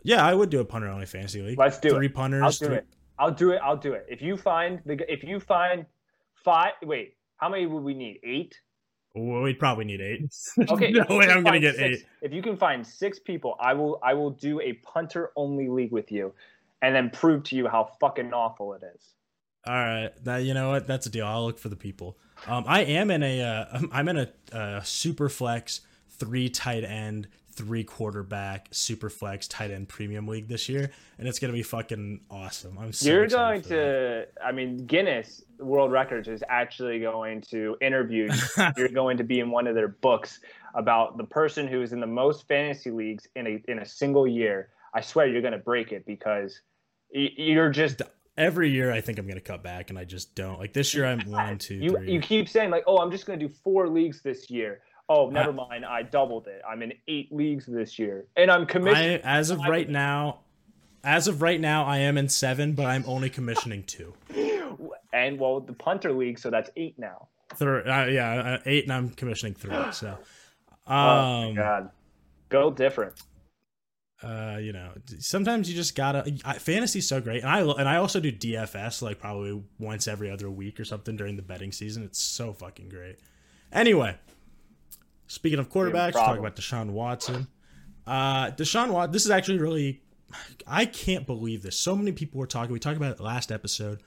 Yeah, 0.04 0.26
I 0.26 0.34
would 0.34 0.50
do 0.50 0.60
a 0.60 0.66
punter 0.66 0.88
only 0.88 1.06
fantasy 1.06 1.42
league. 1.42 1.58
Let's 1.58 1.80
do 1.80 1.90
Three 1.92 2.08
it. 2.08 2.14
punters. 2.14 2.42
I'll 2.44 2.50
do 2.52 2.66
three- 2.66 2.76
it. 2.78 2.86
I'll 3.20 3.32
do 3.32 3.52
it. 3.52 3.62
I'll 3.64 3.78
do 3.78 3.94
it. 3.94 4.06
If 4.10 4.22
you 4.22 4.36
find 4.38 4.80
the 4.86 5.00
if 5.12 5.24
you 5.24 5.40
find 5.40 5.86
five 6.44 6.74
wait, 6.82 7.16
how 7.38 7.50
many 7.50 7.66
would 7.66 7.84
we 7.84 7.94
need? 7.94 8.20
Eight? 8.24 8.60
We'd 9.16 9.60
probably 9.60 9.86
need 9.86 10.02
eight. 10.02 10.34
Okay. 10.72 10.92
no 10.92 11.06
way 11.18 11.28
I'm 11.28 11.44
gonna 11.44 11.60
get 11.60 11.76
six- 11.76 12.02
eight. 12.02 12.06
If 12.22 12.34
you 12.34 12.42
can 12.42 12.58
find 12.58 12.86
six 12.86 13.20
people, 13.20 13.56
I 13.60 13.74
will 13.74 14.00
I 14.04 14.14
will 14.14 14.32
do 14.32 14.60
a 14.60 14.74
punter 14.74 15.32
only 15.36 15.68
league 15.70 15.92
with 15.92 16.12
you 16.12 16.34
and 16.82 16.96
then 16.96 17.10
prove 17.12 17.44
to 17.46 17.56
you 17.56 17.68
how 17.68 17.92
fucking 18.00 18.34
awful 18.34 18.74
it 18.74 18.82
is. 18.96 19.14
All 19.66 19.74
right, 19.74 20.10
that 20.24 20.40
you 20.40 20.54
know 20.54 20.72
what? 20.72 20.88
That's 20.88 21.06
a 21.06 21.10
deal. 21.10 21.26
I'll 21.26 21.46
look 21.46 21.60
for 21.60 21.70
the 21.70 21.76
people. 21.76 22.18
Um, 22.48 22.66
I 22.68 22.82
am 22.84 23.12
in 23.12 23.24
a. 23.24 23.42
Uh, 23.42 23.80
I'm 23.92 24.08
in 24.10 24.18
a 24.18 24.30
uh, 24.56 24.82
super 24.82 25.30
flex 25.30 25.82
three 26.10 26.50
tight 26.50 26.84
end, 26.84 27.28
three 27.56 27.84
quarterback 27.84 28.68
super 28.72 29.10
flex 29.10 29.48
tight 29.48 29.72
end 29.72 29.90
premium 29.90 30.28
league 30.28 30.48
this 30.48 30.70
year, 30.70 30.92
and 31.18 31.28
it's 31.28 31.40
gonna 31.40 31.54
be 31.54 31.64
fucking 31.64 32.22
awesome. 32.30 32.78
I'm 32.80 32.94
so 32.94 33.10
You're 33.10 33.28
going 33.28 33.62
to 33.64 34.28
I 34.44 34.52
mean 34.52 34.86
Guinness 34.86 35.44
World 35.60 35.92
Records 35.92 36.28
is 36.28 36.44
actually 36.50 37.00
going 37.00 37.42
to 37.50 37.78
interview 37.82 38.14
you. 38.32 38.66
You're 38.78 38.90
going 38.90 39.18
to 39.18 39.24
be 39.24 39.40
in 39.40 39.50
one 39.52 39.68
of 39.68 39.76
their 39.76 39.90
books 39.90 40.40
about 40.76 41.18
the 41.18 41.24
person 41.24 41.68
who 41.68 41.82
is 41.82 41.94
in 41.94 42.00
the 42.00 42.08
most 42.08 42.48
fantasy 42.48 42.92
leagues 42.92 43.28
in 43.36 43.48
a 43.48 43.64
in 43.68 43.80
a 43.80 43.86
single 43.86 44.28
year. 44.28 44.70
I 44.94 45.02
swear 45.02 45.28
you're 45.28 45.42
going 45.42 45.54
to 45.54 45.60
break 45.60 45.92
it 45.92 46.06
because 46.06 46.62
you're 47.12 47.70
just 47.70 48.02
every 48.38 48.70
year. 48.70 48.92
I 48.92 49.02
think 49.02 49.20
I'm 49.20 49.28
gonna 49.28 49.42
cut 49.42 49.64
back, 49.64 49.90
and 49.90 50.00
I 50.00 50.06
just 50.06 50.36
don't. 50.36 50.60
Like 50.60 50.74
this 50.74 50.94
year, 50.94 51.06
I'm 51.06 51.20
one, 51.30 51.58
two, 51.58 51.76
you 51.76 51.92
three. 51.92 52.12
you 52.12 52.20
keep 52.20 52.50
saying 52.50 52.70
like, 52.70 52.84
"Oh, 52.88 52.98
I'm 52.98 53.12
just 53.12 53.26
going 53.26 53.40
to 53.40 53.48
do 53.48 53.54
four 53.64 53.88
leagues 53.88 54.22
this 54.22 54.50
year." 54.50 54.82
Oh, 55.10 55.30
never 55.30 55.50
I- 55.50 55.68
mind. 55.68 55.86
I 55.86 56.04
doubled 56.04 56.48
it. 56.48 56.62
I'm 56.68 56.82
in 56.82 56.94
eight 57.08 57.32
leagues 57.32 57.66
this 57.66 58.00
year, 58.00 58.26
and 58.38 58.50
I'm 58.50 58.66
I, 58.88 59.20
as 59.24 59.50
of 59.50 59.60
I- 59.62 59.70
right 59.70 59.90
now, 59.90 60.40
as 61.04 61.28
of 61.28 61.42
right 61.42 61.60
now, 61.60 61.84
I 61.84 61.98
am 62.00 62.18
in 62.18 62.30
seven, 62.30 62.74
but 62.74 62.86
I'm 62.86 63.04
only 63.08 63.30
commissioning 63.30 63.84
two. 63.84 64.14
and 65.14 65.40
well, 65.40 65.60
the 65.60 65.74
punter 65.74 66.12
league, 66.14 66.40
so 66.40 66.50
that's 66.50 66.70
eight 66.78 66.98
now. 66.98 67.28
Third, 67.56 67.88
uh, 67.88 68.06
yeah, 68.10 68.34
uh, 68.34 68.58
eight, 68.66 68.86
and 68.86 68.94
I'm 68.94 69.10
commissioning 69.10 69.54
three. 69.54 69.76
So, 69.92 70.18
oh 70.88 70.92
my 70.92 71.48
um, 71.50 71.56
god, 71.56 71.90
go 72.50 72.72
different. 72.72 73.14
uh, 74.24 74.58
you 74.62 74.72
know, 74.72 74.94
sometimes 75.20 75.70
you 75.70 75.76
just 75.76 75.96
gotta. 75.96 76.34
I, 76.46 76.58
fantasy's 76.58 77.08
so 77.08 77.20
great, 77.20 77.44
and 77.44 77.52
I 77.52 77.60
and 77.60 77.88
I 77.90 77.98
also 77.98 78.20
do 78.22 78.32
DFS 78.32 79.02
like 79.02 79.20
probably 79.20 79.62
once 79.80 80.08
every 80.08 80.32
other 80.32 80.50
week 80.50 80.80
or 80.80 80.86
something 80.86 81.16
during 81.18 81.36
the 81.36 81.42
betting 81.42 81.74
season. 81.74 82.04
It's 82.04 82.22
so 82.22 82.54
fucking 82.54 82.88
great. 82.90 83.18
Anyway, 83.72 84.16
speaking 85.34 85.60
of 85.60 85.70
quarterbacks, 85.70 86.14
talk 86.14 86.38
about 86.40 86.56
Deshaun 86.56 86.92
Watson. 86.92 87.48
Uh, 88.06 88.52
Deshaun 88.52 88.92
Watson. 88.92 89.12
This 89.12 89.26
is 89.26 89.32
actually 89.32 89.60
really. 89.60 90.02
I 90.66 90.86
can't 90.86 91.28
believe 91.28 91.62
this. 91.62 91.78
So 91.78 91.96
many 91.96 92.12
people 92.12 92.40
were 92.40 92.48
talking. 92.48 92.74
We 92.74 92.80
talked 92.80 92.98
about 92.98 93.12
it 93.12 93.20
last 93.20 93.52
episode. 93.52 94.02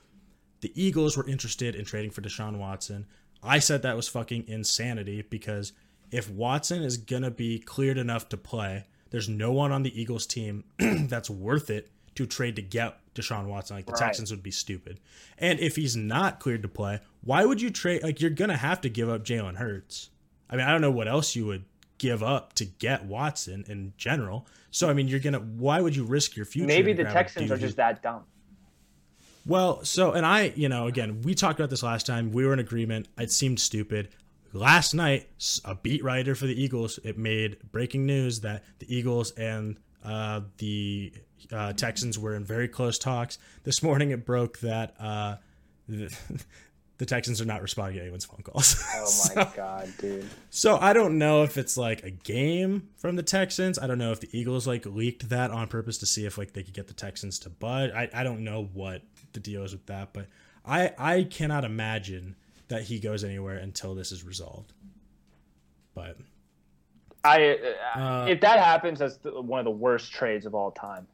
The 0.61 0.71
Eagles 0.75 1.15
were 1.15 1.27
interested 1.27 1.73
in 1.75 1.85
trading 1.85 2.11
for 2.11 2.21
Deshaun 2.21 2.57
Watson. 2.57 3.05
I 3.41 3.59
said 3.59 3.83
that 3.83 3.95
was 3.95 4.07
fucking 4.09 4.45
insanity 4.47 5.21
because 5.21 5.71
if 6.11 6.29
Watson 6.29 6.81
is 6.83 6.97
gonna 6.97 7.31
be 7.31 7.59
cleared 7.59 7.97
enough 7.97 8.27
to 8.29 8.37
play, 8.37 8.85
there's 9.11 9.29
no 9.29 9.51
one 9.53 9.71
on 9.71 9.83
the 9.83 10.01
Eagles 10.01 10.25
team 10.25 10.63
that's 10.79 11.29
worth 11.29 11.69
it 11.69 11.91
to 12.15 12.25
trade 12.25 12.55
to 12.57 12.61
get 12.61 12.97
Deshaun 13.13 13.45
Watson. 13.45 13.77
Like 13.77 13.85
the 13.85 13.93
Right. 13.93 13.99
Texans 14.07 14.31
would 14.31 14.43
be 14.43 14.51
stupid. 14.51 14.99
And 15.37 15.59
if 15.59 15.75
he's 15.75 15.95
not 15.95 16.39
cleared 16.39 16.63
to 16.63 16.67
play, 16.67 16.99
why 17.21 17.45
would 17.45 17.61
you 17.61 17.69
trade? 17.69 18.03
Like 18.03 18.19
you're 18.19 18.31
gonna 18.31 18.57
have 18.57 18.81
to 18.81 18.89
give 18.89 19.07
up 19.07 19.23
Jalen 19.23 19.55
Hurts. 19.57 20.09
I 20.49 20.55
mean, 20.55 20.65
I 20.65 20.71
don't 20.71 20.81
know 20.81 20.91
what 20.91 21.07
else 21.07 21.35
you 21.35 21.45
would 21.45 21.65
give 21.97 22.21
up 22.23 22.53
to 22.53 22.65
get 22.65 23.05
Watson 23.05 23.65
in 23.67 23.93
general. 23.97 24.47
So 24.71 24.89
I 24.89 24.93
mean, 24.93 25.07
you're 25.07 25.19
gonna. 25.19 25.39
Why 25.39 25.81
would 25.81 25.95
you 25.95 26.03
risk 26.03 26.35
your 26.35 26.45
future? 26.45 26.67
Maybe 26.67 26.93
the 26.93 27.03
Texans 27.03 27.51
are 27.51 27.57
just 27.57 27.77
that 27.77 28.01
dumb. 28.01 28.23
well, 29.45 29.83
so 29.83 30.11
and 30.11 30.25
I, 30.25 30.53
you 30.55 30.69
know, 30.69 30.87
again, 30.87 31.21
we 31.21 31.33
talked 31.33 31.59
about 31.59 31.69
this 31.69 31.83
last 31.83 32.05
time. 32.05 32.31
We 32.31 32.45
were 32.45 32.53
in 32.53 32.59
agreement. 32.59 33.07
It 33.17 33.31
seemed 33.31 33.59
stupid. 33.59 34.09
Last 34.53 34.93
night, 34.93 35.27
a 35.65 35.75
beat 35.75 36.03
writer 36.03 36.33
for 36.33 36.47
the 36.47 36.59
Eagles, 36.59 36.99
it 37.03 37.17
made 37.17 37.57
breaking 37.71 38.05
news 38.05 38.39
that 38.41 38.63
the 38.79 38.95
Eagles 38.95 39.31
and 39.31 39.77
uh, 40.03 40.41
the 40.57 41.13
uh, 41.51 41.73
Texans 41.73 42.17
were 42.17 42.35
in 42.35 42.45
very 42.45 42.67
close 42.67 42.97
talks. 42.97 43.37
This 43.63 43.83
morning, 43.83 44.11
it 44.11 44.25
broke 44.25 44.59
that 44.59 44.95
uh, 44.99 45.35
the, 46.97 47.03
the 47.03 47.05
Texans 47.05 47.39
are 47.41 47.45
not 47.45 47.61
responding 47.61 47.95
to 47.95 48.01
anyone's 48.01 48.25
phone 48.25 48.41
calls. 48.43 48.83
Oh 48.95 49.05
So- 49.05 49.35
my 49.35 49.51
god, 49.55 49.93
dude. 49.99 50.25
so 50.49 50.77
I 50.77 50.93
don't 50.93 51.17
know 51.17 51.43
if 51.43 51.57
it's 51.57 51.77
like 51.77 52.03
a 52.03 52.11
game 52.11 52.89
from 52.97 53.15
the 53.15 53.23
Texans. 53.23 53.77
I 53.79 53.87
don't 53.87 53.97
know 53.99 54.11
if 54.11 54.19
the 54.19 54.29
Eagles 54.31 54.67
like 54.67 54.85
leaked 54.85 55.29
that 55.29 55.51
on 55.51 55.67
purpose 55.67 55.97
to 55.99 56.05
see 56.05 56.25
if 56.25 56.37
like 56.37 56.53
they 56.53 56.63
could 56.63 56.73
get 56.73 56.87
the 56.87 56.93
Texans 56.93 57.39
to 57.39 57.49
bud. 57.49 57.91
I, 57.95 58.09
I 58.13 58.23
don't 58.23 58.43
know 58.43 58.69
what 58.73 59.01
the 59.33 59.39
deal 59.39 59.63
is 59.63 59.71
with 59.73 59.85
that, 59.87 60.13
but 60.13 60.27
I 60.65 60.93
I 60.97 61.23
cannot 61.23 61.63
imagine 61.63 62.35
that 62.69 62.83
he 62.83 62.99
goes 62.99 63.23
anywhere 63.23 63.57
until 63.57 63.95
this 63.95 64.11
is 64.11 64.23
resolved. 64.25 64.73
But 65.93 66.17
I 67.23 67.57
uh, 67.95 67.99
Uh, 67.99 68.25
if 68.29 68.41
that 68.41 68.59
happens, 68.59 68.99
that's 68.99 69.17
the, 69.17 69.41
one 69.41 69.59
of 69.59 69.65
the 69.65 69.71
worst 69.71 70.11
trades 70.11 70.45
of 70.45 70.53
all 70.53 70.71
time. 70.71 71.07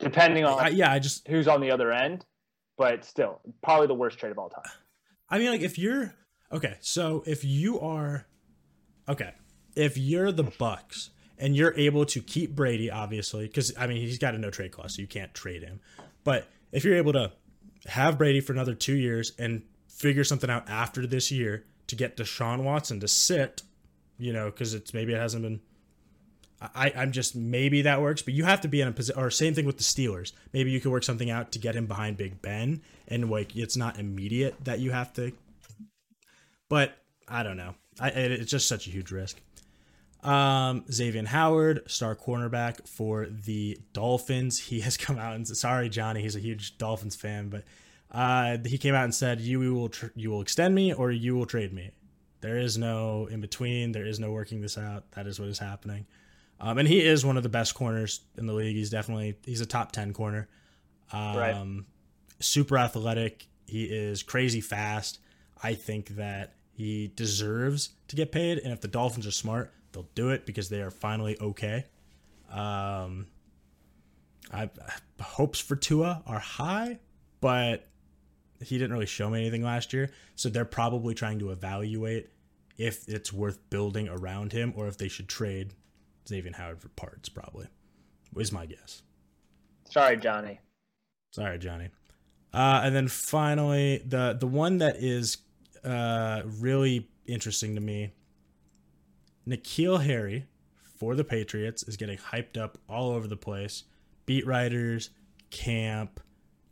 Depending 0.00 0.44
on 0.44 0.58
I, 0.60 0.68
yeah, 0.68 0.90
I 0.92 0.98
just 0.98 1.26
who's 1.28 1.48
on 1.48 1.60
the 1.60 1.70
other 1.70 1.92
end, 1.92 2.24
but 2.76 3.04
still, 3.04 3.40
probably 3.62 3.86
the 3.86 3.94
worst 3.94 4.18
trade 4.18 4.32
of 4.32 4.38
all 4.38 4.50
time. 4.50 4.64
I 5.28 5.38
mean, 5.38 5.50
like, 5.50 5.62
if 5.62 5.78
you're 5.78 6.14
okay, 6.52 6.76
so 6.80 7.22
if 7.26 7.44
you 7.44 7.80
are 7.80 8.26
okay, 9.08 9.32
if 9.74 9.96
you're 9.96 10.32
the 10.32 10.44
Bucs 10.44 11.10
and 11.38 11.56
you're 11.56 11.74
able 11.76 12.04
to 12.06 12.20
keep 12.20 12.54
Brady, 12.54 12.90
obviously, 12.90 13.46
because 13.46 13.72
I 13.78 13.86
mean 13.86 13.98
he's 13.98 14.18
got 14.18 14.34
a 14.34 14.38
no 14.38 14.50
trade 14.50 14.72
clause, 14.72 14.96
so 14.96 15.02
you 15.02 15.08
can't 15.08 15.34
trade 15.34 15.62
him. 15.62 15.80
But 16.22 16.48
if 16.72 16.84
you're 16.84 16.96
able 16.96 17.12
to 17.14 17.32
have 17.86 18.18
Brady 18.18 18.40
for 18.40 18.52
another 18.52 18.74
two 18.74 18.94
years 18.94 19.32
and 19.38 19.62
figure 19.88 20.24
something 20.24 20.50
out 20.50 20.68
after 20.68 21.06
this 21.06 21.30
year 21.30 21.64
to 21.86 21.96
get 21.96 22.16
Deshaun 22.16 22.62
Watson 22.62 23.00
to 23.00 23.08
sit, 23.08 23.62
you 24.18 24.32
know, 24.32 24.46
because 24.46 24.74
it's 24.74 24.94
maybe 24.94 25.12
it 25.12 25.18
hasn't 25.18 25.42
been. 25.42 25.60
I, 26.60 26.92
I'm 26.96 27.12
just 27.12 27.34
maybe 27.36 27.82
that 27.82 28.00
works, 28.00 28.22
but 28.22 28.34
you 28.34 28.44
have 28.44 28.60
to 28.62 28.68
be 28.68 28.80
in 28.80 28.88
a 28.88 28.92
position. 28.92 29.20
Or 29.20 29.30
same 29.30 29.54
thing 29.54 29.66
with 29.66 29.76
the 29.76 29.82
Steelers. 29.82 30.32
Maybe 30.52 30.70
you 30.70 30.80
could 30.80 30.92
work 30.92 31.02
something 31.02 31.30
out 31.30 31.52
to 31.52 31.58
get 31.58 31.74
him 31.74 31.86
behind 31.86 32.16
Big 32.16 32.40
Ben, 32.40 32.82
and 33.08 33.30
like 33.30 33.56
it's 33.56 33.76
not 33.76 33.98
immediate 33.98 34.64
that 34.64 34.78
you 34.78 34.92
have 34.92 35.12
to. 35.14 35.32
But 36.68 36.96
I 37.28 37.42
don't 37.42 37.56
know. 37.56 37.74
I 38.00 38.08
it, 38.08 38.32
it's 38.32 38.50
just 38.50 38.68
such 38.68 38.86
a 38.86 38.90
huge 38.90 39.10
risk. 39.10 39.40
Um, 40.22 40.84
Xavier 40.90 41.26
Howard, 41.26 41.82
star 41.86 42.16
cornerback 42.16 42.88
for 42.88 43.26
the 43.26 43.78
Dolphins. 43.92 44.58
He 44.58 44.80
has 44.80 44.96
come 44.96 45.18
out 45.18 45.34
and 45.34 45.46
sorry, 45.46 45.88
Johnny, 45.88 46.22
he's 46.22 46.36
a 46.36 46.40
huge 46.40 46.78
Dolphins 46.78 47.16
fan, 47.16 47.48
but 47.48 47.64
uh, 48.10 48.58
he 48.64 48.78
came 48.78 48.94
out 48.94 49.04
and 49.04 49.14
said, 49.14 49.40
"You 49.40 49.74
will 49.74 49.88
tr- 49.88 50.06
you 50.14 50.30
will 50.30 50.40
extend 50.40 50.74
me 50.74 50.92
or 50.92 51.10
you 51.10 51.34
will 51.34 51.46
trade 51.46 51.72
me." 51.72 51.90
There 52.40 52.58
is 52.58 52.76
no 52.76 53.26
in 53.30 53.40
between. 53.40 53.92
There 53.92 54.06
is 54.06 54.20
no 54.20 54.30
working 54.30 54.60
this 54.60 54.76
out. 54.78 55.10
That 55.12 55.26
is 55.26 55.40
what 55.40 55.48
is 55.48 55.58
happening. 55.58 56.06
Um, 56.60 56.78
and 56.78 56.88
he 56.88 57.04
is 57.04 57.24
one 57.26 57.36
of 57.36 57.42
the 57.42 57.48
best 57.48 57.74
corners 57.74 58.20
in 58.38 58.46
the 58.46 58.52
league. 58.52 58.76
He's 58.76 58.90
definitely 58.90 59.36
he's 59.44 59.60
a 59.60 59.66
top 59.66 59.92
ten 59.92 60.12
corner. 60.12 60.48
Um, 61.12 61.36
right. 61.36 61.84
Super 62.40 62.78
athletic. 62.78 63.46
He 63.66 63.84
is 63.84 64.22
crazy 64.22 64.60
fast. 64.60 65.18
I 65.62 65.74
think 65.74 66.08
that 66.16 66.54
he 66.72 67.12
deserves 67.14 67.90
to 68.08 68.16
get 68.16 68.32
paid, 68.32 68.58
and 68.58 68.72
if 68.72 68.80
the 68.80 68.88
Dolphins 68.88 69.26
are 69.26 69.32
smart, 69.32 69.72
they'll 69.92 70.08
do 70.14 70.30
it 70.30 70.44
because 70.44 70.68
they 70.68 70.82
are 70.82 70.90
finally 70.90 71.38
okay. 71.40 71.84
Um, 72.50 73.26
I 74.52 74.70
hopes 75.20 75.60
for 75.60 75.76
Tua 75.76 76.22
are 76.26 76.38
high, 76.38 76.98
but 77.40 77.86
he 78.60 78.76
didn't 78.78 78.92
really 78.92 79.06
show 79.06 79.30
me 79.30 79.40
anything 79.40 79.62
last 79.62 79.92
year, 79.92 80.10
so 80.34 80.48
they're 80.48 80.64
probably 80.64 81.14
trying 81.14 81.38
to 81.38 81.50
evaluate 81.50 82.30
if 82.76 83.08
it's 83.08 83.32
worth 83.32 83.58
building 83.70 84.08
around 84.08 84.52
him 84.52 84.72
or 84.76 84.88
if 84.88 84.98
they 84.98 85.08
should 85.08 85.28
trade 85.28 85.72
Xavier 86.28 86.52
Howard 86.56 86.80
for 86.80 86.88
parts. 86.90 87.28
Probably 87.28 87.66
is 88.36 88.52
my 88.52 88.66
guess. 88.66 89.02
Sorry, 89.90 90.16
Johnny. 90.16 90.60
Sorry, 91.30 91.58
Johnny. 91.58 91.88
Uh, 92.52 92.82
and 92.84 92.94
then 92.94 93.08
finally, 93.08 94.02
the 94.06 94.36
the 94.38 94.46
one 94.46 94.78
that 94.78 94.96
is 94.96 95.38
uh, 95.84 96.42
really 96.44 97.08
interesting 97.26 97.74
to 97.74 97.80
me, 97.80 98.12
N'Keal 99.46 100.04
Harry 100.04 100.46
for 100.96 101.14
the 101.14 101.24
Patriots 101.24 101.82
is 101.82 101.96
getting 101.96 102.18
hyped 102.18 102.56
up 102.56 102.78
all 102.88 103.10
over 103.10 103.26
the 103.26 103.36
place. 103.36 103.84
Beat 104.26 104.46
writers, 104.46 105.10
camp, 105.50 106.20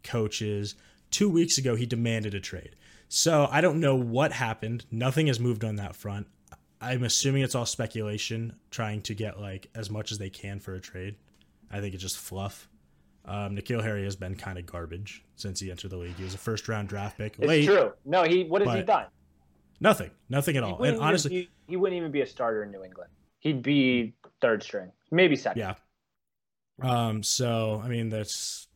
coaches. 0.03 0.74
Two 1.11 1.28
weeks 1.28 1.59
ago, 1.59 1.74
he 1.74 1.84
demanded 1.84 2.34
a 2.34 2.40
trade. 2.40 2.76
So 3.09 3.46
I 3.50 3.61
don't 3.61 3.80
know 3.80 3.94
what 3.94 4.32
happened. 4.32 4.86
Nothing 4.90 5.26
has 5.26 5.38
moved 5.38 5.64
on 5.64 5.76
that 5.76 5.94
front. 5.94 6.28
I'm 6.83 7.05
assuming 7.05 7.43
it's 7.43 7.55
all 7.55 7.64
speculation, 7.64 8.57
trying 8.70 9.03
to 9.03 9.14
get 9.14 9.41
like 9.41 9.68
as 9.74 9.89
much 9.89 10.11
as 10.11 10.18
they 10.18 10.30
can 10.30 10.59
for 10.59 10.74
a 10.74 10.80
trade. 10.80 11.14
I 11.70 11.80
think 11.80 11.95
it's 11.95 12.03
just 12.03 12.18
fluff. 12.18 12.68
Um, 13.24 13.57
N'Keal 13.57 13.80
Harry 13.83 14.03
has 14.03 14.16
been 14.16 14.35
kind 14.35 14.59
of 14.59 14.66
garbage 14.66 15.24
since 15.37 15.61
he 15.61 15.70
entered 15.70 15.93
the 15.93 15.97
league. 15.97 16.16
He 16.16 16.24
was 16.24 16.35
a 16.35 16.39
first 16.39 16.68
round 16.68 16.89
draft 16.89 17.18
pick. 17.18 17.39
It's 17.39 17.47
late, 17.47 17.66
true. 17.66 17.93
No, 18.05 18.24
he. 18.24 18.45
What 18.45 18.62
has 18.66 18.74
he 18.74 18.83
done? 18.83 19.07
Nothing. 19.80 20.11
Nothing 20.28 20.57
at 20.57 20.64
all. 20.64 20.83
And 20.83 20.99
honestly, 20.99 21.30
he, 21.30 21.49
he 21.68 21.76
wouldn't 21.76 21.97
even 21.97 22.11
be 22.11 22.20
a 22.20 22.26
starter 22.26 22.64
in 22.64 22.72
New 22.72 22.83
England. 22.83 23.11
He'd 23.39 23.62
be 23.62 24.14
third 24.41 24.64
string, 24.64 24.91
maybe 25.12 25.37
second. 25.37 25.61
Yeah. 25.61 25.74
Um. 26.83 27.22
So 27.22 27.80
I 27.83 27.89
mean, 27.89 28.09
that's. 28.09 28.66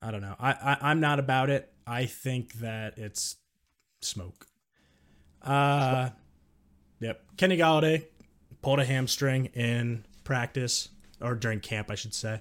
I 0.00 0.10
don't 0.10 0.22
know. 0.22 0.36
I, 0.40 0.52
I 0.52 0.78
I'm 0.80 1.00
not 1.00 1.18
about 1.18 1.50
it. 1.50 1.70
I 1.86 2.06
think 2.06 2.54
that 2.54 2.96
it's 2.96 3.36
smoke. 4.00 4.46
Uh. 5.42 6.10
Yep. 7.00 7.20
Kenny 7.36 7.56
Golladay 7.56 8.04
pulled 8.62 8.80
a 8.80 8.84
hamstring 8.84 9.46
in 9.46 10.04
practice 10.24 10.88
or 11.20 11.34
during 11.34 11.60
camp, 11.60 11.90
I 11.90 11.94
should 11.94 12.14
say. 12.14 12.40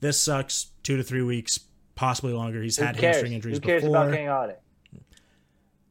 This 0.00 0.20
sucks. 0.20 0.68
Two 0.82 0.96
to 0.96 1.02
three 1.02 1.22
weeks, 1.22 1.60
possibly 1.94 2.32
longer. 2.32 2.62
He's 2.62 2.76
Who 2.78 2.84
had 2.84 2.96
cares? 2.96 3.16
hamstring 3.16 3.32
injuries 3.34 3.56
Who 3.58 3.60
cares 3.60 3.82
before. 3.82 3.96
about 3.96 4.12
Kenny 4.14 4.26
Golladay? 4.26 4.56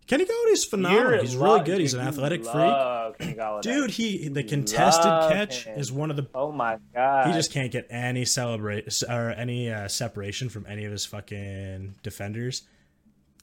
Kenny 0.08 0.26
Golladay's 0.26 0.66
phenomenal. 0.66 1.12
You're 1.12 1.22
He's 1.22 1.36
lo- 1.36 1.54
really 1.54 1.66
good. 1.66 1.80
He's 1.80 1.94
an 1.94 2.00
athletic 2.02 2.44
freak. 2.44 3.62
Dude, 3.62 3.92
he 3.92 4.28
the 4.28 4.44
contested 4.44 5.06
love 5.06 5.32
catch 5.32 5.66
him. 5.66 5.78
is 5.80 5.92
one 5.92 6.10
of 6.10 6.18
the 6.18 6.28
Oh 6.34 6.52
my 6.52 6.80
god. 6.96 7.28
he 7.28 7.34
just 7.34 7.52
can't 7.54 7.72
get 7.72 7.86
any 7.92 8.26
celebrate 8.26 8.88
or 9.08 9.30
any 9.30 9.72
uh, 9.72 9.88
separation 9.88 10.50
from 10.50 10.66
any 10.68 10.84
of 10.86 10.92
his 10.92 11.06
fucking 11.06 11.94
defenders. 12.02 12.64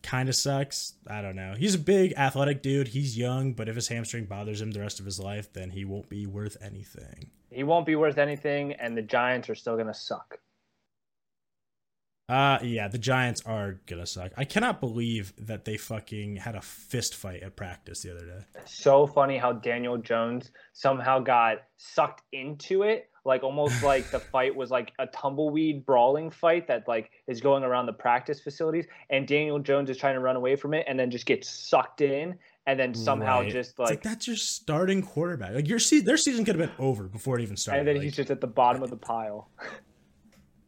Kind 0.07 0.29
of 0.29 0.37
sucks. 0.37 0.95
I 1.09 1.21
don't 1.21 1.35
know. 1.35 1.55
He's 1.59 1.75
a 1.75 1.79
big 1.79 2.15
athletic 2.17 2.63
dude. 2.63 2.89
He's 2.89 3.19
young, 3.19 3.55
but 3.55 3.69
if 3.69 3.75
his 3.75 3.89
hamstring 3.89 4.27
bothers 4.27 4.61
him 4.63 4.71
the 4.71 4.79
rest 4.81 5.01
of 5.01 5.05
his 5.05 5.19
life, 5.19 5.53
then 5.53 5.71
he 5.71 5.85
won't 5.85 6.09
be 6.09 6.27
worth 6.27 6.57
anything. 6.63 7.31
he 7.51 7.65
won't 7.65 7.87
be 7.87 7.97
worth 7.97 8.17
anything, 8.17 8.73
and 8.75 8.97
the 8.97 9.03
Giants 9.03 9.51
are 9.51 9.57
still 9.57 9.77
gonna 9.77 9.93
suck. 9.93 10.39
Uh 12.29 12.59
yeah, 12.63 12.89
the 12.89 12.99
Giants 12.99 13.41
are 13.47 13.81
gonna 13.87 14.07
suck. 14.07 14.33
I 14.37 14.45
cannot 14.45 14.81
believe 14.81 15.33
that 15.47 15.65
they 15.65 15.77
fucking 15.77 16.37
had 16.37 16.57
a 16.57 16.61
fist 16.61 17.15
fight 17.15 17.43
at 17.45 17.55
practice 17.55 18.03
the 18.03 18.11
other 18.17 18.27
day. 18.27 18.61
So 18.65 19.07
funny 19.07 19.39
how 19.39 19.53
Daniel 19.53 19.97
Jones 19.97 20.51
somehow 20.73 21.21
got 21.21 21.59
sucked 21.77 22.23
into 22.33 22.83
it, 22.83 23.11
like 23.25 23.45
almost 23.45 23.81
like 23.85 24.11
the 24.11 24.19
fight 24.19 24.57
was 24.57 24.73
like 24.73 24.91
a 24.99 25.07
tumbleweed 25.07 25.87
brawling 25.87 26.33
fight 26.33 26.67
that 26.67 26.89
like 26.89 27.13
is 27.29 27.41
going 27.41 27.63
around 27.63 27.87
the 27.87 27.93
practice 27.93 28.41
facilities, 28.41 28.87
and 29.09 29.29
Daniel 29.29 29.61
Jones 29.61 29.89
is 29.89 29.97
trying 29.97 30.15
to 30.15 30.21
run 30.21 30.35
away 30.35 30.57
from 30.57 30.75
it, 30.75 30.85
and 30.89 30.99
then 30.99 31.13
just 31.13 31.27
gets 31.27 31.49
sucked 31.49 32.01
in, 32.01 32.35
and 32.67 32.81
then 32.81 32.93
somehow 32.93 33.43
Right. 33.43 33.53
just 33.53 33.79
like, 33.79 33.91
like 33.91 34.03
that's 34.03 34.27
your 34.27 34.35
starting 34.35 35.01
quarterback. 35.01 35.53
Like 35.55 35.69
your 35.69 35.79
se- 35.79 36.01
their 36.01 36.17
season 36.17 36.45
could 36.45 36.59
have 36.59 36.69
been 36.77 36.85
over 36.85 37.05
before 37.05 37.39
it 37.39 37.43
even 37.43 37.57
started. 37.57 37.79
and 37.81 37.89
then 37.89 37.95
Like, 37.99 38.03
he's 38.05 38.17
just 38.17 38.33
at 38.33 38.41
the 38.41 38.49
bottom 38.49 38.83
of 38.83 38.91
the 38.91 38.97
pile. 38.97 39.49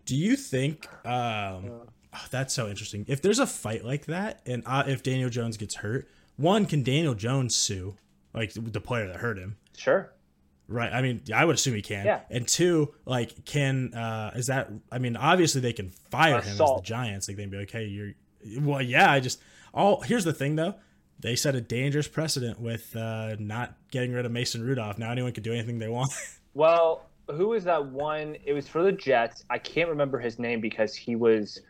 Do 0.09 0.17
you 0.17 0.37
think 0.37 0.89
um 1.07 1.71
oh, 2.15 2.27
that's 2.31 2.55
so 2.55 2.67
interesting. 2.67 3.05
If 3.09 3.21
there's 3.21 3.39
a 3.39 3.47
fight 3.47 3.85
like 3.85 4.07
that 4.07 4.41
and 4.47 4.63
uh, 4.65 4.85
if 4.87 5.03
Daniel 5.03 5.29
Jones 5.29 5.59
gets 5.59 5.75
hurt, 5.75 6.09
one 6.39 6.65
can 6.65 6.83
Daniel 6.83 7.15
Jones 7.15 7.55
sue 7.55 7.95
like 8.33 8.55
the 8.55 8.81
player 8.81 9.07
that 9.07 9.17
hurt 9.17 9.39
him? 9.39 9.59
Sure. 9.77 10.11
Right. 10.67 10.91
I 10.91 11.03
mean, 11.03 11.21
I 11.35 11.45
would 11.45 11.57
assume 11.57 11.75
he 11.75 11.83
can. 11.83 12.07
Yeah. 12.07 12.21
And 12.31 12.49
two, 12.49 12.95
like, 13.05 13.45
can 13.45 13.93
uh 13.93 14.31
is 14.35 14.47
that? 14.47 14.71
I 14.91 14.99
mean, 14.99 15.15
obviously 15.15 15.61
they 15.61 15.75
can 15.75 15.91
fire 16.11 16.41
him 16.41 16.53
as 16.53 16.57
the 16.57 16.81
Giants. 16.83 17.29
Like 17.29 17.37
they'd 17.37 17.51
be 17.51 17.59
like, 17.59 17.71
hey, 17.71 17.85
you're. 17.85 18.13
Well, 18.61 18.81
yeah. 18.81 19.13
I 19.13 19.21
just. 19.21 19.43
All 19.75 20.01
here's 20.01 20.25
the 20.25 20.33
thing 20.33 20.57
though. 20.57 20.75
They 21.21 21.37
set 21.37 21.55
a 21.55 21.61
dangerous 21.61 22.09
precedent 22.09 22.59
with 22.61 22.97
uh 22.97 23.37
not 23.39 23.77
getting 23.91 24.15
rid 24.15 24.25
of 24.25 24.33
Mason 24.33 24.63
Rudolph. 24.63 24.97
Now 24.97 25.11
anyone 25.13 25.33
can 25.33 25.43
do 25.43 25.53
anything 25.53 25.79
they 25.79 25.89
want. 25.89 26.13
Well, 26.55 27.05
who 27.31 27.49
was 27.49 27.65
that 27.65 27.87
one? 27.87 28.37
It 28.45 28.53
was 28.53 28.69
for 28.69 28.83
the 28.83 28.93
Jets. 28.93 29.45
I 29.51 29.59
can't 29.59 29.89
remember 29.89 30.19
his 30.19 30.39
name 30.39 30.61
because 30.61 30.95
he 30.95 31.17
was 31.17 31.61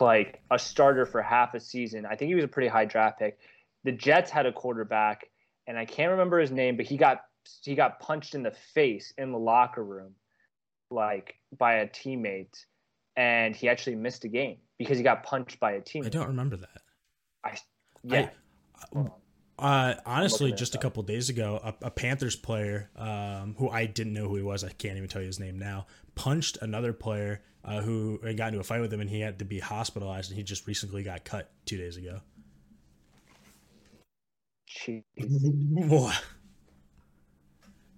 like 0.00 0.40
a 0.50 0.58
starter 0.58 1.06
for 1.06 1.22
half 1.22 1.54
a 1.54 1.60
season. 1.60 2.06
I 2.06 2.16
think 2.16 2.28
he 2.28 2.34
was 2.34 2.44
a 2.44 2.48
pretty 2.48 2.68
high 2.68 2.84
draft 2.84 3.18
pick. 3.18 3.38
The 3.84 3.92
Jets 3.92 4.30
had 4.30 4.46
a 4.46 4.52
quarterback, 4.52 5.28
and 5.66 5.78
I 5.78 5.84
can't 5.84 6.10
remember 6.10 6.40
his 6.40 6.50
name, 6.50 6.76
but 6.76 6.86
he 6.86 6.96
got 6.96 7.22
he 7.62 7.74
got 7.74 8.00
punched 8.00 8.34
in 8.34 8.42
the 8.42 8.50
face 8.50 9.12
in 9.16 9.30
the 9.30 9.38
locker 9.38 9.84
room, 9.84 10.14
like 10.90 11.36
by 11.56 11.74
a 11.74 11.88
teammate, 11.88 12.64
and 13.16 13.54
he 13.54 13.68
actually 13.68 13.96
missed 13.96 14.24
a 14.24 14.28
game 14.28 14.58
because 14.78 14.98
he 14.98 15.04
got 15.04 15.22
punched 15.22 15.60
by 15.60 15.72
a 15.72 15.80
teammate. 15.80 16.06
I 16.06 16.10
don't 16.10 16.28
remember 16.28 16.56
that. 16.56 16.82
I, 17.44 17.56
yeah. 18.02 18.30
Uh, 18.94 19.04
Uh, 19.58 19.94
honestly, 20.04 20.52
just 20.52 20.74
a 20.74 20.78
couple 20.78 21.02
days 21.02 21.30
ago, 21.30 21.60
a, 21.64 21.86
a 21.86 21.90
Panthers 21.90 22.36
player 22.36 22.90
um, 22.96 23.54
who 23.58 23.70
I 23.70 23.86
didn't 23.86 24.12
know 24.12 24.28
who 24.28 24.36
he 24.36 24.42
was, 24.42 24.62
I 24.62 24.68
can't 24.68 24.96
even 24.96 25.08
tell 25.08 25.22
you 25.22 25.28
his 25.28 25.40
name 25.40 25.58
now, 25.58 25.86
punched 26.14 26.58
another 26.60 26.92
player 26.92 27.42
uh, 27.64 27.80
who 27.80 28.20
and 28.22 28.36
got 28.36 28.48
into 28.48 28.60
a 28.60 28.64
fight 28.64 28.80
with 28.80 28.92
him, 28.92 29.00
and 29.00 29.08
he 29.08 29.20
had 29.20 29.38
to 29.38 29.44
be 29.44 29.58
hospitalized, 29.58 30.30
and 30.30 30.36
he 30.36 30.42
just 30.44 30.66
recently 30.66 31.02
got 31.02 31.24
cut 31.24 31.50
two 31.64 31.78
days 31.78 31.96
ago. 31.96 32.20
Jeez. 34.68 35.02
What? 35.88 36.22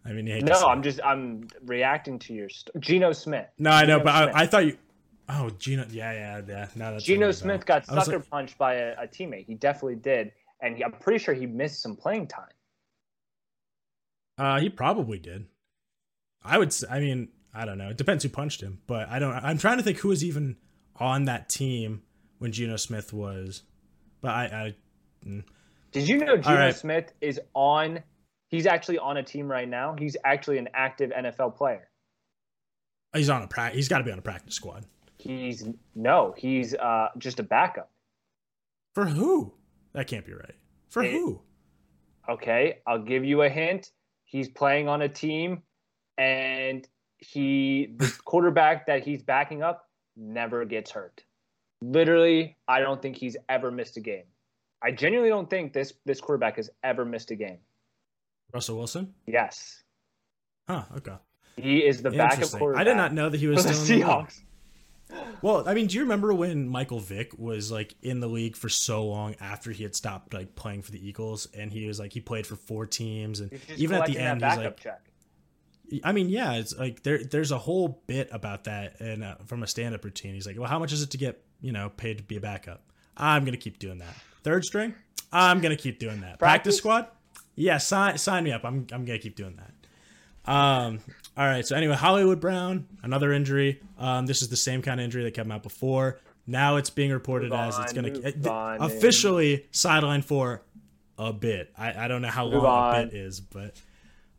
I 0.04 0.12
mean, 0.12 0.44
No, 0.44 0.66
I'm 0.66 0.82
just 0.82 1.00
I'm 1.04 1.48
reacting 1.64 2.18
to 2.20 2.32
your 2.34 2.48
st- 2.48 2.80
Geno 2.80 3.12
Smith. 3.12 3.46
no, 3.58 3.70
I 3.70 3.84
know, 3.84 3.98
Geno 3.98 4.04
but 4.04 4.14
I, 4.14 4.42
I 4.42 4.46
thought 4.46 4.64
you. 4.64 4.78
Oh, 5.28 5.50
Geno, 5.58 5.86
yeah, 5.90 6.12
yeah, 6.12 6.40
yeah. 6.48 6.68
Now 6.76 6.92
that's 6.92 7.04
Geno 7.04 7.20
ringing 7.26 7.30
a 7.30 7.32
Smith 7.34 7.66
bell. 7.66 7.80
got 7.80 7.86
sucker 7.86 8.18
like, 8.18 8.30
punched 8.30 8.56
by 8.56 8.74
a, 8.74 9.02
a 9.02 9.06
teammate. 9.06 9.44
He 9.44 9.54
definitely 9.54 9.96
did, 9.96 10.32
and 10.60 10.76
he, 10.76 10.84
I'm 10.84 10.92
pretty 10.92 11.18
sure 11.18 11.34
he 11.34 11.46
missed 11.46 11.82
some 11.82 11.96
playing 11.96 12.28
time. 12.28 12.50
Uh, 14.36 14.60
he 14.60 14.68
probably 14.68 15.18
did. 15.18 15.46
I 16.42 16.58
would. 16.58 16.74
I 16.88 17.00
mean, 17.00 17.28
I 17.52 17.64
don't 17.64 17.78
know. 17.78 17.88
It 17.88 17.96
depends 17.96 18.22
who 18.22 18.30
punched 18.30 18.60
him, 18.60 18.80
but 18.86 19.08
I 19.08 19.18
don't. 19.18 19.32
I'm 19.32 19.58
trying 19.58 19.78
to 19.78 19.82
think 19.82 19.98
who 19.98 20.08
was 20.08 20.24
even 20.24 20.56
on 20.96 21.24
that 21.24 21.48
team 21.48 22.02
when 22.38 22.52
Geno 22.52 22.76
Smith 22.76 23.12
was. 23.12 23.62
But 24.20 24.30
I, 24.30 24.44
I 24.44 25.42
Did 25.92 26.08
you 26.08 26.18
know 26.18 26.36
Geno 26.36 26.56
right. 26.56 26.76
Smith 26.76 27.12
is 27.20 27.40
on? 27.54 28.02
He's 28.48 28.66
actually 28.66 28.98
on 28.98 29.16
a 29.16 29.22
team 29.22 29.50
right 29.50 29.68
now. 29.68 29.94
He's 29.98 30.16
actually 30.24 30.58
an 30.58 30.68
active 30.72 31.10
NFL 31.10 31.56
player. 31.56 31.88
he's 33.14 33.28
on 33.28 33.42
a 33.42 33.48
practice. 33.48 33.76
He's 33.76 33.88
got 33.88 33.98
to 33.98 34.04
be 34.04 34.12
on 34.12 34.18
a 34.18 34.22
practice 34.22 34.54
squad 34.54 34.86
He's 35.18 35.66
no, 35.94 36.34
he's 36.36 36.74
uh, 36.74 37.08
just 37.18 37.40
a 37.40 37.42
backup. 37.42 37.90
for 38.94 39.06
who? 39.06 39.52
That 39.92 40.06
can't 40.06 40.24
be 40.26 40.32
right. 40.34 40.54
For 40.90 41.02
It- 41.02 41.12
who? 41.12 41.40
Okay, 42.28 42.78
I'll 42.86 43.02
give 43.02 43.24
you 43.24 43.42
a 43.42 43.48
hint. 43.48 43.90
He's 44.24 44.48
playing 44.48 44.86
on 44.88 45.00
a 45.02 45.08
team, 45.08 45.62
and 46.18 46.86
he 47.18 47.94
the 47.96 48.12
quarterback 48.24 48.86
that 48.86 49.02
he's 49.02 49.22
backing 49.22 49.62
up 49.62 49.88
never 50.16 50.64
gets 50.66 50.90
hurt. 50.90 51.24
Literally, 51.80 52.56
I 52.66 52.80
don't 52.80 53.00
think 53.00 53.16
he's 53.16 53.36
ever 53.48 53.70
missed 53.70 53.96
a 53.96 54.00
game. 54.00 54.24
I 54.82 54.90
genuinely 54.92 55.30
don't 55.30 55.48
think 55.48 55.72
this 55.72 55.94
this 56.04 56.20
quarterback 56.20 56.56
has 56.56 56.68
ever 56.82 57.04
missed 57.04 57.30
a 57.30 57.36
game. 57.36 57.58
Russell 58.52 58.76
Wilson. 58.76 59.14
Yes, 59.26 59.82
Huh. 60.68 60.84
Okay. 60.98 61.16
he 61.56 61.78
is 61.86 62.02
the 62.02 62.10
backup 62.10 62.50
quarterback. 62.50 62.80
I 62.80 62.84
did 62.84 62.96
not 62.96 63.12
know 63.14 63.28
that 63.30 63.38
he 63.40 63.46
was 63.46 63.60
still 63.62 63.72
the. 63.98 64.02
Seahawks. 64.04 64.40
Well, 65.40 65.68
I 65.68 65.74
mean, 65.74 65.86
do 65.86 65.96
you 65.96 66.02
remember 66.02 66.34
when 66.34 66.68
Michael 66.68 67.00
Vick 67.00 67.38
was 67.38 67.70
like 67.70 67.94
in 68.02 68.20
the 68.20 68.26
league 68.26 68.56
for 68.56 68.68
so 68.68 69.06
long 69.06 69.36
after 69.40 69.70
he 69.70 69.82
had 69.82 69.94
stopped 69.94 70.34
like 70.34 70.54
playing 70.54 70.82
for 70.82 70.90
the 70.90 71.06
Eagles, 71.06 71.46
and 71.56 71.72
he 71.72 71.86
was 71.86 71.98
like 71.98 72.12
he 72.12 72.20
played 72.20 72.46
for 72.46 72.56
four 72.56 72.86
teams, 72.86 73.40
and 73.40 73.52
even 73.76 73.96
at 74.00 74.06
the 74.06 74.18
end, 74.18 74.42
he's 74.44 74.56
like, 74.56 74.80
check. 74.80 75.00
I 76.04 76.12
mean, 76.12 76.28
yeah, 76.28 76.54
it's 76.54 76.76
like 76.76 77.02
there 77.02 77.22
there's 77.24 77.52
a 77.52 77.58
whole 77.58 78.02
bit 78.06 78.28
about 78.32 78.64
that, 78.64 79.00
and 79.00 79.24
uh, 79.24 79.36
from 79.46 79.62
a 79.62 79.66
stand 79.66 79.94
up 79.94 80.04
routine, 80.04 80.34
he's 80.34 80.46
like, 80.46 80.58
well, 80.58 80.68
how 80.68 80.78
much 80.78 80.92
is 80.92 81.02
it 81.02 81.10
to 81.12 81.18
get 81.18 81.42
you 81.60 81.72
know 81.72 81.88
paid 81.88 82.18
to 82.18 82.24
be 82.24 82.36
a 82.36 82.40
backup? 82.40 82.82
I'm 83.16 83.44
gonna 83.44 83.56
keep 83.56 83.78
doing 83.78 83.98
that. 83.98 84.14
Third 84.42 84.64
string, 84.64 84.94
I'm 85.32 85.60
gonna 85.60 85.76
keep 85.76 85.98
doing 85.98 86.20
that. 86.20 86.38
Practice, 86.38 86.38
Practice? 86.38 86.76
squad, 86.78 87.08
yeah, 87.54 87.78
sign 87.78 88.18
sign 88.18 88.44
me 88.44 88.52
up. 88.52 88.64
I'm 88.64 88.86
I'm 88.92 89.04
gonna 89.04 89.18
keep 89.18 89.36
doing 89.36 89.56
that. 89.56 89.72
Um, 90.48 91.00
all 91.36 91.46
right. 91.46 91.66
So 91.66 91.76
anyway, 91.76 91.94
Hollywood 91.94 92.40
Brown, 92.40 92.86
another 93.02 93.32
injury. 93.32 93.80
Um, 93.98 94.26
this 94.26 94.42
is 94.42 94.48
the 94.48 94.56
same 94.56 94.82
kind 94.82 94.98
of 94.98 95.04
injury 95.04 95.24
that 95.24 95.34
came 95.34 95.52
out 95.52 95.62
before. 95.62 96.18
Now 96.46 96.76
it's 96.76 96.90
being 96.90 97.12
reported 97.12 97.50
Move 97.50 97.60
as 97.60 97.78
it's 97.78 97.92
going 97.92 98.22
to 98.22 98.78
officially 98.80 99.66
sidelined 99.70 100.24
for 100.24 100.62
a 101.18 101.32
bit. 101.32 101.72
I, 101.76 102.04
I 102.04 102.08
don't 102.08 102.22
know 102.22 102.28
how 102.28 102.48
Move 102.48 102.62
long 102.62 102.94
a 102.94 103.04
bit 103.04 103.14
is, 103.14 103.40
but 103.40 103.76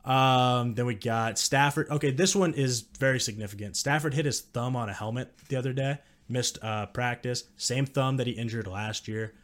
um, 0.10 0.74
then 0.74 0.88
we 0.88 0.96
got 0.96 1.38
Stafford. 1.38 1.90
Okay, 1.92 2.10
this 2.10 2.36
one 2.36 2.56
is 2.56 2.82
very 2.82 3.20
significant. 3.20 3.78
Stafford 3.78 4.16
hit 4.16 4.26
his 4.26 4.42
thumb 4.42 4.76
on 4.76 4.90
a 4.90 4.94
helmet 4.94 5.32
the 5.50 5.56
other 5.56 5.72
day, 5.72 6.00
missed 6.28 6.58
uh, 6.64 6.88
practice. 6.88 7.44
Same 7.58 7.86
thumb 7.86 8.18
that 8.18 8.26
he 8.26 8.34
injured 8.34 8.66
last 8.66 9.08
year. 9.08 9.36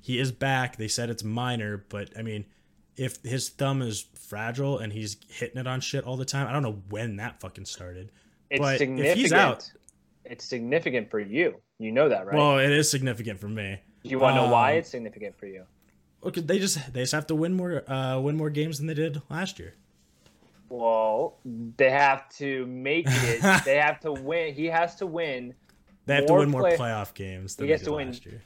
He 0.00 0.20
is 0.20 0.30
back. 0.30 0.76
They 0.76 0.88
said 0.88 1.10
it's 1.10 1.24
minor, 1.24 1.84
but 1.88 2.10
I 2.16 2.22
mean, 2.22 2.44
if 2.96 3.22
his 3.22 3.48
thumb 3.48 3.82
is 3.82 4.06
fragile 4.28 4.78
and 4.78 4.92
he's 4.92 5.16
hitting 5.28 5.58
it 5.58 5.66
on 5.66 5.80
shit 5.80 6.04
all 6.04 6.16
the 6.16 6.24
time, 6.24 6.46
I 6.48 6.52
don't 6.52 6.62
know 6.62 6.82
when 6.90 7.16
that 7.16 7.40
fucking 7.40 7.64
started. 7.64 8.10
It's 8.50 8.60
But 8.60 8.74
if 8.74 8.78
significant. 8.78 9.18
he's 9.18 9.32
out- 9.32 9.70
it's 10.24 10.44
significant 10.44 11.10
for 11.10 11.18
you. 11.18 11.56
You 11.78 11.90
know 11.90 12.08
that, 12.08 12.26
right? 12.26 12.36
Well, 12.36 12.58
it 12.58 12.70
is 12.70 12.88
significant 12.90 13.40
for 13.40 13.48
me. 13.48 13.78
Do 14.04 14.10
you 14.10 14.18
want 14.18 14.36
to 14.36 14.42
know 14.42 14.52
why 14.52 14.72
um, 14.72 14.78
it's 14.78 14.88
significant 14.90 15.36
for 15.38 15.46
you? 15.46 15.64
Okay, 16.24 16.40
they 16.40 16.58
just 16.60 16.92
they 16.92 17.00
just 17.00 17.12
have 17.12 17.26
to 17.28 17.34
win 17.34 17.54
more 17.54 17.82
uh, 17.90 18.20
win 18.20 18.36
more 18.36 18.50
games 18.50 18.78
than 18.78 18.86
they 18.86 18.94
did 18.94 19.20
last 19.28 19.58
year. 19.58 19.74
Well, 20.68 21.38
they 21.76 21.90
have 21.90 22.28
to 22.36 22.66
make 22.66 23.06
it. 23.08 23.42
they 23.64 23.76
have 23.76 24.00
to 24.00 24.12
win. 24.12 24.54
He 24.54 24.66
has 24.66 24.94
to 24.96 25.06
win. 25.06 25.54
They 26.06 26.14
have 26.16 26.26
to 26.26 26.34
win 26.34 26.50
more 26.50 26.62
playoff 26.62 27.14
games 27.14 27.56
than 27.56 27.66
He 27.66 27.68
they 27.68 27.72
has 27.72 27.80
did 27.80 27.86
to 27.86 27.92
win- 27.96 28.08
last 28.08 28.26
year. 28.26 28.40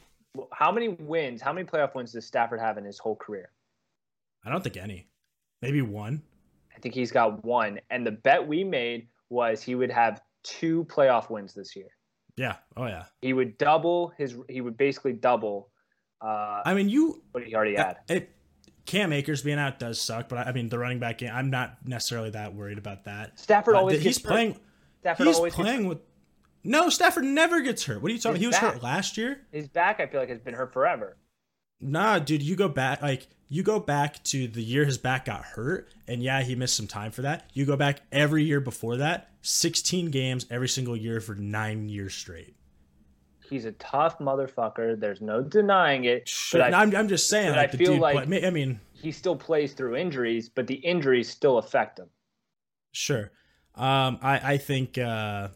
How 0.52 0.70
many 0.72 0.88
wins? 0.88 1.40
How 1.40 1.52
many 1.52 1.66
playoff 1.66 1.94
wins 1.94 2.12
does 2.12 2.26
Stafford 2.26 2.60
have 2.60 2.78
in 2.78 2.84
his 2.84 2.98
whole 2.98 3.16
career? 3.16 3.50
I 4.46 4.50
don't 4.50 4.62
think 4.62 4.76
any. 4.76 5.08
Maybe 5.60 5.82
one. 5.82 6.22
I 6.74 6.78
think 6.78 6.94
he's 6.94 7.10
got 7.10 7.44
one. 7.44 7.80
And 7.90 8.06
the 8.06 8.12
bet 8.12 8.46
we 8.46 8.64
made 8.64 9.08
was 9.28 9.62
he 9.62 9.74
would 9.74 9.90
have 9.90 10.22
two 10.44 10.84
playoff 10.84 11.28
wins 11.30 11.52
this 11.52 11.74
year. 11.74 11.88
Yeah. 12.36 12.56
Oh 12.76 12.86
yeah. 12.86 13.04
He 13.20 13.32
would 13.32 13.58
double 13.58 14.12
his. 14.16 14.36
He 14.48 14.60
would 14.60 14.76
basically 14.76 15.14
double 15.14 15.70
uh, 16.20 16.62
I 16.64 16.74
mean, 16.74 16.88
you 16.88 17.22
what 17.32 17.44
he 17.44 17.54
already 17.54 17.76
had. 17.76 17.98
It, 18.08 18.30
Cam 18.86 19.12
Akers 19.12 19.42
being 19.42 19.58
out 19.58 19.78
does 19.78 20.00
suck, 20.00 20.28
but 20.28 20.38
I, 20.38 20.42
I 20.50 20.52
mean 20.52 20.68
the 20.68 20.78
running 20.78 20.98
back 20.98 21.18
game. 21.18 21.30
I'm 21.32 21.50
not 21.50 21.78
necessarily 21.84 22.30
that 22.30 22.54
worried 22.54 22.78
about 22.78 23.04
that. 23.04 23.38
Stafford 23.38 23.74
Uh, 23.74 23.80
always 23.80 23.96
he's 23.96 24.16
gets 24.16 24.24
hurt. 24.24 24.30
playing. 24.30 24.56
Stafford 25.00 25.26
He's 25.26 25.36
always 25.36 25.54
gets 25.54 25.62
playing 25.62 25.88
with. 25.88 25.98
No, 26.64 26.88
Stafford 26.88 27.24
never 27.24 27.60
gets 27.60 27.84
hurt. 27.84 28.02
What 28.02 28.10
are 28.10 28.14
you 28.14 28.20
talking? 28.20 28.36
He's 28.36 28.42
He 28.42 28.46
was 28.48 28.56
back. 28.56 28.74
hurt 28.74 28.82
last 28.82 29.16
year. 29.16 29.42
His 29.52 29.68
back, 29.68 30.00
I 30.00 30.06
feel 30.06 30.20
like, 30.20 30.30
has 30.30 30.40
been 30.40 30.54
hurt 30.54 30.72
forever. 30.72 31.16
Nah, 31.80 32.18
dude, 32.18 32.42
you 32.42 32.56
go 32.56 32.68
back 32.68 33.02
like 33.02 33.26
you 33.48 33.62
go 33.62 33.78
back 33.78 34.22
to 34.24 34.48
the 34.48 34.62
year 34.62 34.84
his 34.84 34.98
back 34.98 35.26
got 35.26 35.44
hurt, 35.44 35.88
and 36.08 36.22
yeah, 36.22 36.42
he 36.42 36.54
missed 36.54 36.76
some 36.76 36.86
time 36.86 37.10
for 37.12 37.22
that. 37.22 37.48
You 37.52 37.64
go 37.66 37.76
back 37.76 38.00
every 38.10 38.44
year 38.44 38.60
before 38.60 38.96
that, 38.96 39.30
16 39.42 40.10
games 40.10 40.46
every 40.50 40.68
single 40.68 40.96
year 40.96 41.20
for 41.20 41.34
nine 41.34 41.88
years 41.88 42.14
straight. 42.14 42.54
He's 43.48 43.64
a 43.64 43.72
tough 43.72 44.18
motherfucker. 44.18 44.98
There's 44.98 45.20
no 45.20 45.40
denying 45.42 46.04
it. 46.06 46.28
But 46.50 46.74
I, 46.74 46.82
I'm, 46.82 46.96
I'm 46.96 47.08
just 47.08 47.28
saying, 47.28 47.54
like 47.54 47.72
I 47.74 47.76
feel 47.76 47.96
like- 47.98 48.26
play- 48.26 48.44
I 48.44 48.50
mean, 48.50 48.80
he 48.92 49.12
still 49.12 49.36
plays 49.36 49.72
through 49.74 49.94
injuries, 49.96 50.48
but 50.48 50.66
the 50.66 50.74
injuries 50.76 51.28
still 51.30 51.58
affect 51.58 52.00
him. 52.00 52.08
Sure. 52.92 53.30
Um, 53.76 54.18
I 54.22 54.54
I 54.54 54.56
think 54.56 54.96
uh, 54.98 55.48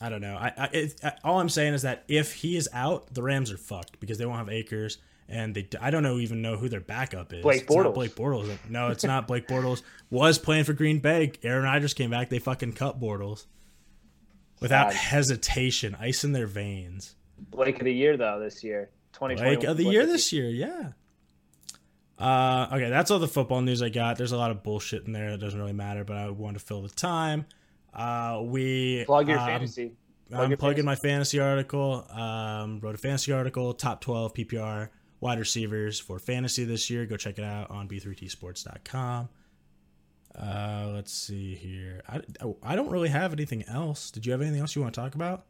I 0.00 0.08
don't 0.08 0.20
know. 0.20 0.36
I, 0.36 0.52
I 0.56 0.68
it, 0.72 1.00
I- 1.02 1.12
all 1.24 1.40
I'm 1.40 1.48
saying 1.48 1.74
is 1.74 1.82
that 1.82 2.04
if 2.08 2.34
he 2.34 2.56
is 2.56 2.68
out, 2.72 3.12
the 3.14 3.22
Rams 3.22 3.50
are 3.50 3.56
fucked 3.56 3.98
because 4.00 4.18
they 4.18 4.26
won't 4.26 4.38
have 4.38 4.50
Akers 4.50 4.98
and 5.28 5.54
they 5.54 5.68
I 5.80 5.90
don't 5.90 6.02
know 6.02 6.18
even 6.18 6.42
know 6.42 6.56
who 6.56 6.68
their 6.68 6.80
backup 6.80 7.32
is. 7.32 7.42
Blake 7.42 7.62
It's 7.62 7.74
not 7.74 7.86
Bortles. 7.86 7.94
Blake 7.94 8.14
Bortles. 8.14 8.58
No, 8.68 8.88
it's 8.88 9.04
not 9.04 9.26
Blake 9.26 9.48
Bortles. 9.48 9.82
Was 10.10 10.38
playing 10.38 10.64
for 10.64 10.72
Green 10.72 10.98
Bay. 10.98 11.32
Aaron 11.42 11.64
Rodgers 11.64 11.94
came 11.94 12.10
back. 12.10 12.28
They 12.28 12.38
fucking 12.38 12.74
cut 12.74 13.00
Bortles 13.00 13.46
without 14.60 14.92
hesitation, 14.92 15.96
ice 15.98 16.24
in 16.24 16.32
their 16.32 16.46
veins. 16.46 17.16
Blake 17.38 17.78
of 17.78 17.84
the 17.84 17.92
year 17.92 18.16
though 18.16 18.40
this 18.40 18.62
year, 18.62 18.90
2020 19.14 19.56
Like 19.56 19.64
of 19.64 19.76
the 19.76 19.84
year 19.84 20.06
this 20.06 20.32
year, 20.32 20.48
yeah. 20.48 20.92
Uh, 22.18 22.68
okay, 22.72 22.88
that's 22.88 23.10
all 23.10 23.18
the 23.18 23.28
football 23.28 23.60
news 23.60 23.82
I 23.82 23.90
got. 23.90 24.16
There's 24.16 24.32
a 24.32 24.38
lot 24.38 24.50
of 24.50 24.62
bullshit 24.62 25.04
in 25.06 25.12
there 25.12 25.32
that 25.32 25.38
doesn't 25.38 25.58
really 25.58 25.74
matter, 25.74 26.02
but 26.02 26.16
I 26.16 26.30
wanted 26.30 26.60
to 26.60 26.64
fill 26.64 26.80
the 26.80 26.88
time. 26.88 27.44
Uh, 27.96 28.42
we 28.42 29.04
Plug 29.06 29.26
your 29.26 29.38
um, 29.38 29.46
fantasy. 29.46 29.92
Plug 30.28 30.42
I'm 30.42 30.50
your 30.50 30.58
plugging 30.58 30.84
fantasy. 30.84 31.04
my 31.04 31.08
fantasy 31.08 31.40
article. 31.40 32.06
Um, 32.10 32.78
wrote 32.80 32.94
a 32.94 32.98
fantasy 32.98 33.32
article, 33.32 33.72
top 33.74 34.00
12 34.02 34.34
PPR 34.34 34.90
wide 35.20 35.38
receivers 35.38 35.98
for 35.98 36.18
fantasy 36.18 36.64
this 36.64 36.90
year. 36.90 37.06
Go 37.06 37.16
check 37.16 37.38
it 37.38 37.44
out 37.44 37.70
on 37.70 37.88
b3tsports.com. 37.88 39.28
Uh, 40.38 40.90
let's 40.92 41.12
see 41.14 41.54
here. 41.54 42.02
I, 42.08 42.20
I 42.62 42.76
don't 42.76 42.90
really 42.90 43.08
have 43.08 43.32
anything 43.32 43.64
else. 43.64 44.10
Did 44.10 44.26
you 44.26 44.32
have 44.32 44.42
anything 44.42 44.60
else 44.60 44.76
you 44.76 44.82
want 44.82 44.94
to 44.94 45.00
talk 45.00 45.14
about? 45.14 45.46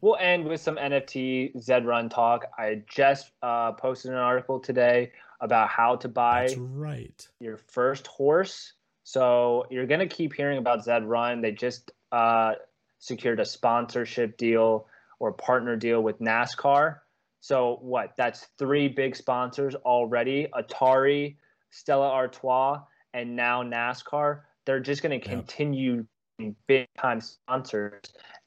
We'll 0.00 0.16
end 0.16 0.44
with 0.44 0.60
some 0.60 0.76
NFT 0.76 1.62
Zed 1.62 1.86
Run 1.86 2.08
talk. 2.08 2.46
I 2.58 2.82
just 2.88 3.30
uh, 3.42 3.72
posted 3.72 4.10
an 4.10 4.18
article 4.18 4.58
today 4.58 5.12
about 5.40 5.68
how 5.68 5.96
to 5.96 6.08
buy 6.08 6.42
That's 6.42 6.56
right. 6.56 7.28
your 7.40 7.56
first 7.56 8.06
horse. 8.06 8.72
So 9.04 9.66
you're 9.70 9.86
gonna 9.86 10.08
keep 10.08 10.32
hearing 10.32 10.58
about 10.58 10.82
Zed 10.82 11.04
Run. 11.04 11.42
They 11.42 11.52
just 11.52 11.92
uh, 12.10 12.54
secured 12.98 13.38
a 13.38 13.44
sponsorship 13.44 14.36
deal 14.36 14.86
or 15.20 15.32
partner 15.32 15.76
deal 15.76 16.02
with 16.02 16.18
NASCAR. 16.20 16.98
So 17.40 17.78
what? 17.82 18.14
That's 18.16 18.48
three 18.58 18.88
big 18.88 19.14
sponsors 19.14 19.74
already: 19.74 20.48
Atari, 20.54 21.36
Stella 21.70 22.08
Artois, 22.08 22.80
and 23.12 23.36
now 23.36 23.62
NASCAR. 23.62 24.40
They're 24.64 24.80
just 24.80 25.02
gonna 25.02 25.20
continue 25.20 26.06
being 26.38 26.56
big 26.66 26.86
time 26.98 27.20
sponsors, 27.20 28.00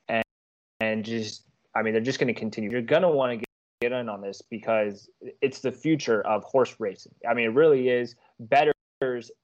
and 0.10 0.24
and 0.80 1.06
just 1.06 1.44
I 1.76 1.84
mean 1.84 1.94
they're 1.94 2.02
just 2.02 2.20
gonna 2.20 2.34
continue. 2.34 2.72
You're 2.72 2.82
gonna 2.82 3.12
want 3.12 3.32
to 3.34 3.38
get 3.38 3.48
get 3.80 3.92
in 3.92 4.10
on 4.10 4.22
this 4.22 4.42
because 4.42 5.10
it's 5.42 5.60
the 5.60 5.72
future 5.72 6.22
of 6.26 6.44
horse 6.44 6.76
racing. 6.80 7.14
I 7.30 7.36
mean, 7.36 7.46
it 7.46 7.54
really 7.54 7.90
is. 7.90 8.16
Betters 8.40 8.74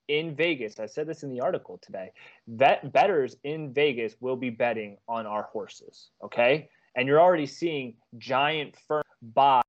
in 0.08 0.36
Vegas, 0.36 0.80
I 0.80 0.86
said 0.86 1.08
this 1.08 1.24
in 1.24 1.30
the 1.30 1.40
article 1.42 1.80
today. 1.82 2.12
Bet 2.48 2.92
betters 2.92 3.36
in 3.44 3.74
Vegas 3.74 4.16
will 4.20 4.36
be 4.36 4.50
betting 4.50 4.98
on 5.08 5.26
our 5.26 5.44
horses. 5.44 6.10
Okay, 6.24 6.70
and 6.96 7.08
you're 7.08 7.22
already 7.22 7.46
seeing 7.46 7.96
giant 8.18 8.76
firms 8.88 9.04
buy 9.22 9.62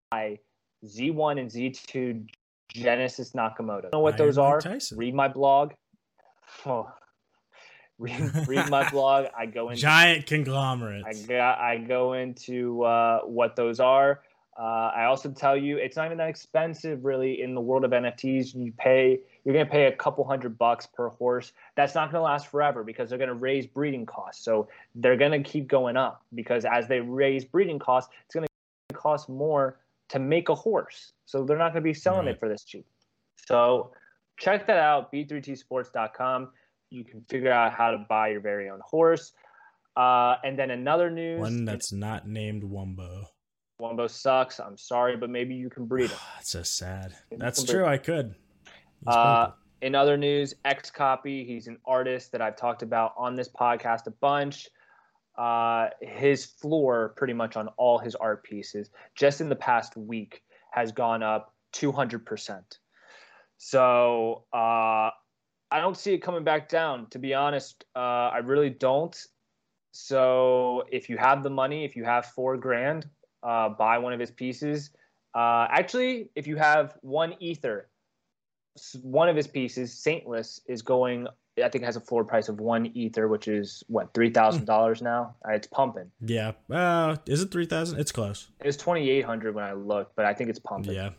Z1 0.84 1.40
and 1.40 1.50
Z2 1.50 2.26
Genesis 2.68 3.32
Nakamoto. 3.32 3.92
know 3.92 4.00
what 4.00 4.14
Iron 4.14 4.26
those 4.26 4.38
are? 4.38 4.60
Tyson. 4.60 4.98
Read 4.98 5.14
my 5.14 5.28
blog. 5.28 5.72
Oh. 6.66 6.90
Read, 8.00 8.48
read 8.48 8.68
my 8.70 8.90
blog. 8.90 9.26
I 9.38 9.46
go 9.46 9.68
into 9.68 9.80
Giant 9.80 10.26
conglomerates. 10.26 11.06
I 11.06 11.26
got 11.28 11.60
I 11.60 11.76
go 11.76 12.14
into 12.14 12.82
uh, 12.82 13.20
what 13.20 13.54
those 13.54 13.78
are. 13.78 14.22
Uh, 14.58 14.90
I 14.96 15.04
also 15.04 15.30
tell 15.30 15.56
you 15.56 15.78
it's 15.78 15.96
not 15.96 16.06
even 16.06 16.18
that 16.18 16.28
expensive 16.28 17.04
really 17.04 17.40
in 17.40 17.54
the 17.54 17.60
world 17.60 17.84
of 17.84 17.92
NFTs. 17.92 18.52
You 18.52 18.72
pay 18.72 19.20
you're 19.44 19.52
gonna 19.54 19.66
pay 19.66 19.86
a 19.86 19.92
couple 19.92 20.24
hundred 20.24 20.56
bucks 20.58 20.86
per 20.86 21.08
horse. 21.08 21.52
That's 21.76 21.94
not 21.94 22.10
gonna 22.10 22.24
last 22.24 22.48
forever 22.48 22.82
because 22.82 23.08
they're 23.10 23.18
gonna 23.18 23.34
raise 23.34 23.66
breeding 23.66 24.06
costs. 24.06 24.44
So 24.44 24.68
they're 24.94 25.16
gonna 25.16 25.42
keep 25.42 25.68
going 25.68 25.96
up 25.96 26.24
because 26.34 26.64
as 26.64 26.88
they 26.88 27.00
raise 27.00 27.44
breeding 27.44 27.78
costs, 27.78 28.12
it's 28.26 28.34
gonna 28.34 28.46
cost 28.94 29.28
more 29.28 29.78
to 30.08 30.18
make 30.18 30.48
a 30.48 30.54
horse. 30.54 31.12
So 31.26 31.44
they're 31.44 31.58
not 31.58 31.70
gonna 31.72 31.82
be 31.82 31.94
selling 31.94 32.26
Right. 32.26 32.34
it 32.34 32.40
for 32.40 32.48
this 32.48 32.64
cheap. 32.64 32.86
So 33.46 33.92
check 34.38 34.66
that 34.66 34.78
out, 34.78 35.12
b3tsports.com. 35.12 36.50
You 36.90 37.04
can 37.04 37.22
figure 37.22 37.52
out 37.52 37.72
how 37.72 37.90
to 37.90 37.98
buy 38.08 38.28
your 38.28 38.40
very 38.40 38.70
own 38.70 38.80
horse. 38.84 39.32
Uh, 39.96 40.36
and 40.42 40.58
then 40.58 40.70
another 40.70 41.10
news. 41.10 41.40
One 41.40 41.64
that's 41.64 41.92
not 41.92 42.26
named 42.26 42.62
Wumbo. 42.64 43.26
Wumbo 43.80 44.08
sucks. 44.08 44.58
I'm 44.60 44.76
sorry, 44.76 45.16
but 45.16 45.30
maybe 45.30 45.54
you 45.54 45.68
can 45.68 45.86
breed 45.86 46.10
him. 46.10 46.18
That's 46.36 46.50
so 46.50 46.62
sad. 46.62 47.14
Maybe 47.30 47.40
That's 47.40 47.62
true. 47.64 47.84
I 47.84 47.98
could. 47.98 48.34
Uh, 49.06 49.50
in 49.82 49.94
other 49.94 50.16
news, 50.16 50.54
X 50.64 50.90
Copy, 50.90 51.44
he's 51.44 51.66
an 51.66 51.78
artist 51.84 52.32
that 52.32 52.40
I've 52.40 52.56
talked 52.56 52.82
about 52.82 53.12
on 53.16 53.34
this 53.34 53.48
podcast 53.48 54.06
a 54.06 54.10
bunch. 54.12 54.68
Uh, 55.36 55.88
his 56.00 56.44
floor, 56.44 57.12
pretty 57.16 57.34
much 57.34 57.56
on 57.56 57.68
all 57.76 57.98
his 57.98 58.14
art 58.14 58.44
pieces, 58.44 58.90
just 59.14 59.40
in 59.40 59.48
the 59.48 59.56
past 59.56 59.96
week, 59.96 60.42
has 60.70 60.92
gone 60.92 61.22
up 61.22 61.54
200%. 61.74 62.62
So 63.58 64.44
uh, 64.52 65.10
I 65.70 65.80
don't 65.80 65.96
see 65.96 66.14
it 66.14 66.18
coming 66.18 66.44
back 66.44 66.68
down. 66.68 67.08
To 67.10 67.18
be 67.18 67.34
honest, 67.34 67.84
uh, 67.96 68.30
I 68.32 68.38
really 68.38 68.70
don't. 68.70 69.16
So 69.92 70.84
if 70.90 71.08
you 71.08 71.16
have 71.18 71.42
the 71.42 71.50
money, 71.50 71.84
if 71.84 71.94
you 71.94 72.04
have 72.04 72.26
four 72.26 72.56
grand, 72.56 73.08
uh, 73.42 73.68
buy 73.68 73.98
one 73.98 74.12
of 74.12 74.20
his 74.20 74.30
pieces. 74.30 74.90
Uh, 75.34 75.66
actually, 75.70 76.30
if 76.36 76.46
you 76.46 76.56
have 76.56 76.96
one 77.02 77.34
ether, 77.40 77.88
one 79.02 79.28
of 79.28 79.36
his 79.36 79.46
pieces, 79.46 79.92
Saintless, 79.92 80.60
is 80.66 80.82
going. 80.82 81.26
I 81.56 81.68
think 81.68 81.82
it 81.82 81.86
has 81.86 81.94
a 81.96 82.00
floor 82.00 82.24
price 82.24 82.48
of 82.48 82.58
one 82.58 82.86
ether, 82.96 83.28
which 83.28 83.46
is 83.46 83.84
what 83.86 84.12
three 84.12 84.30
thousand 84.30 84.64
dollars 84.64 85.00
now. 85.00 85.36
Uh, 85.48 85.52
it's 85.52 85.68
pumping. 85.68 86.10
Yeah. 86.20 86.52
Uh, 86.70 87.16
is 87.26 87.42
it 87.42 87.52
three 87.52 87.66
thousand? 87.66 88.00
It's 88.00 88.10
close. 88.10 88.48
It 88.60 88.66
was 88.66 88.76
twenty 88.76 89.08
eight 89.10 89.24
hundred 89.24 89.54
when 89.54 89.64
I 89.64 89.72
looked, 89.74 90.16
but 90.16 90.24
I 90.24 90.34
think 90.34 90.50
it's 90.50 90.58
pumping. 90.58 90.94
Yeah. 90.94 91.10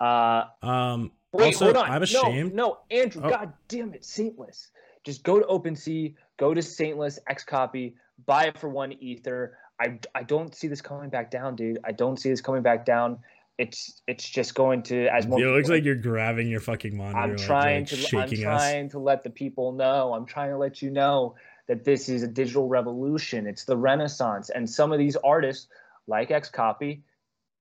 Uh, 0.00 0.44
Um. 0.66 1.12
Wait, 1.32 1.46
also, 1.54 1.66
hold 1.66 1.76
on. 1.76 1.90
I'm 1.90 2.02
ashamed. 2.02 2.54
No, 2.54 2.78
no, 2.90 2.96
Andrew, 2.96 3.22
Oh. 3.24 3.28
god 3.28 3.52
damn 3.68 3.92
it, 3.92 4.04
Saintless. 4.06 4.70
Just 5.04 5.22
go 5.22 5.38
to 5.38 5.44
OpenSea, 5.46 6.14
go 6.38 6.54
to 6.54 6.62
Saintless, 6.62 7.18
X 7.28 7.44
copy, 7.44 7.94
buy 8.24 8.44
it 8.46 8.58
for 8.58 8.70
one 8.70 8.92
ether. 8.92 9.58
I, 9.78 9.98
I 10.14 10.22
don't 10.22 10.54
see 10.54 10.68
this 10.68 10.80
coming 10.80 11.10
back 11.10 11.30
down, 11.30 11.54
dude. 11.54 11.78
I 11.84 11.92
don't 11.92 12.18
see 12.18 12.30
this 12.30 12.40
coming 12.40 12.62
back 12.62 12.86
down. 12.86 13.18
It's 13.58 14.02
it's 14.06 14.28
just 14.28 14.54
going 14.54 14.82
to 14.84 15.06
as 15.08 15.26
more. 15.26 15.40
It 15.40 15.46
looks 15.46 15.70
like 15.70 15.84
you're 15.84 15.94
grabbing 15.94 16.48
your 16.48 16.60
fucking 16.60 16.96
monitor. 16.96 17.18
I'm 17.18 17.36
trying 17.36 17.80
like 17.80 17.88
to 17.88 17.96
I'm 17.96 18.02
shaking 18.02 18.46
us. 18.46 18.62
trying 18.62 18.88
to 18.90 18.98
let 18.98 19.22
the 19.24 19.30
people 19.30 19.72
know. 19.72 20.12
I'm 20.12 20.26
trying 20.26 20.50
to 20.50 20.58
let 20.58 20.82
you 20.82 20.90
know 20.90 21.36
that 21.66 21.84
this 21.84 22.08
is 22.08 22.22
a 22.22 22.28
digital 22.28 22.68
revolution. 22.68 23.46
It's 23.46 23.64
the 23.64 23.76
renaissance, 23.76 24.50
and 24.50 24.68
some 24.68 24.92
of 24.92 24.98
these 24.98 25.16
artists, 25.16 25.68
like 26.06 26.30
X 26.30 26.50
Copy, 26.50 27.02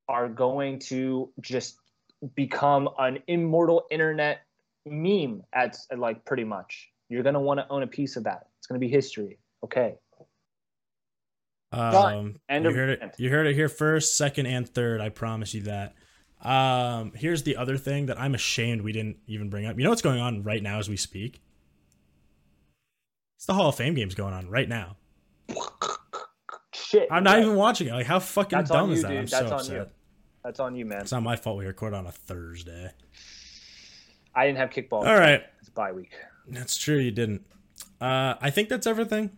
are 0.09 0.27
going 0.27 0.79
to 0.79 1.31
just 1.39 1.77
become 2.35 2.89
an 2.99 3.19
immortal 3.27 3.85
internet 3.89 4.41
meme. 4.85 5.43
At 5.53 5.77
like 5.95 6.25
pretty 6.25 6.43
much, 6.43 6.89
you're 7.07 7.23
gonna 7.23 7.41
want 7.41 7.61
to 7.61 7.67
own 7.69 7.83
a 7.83 7.87
piece 7.87 8.17
of 8.17 8.25
that. 8.25 8.47
It's 8.57 8.67
gonna 8.67 8.79
be 8.79 8.89
history. 8.89 9.39
Okay. 9.63 9.95
Um, 11.71 12.35
you 12.49 12.71
heard 12.71 12.89
it. 12.89 13.15
You 13.17 13.29
heard 13.29 13.47
it 13.47 13.55
here 13.55 13.69
first, 13.69 14.17
second, 14.17 14.45
and 14.45 14.67
third. 14.67 15.01
I 15.01 15.09
promise 15.09 15.53
you 15.53 15.63
that. 15.63 15.95
Um, 16.41 17.11
here's 17.15 17.43
the 17.43 17.57
other 17.57 17.77
thing 17.77 18.05
that 18.05 18.19
I'm 18.19 18.35
ashamed 18.35 18.81
we 18.81 18.91
didn't 18.91 19.17
even 19.27 19.49
bring 19.49 19.65
up. 19.65 19.77
You 19.77 19.83
know 19.83 19.89
what's 19.89 20.01
going 20.01 20.19
on 20.19 20.43
right 20.43 20.61
now 20.61 20.79
as 20.79 20.87
we 20.87 20.97
speak? 20.97 21.41
It's 23.37 23.45
the 23.45 23.53
Hall 23.53 23.69
of 23.69 23.75
Fame 23.75 23.95
games 23.95 24.15
going 24.15 24.33
on 24.33 24.49
right 24.49 24.69
now. 24.69 24.97
Shit. 26.73 27.07
I'm 27.11 27.23
not 27.23 27.39
even 27.39 27.55
watching 27.55 27.87
it. 27.87 27.93
Like, 27.93 28.05
how 28.05 28.19
fucking 28.19 28.59
That's 28.59 28.69
dumb 28.69 28.89
on 28.89 28.91
is 28.91 29.01
that? 29.01 29.07
dude. 29.09 29.17
I'm 29.17 29.25
That's 29.25 29.31
so 29.39 29.45
on 29.45 29.53
upset. 29.53 29.73
you. 29.75 29.85
That's 30.43 30.59
on 30.59 30.75
you, 30.75 30.85
man. 30.85 31.01
It's 31.01 31.11
not 31.11 31.23
my 31.23 31.35
fault 31.35 31.57
we 31.57 31.65
record 31.65 31.93
on 31.93 32.05
a 32.05 32.11
Thursday. 32.11 32.91
I 34.35 34.45
didn't 34.45 34.59
have 34.59 34.69
kickball. 34.69 35.05
All 35.05 35.17
right. 35.17 35.41
It's 35.59 35.69
bye 35.69 35.91
week. 35.91 36.13
That's 36.47 36.77
true. 36.77 36.97
You 36.97 37.11
didn't. 37.11 37.45
Uh, 37.99 38.35
I 38.39 38.51
think 38.51 38.69
that's 38.69 38.85
everything. 38.85 39.31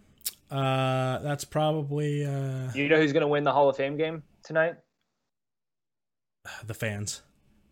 Uh, 0.49 1.19
that's 1.19 1.43
probably 1.43 2.25
uh, 2.25 2.71
You 2.73 2.87
know 2.87 2.97
who's 2.97 3.13
gonna 3.13 3.27
win 3.27 3.43
the 3.43 3.51
Hall 3.51 3.69
of 3.69 3.75
Fame 3.75 3.97
game 3.97 4.23
tonight? 4.43 4.75
the 6.65 6.73
fans. 6.73 7.21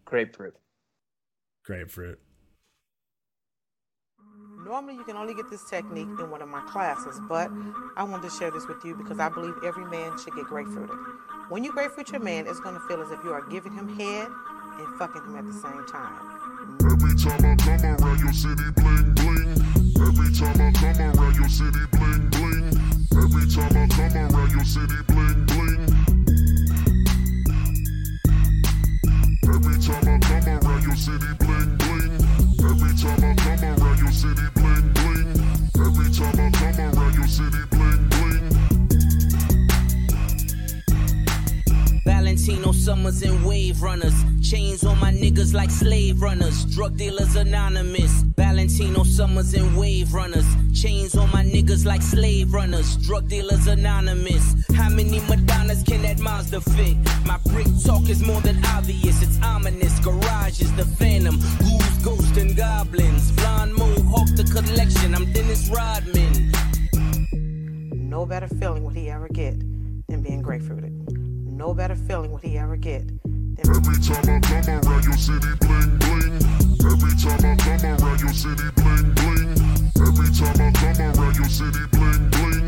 Grapefruit. 0.03 0.55
Grapefruit. 1.63 2.19
Normally, 4.65 4.95
you 4.95 5.03
can 5.03 5.15
only 5.15 5.36
get 5.36 5.49
this 5.49 5.63
technique 5.69 6.07
in 6.19 6.30
one 6.32 6.41
of 6.41 6.49
my 6.49 6.61
classes, 6.61 7.19
but 7.30 7.51
I 7.97 8.03
wanted 8.03 8.30
to 8.30 8.36
share 8.36 8.49
this 8.49 8.67
with 8.67 8.84
you 8.84 8.95
because 8.95 9.19
I 9.19 9.30
believe 9.30 9.53
every 9.63 9.86
man 9.86 10.17
should 10.17 10.34
get 10.36 10.45
grapefruited. 10.45 10.95
When 11.49 11.63
you 11.63 11.71
grapefruit 11.71 12.09
your 12.11 12.19
man, 12.19 12.47
it's 12.47 12.59
going 12.59 12.73
to 12.73 12.82
feel 12.88 13.01
as 13.01 13.11
if 13.11 13.23
you 13.23 13.32
are 13.32 13.47
giving 13.47 13.73
him 13.73 13.95
head 13.95 14.28
and 14.28 14.97
fucking 14.97 15.21
him 15.21 15.36
at 15.36 15.45
the 15.45 15.53
same 15.53 15.86
time. 15.86 16.19
Every 16.91 17.15
time 17.15 17.45
I 17.45 17.55
come 17.55 18.03
around 18.03 18.19
your 18.19 18.34
city, 18.34 18.63
bling 18.76 19.13
bling. 19.13 19.74
Every 19.97 20.31
time 20.33 20.59
I 20.61 20.71
come 20.71 20.99
around 21.01 21.35
your 21.35 21.49
city, 21.49 21.79
bling 21.91 22.29
bling. 22.29 22.77
Every 23.15 23.47
time 23.49 23.75
I 23.77 23.87
come 23.87 24.15
around 24.17 24.51
your 24.51 24.65
city, 24.65 24.95
bling 25.07 25.45
bling. 25.45 25.79
Every 29.47 29.77
time 29.79 30.07
I 30.07 30.19
come 30.19 30.47
around 30.47 30.83
your 30.83 30.95
city, 30.95 31.31
bling 31.39 31.77
bling. 31.77 32.11
Every 32.59 32.93
time 32.97 33.23
I 33.23 33.35
come 33.35 33.63
around 33.63 33.99
your 33.99 34.11
city, 34.11 34.47
bling 34.55 34.93
bling. 34.93 35.27
Every 35.79 36.09
time 36.13 36.39
I 36.39 36.49
come 36.51 36.79
around 36.79 37.15
your 37.15 37.27
city, 37.27 37.63
bling 37.71 38.09
bling. 38.09 38.43
Valentino 42.05 42.71
Summers 42.71 43.21
and 43.23 43.45
Wave 43.45 43.81
Runners. 43.81 44.13
Chains 44.56 44.86
on 44.86 44.97
my 45.01 45.12
niggas 45.12 45.53
like 45.53 45.70
slave 45.70 46.22
runners. 46.22 46.64
Drug 46.64 46.95
dealers 46.95 47.36
anonymous. 47.36 48.24
Valentino 48.38 49.03
Summers 49.03 49.53
and 49.53 49.76
Wave 49.76 50.14
Runners. 50.14 50.45
Chains 50.74 51.14
on 51.14 51.30
my 51.34 51.43
niggas 51.43 51.86
like 51.86 52.01
slave 52.01 52.53
runners. 52.53 52.95
Drug 52.95 53.28
dealers 53.28 53.68
anonymous. 53.68 54.56
How 54.74 54.88
many 54.88 55.20
Madonnas 55.28 55.84
can 55.84 56.03
that 56.03 56.20
Mazda 56.20 56.62
fit? 56.62 56.95
My 57.26 57.38
brick 57.51 57.68
talk 57.86 58.08
is 58.08 58.24
more 58.24 58.39
than 58.39 58.64
obvious. 58.68 59.22
It's 59.22 59.38
ominous. 59.41 59.99
Garage 59.99 60.62
is 60.62 60.74
the 60.78 60.86
phantom. 60.86 61.38
Ghouls, 61.60 61.97
ghosts, 62.06 62.38
and 62.38 62.56
goblins. 62.56 63.34
Blonde 63.34 63.74
mohawk, 63.74 64.30
the 64.38 64.45
collection. 64.45 65.16
I'm 65.16 65.34
Dennis 65.34 65.68
Rodman. 65.68 66.53
No 68.10 68.26
better 68.26 68.47
feeling 68.47 68.86
would 68.86 68.95
he 68.95 69.10
ever 69.10 69.28
get 69.28 69.60
than 70.08 70.22
being 70.22 70.41
grapefruited. 70.41 70.93
No 71.45 71.74
better 71.74 71.95
feeling 71.95 72.32
would 72.32 72.43
he 72.43 72.58
ever 72.58 72.78
get 72.78 73.03
Every 73.58 73.95
time 74.03 74.28
I 74.28 74.39
come 74.41 74.68
around 74.68 75.03
your 75.06 75.16
city, 75.18 75.47
bling 75.62 75.97
bling. 75.99 76.43
Every 76.84 77.16
time 77.16 77.45
I 77.45 77.56
come 77.56 77.86
around 77.86 78.20
your 78.20 78.34
city, 78.34 78.70
bling 78.76 79.14
bling. 79.16 79.56
Every 79.95 80.30
time 80.36 80.60
I 80.60 80.72
come 80.76 80.99
around 80.99 81.36
your 81.38 81.47
city, 81.49 81.86
bling 81.91 82.30
bling. 82.32 82.68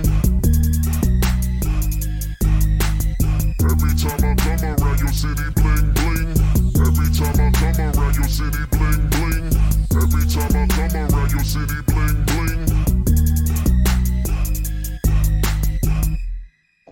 Every 3.67 3.93
time 3.99 4.23
I 4.23 4.35
come 4.35 4.63
around 4.63 4.99
your 4.99 5.11
city, 5.11 5.43
bling 5.55 5.91
bling. 5.93 6.39
Every 6.79 7.09
time 7.11 7.35
I 7.35 7.51
come 7.51 7.79
around 7.83 8.15
your 8.15 8.29
city, 8.29 8.63
bling 8.71 9.09
bling. 9.11 9.43
Every 9.91 10.23
time 10.31 10.55
I 10.55 10.67
come 10.71 10.95
around 10.95 11.31
your 11.31 11.43
city, 11.43 11.81
bling 11.87 12.23
bling. 12.25 12.63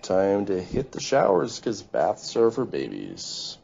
Time 0.02 0.44
to 0.46 0.60
hit 0.60 0.92
the 0.92 1.00
showers 1.00 1.58
because 1.58 1.82
baths 1.82 2.36
are 2.36 2.50
for 2.50 2.66
babies. 2.66 3.55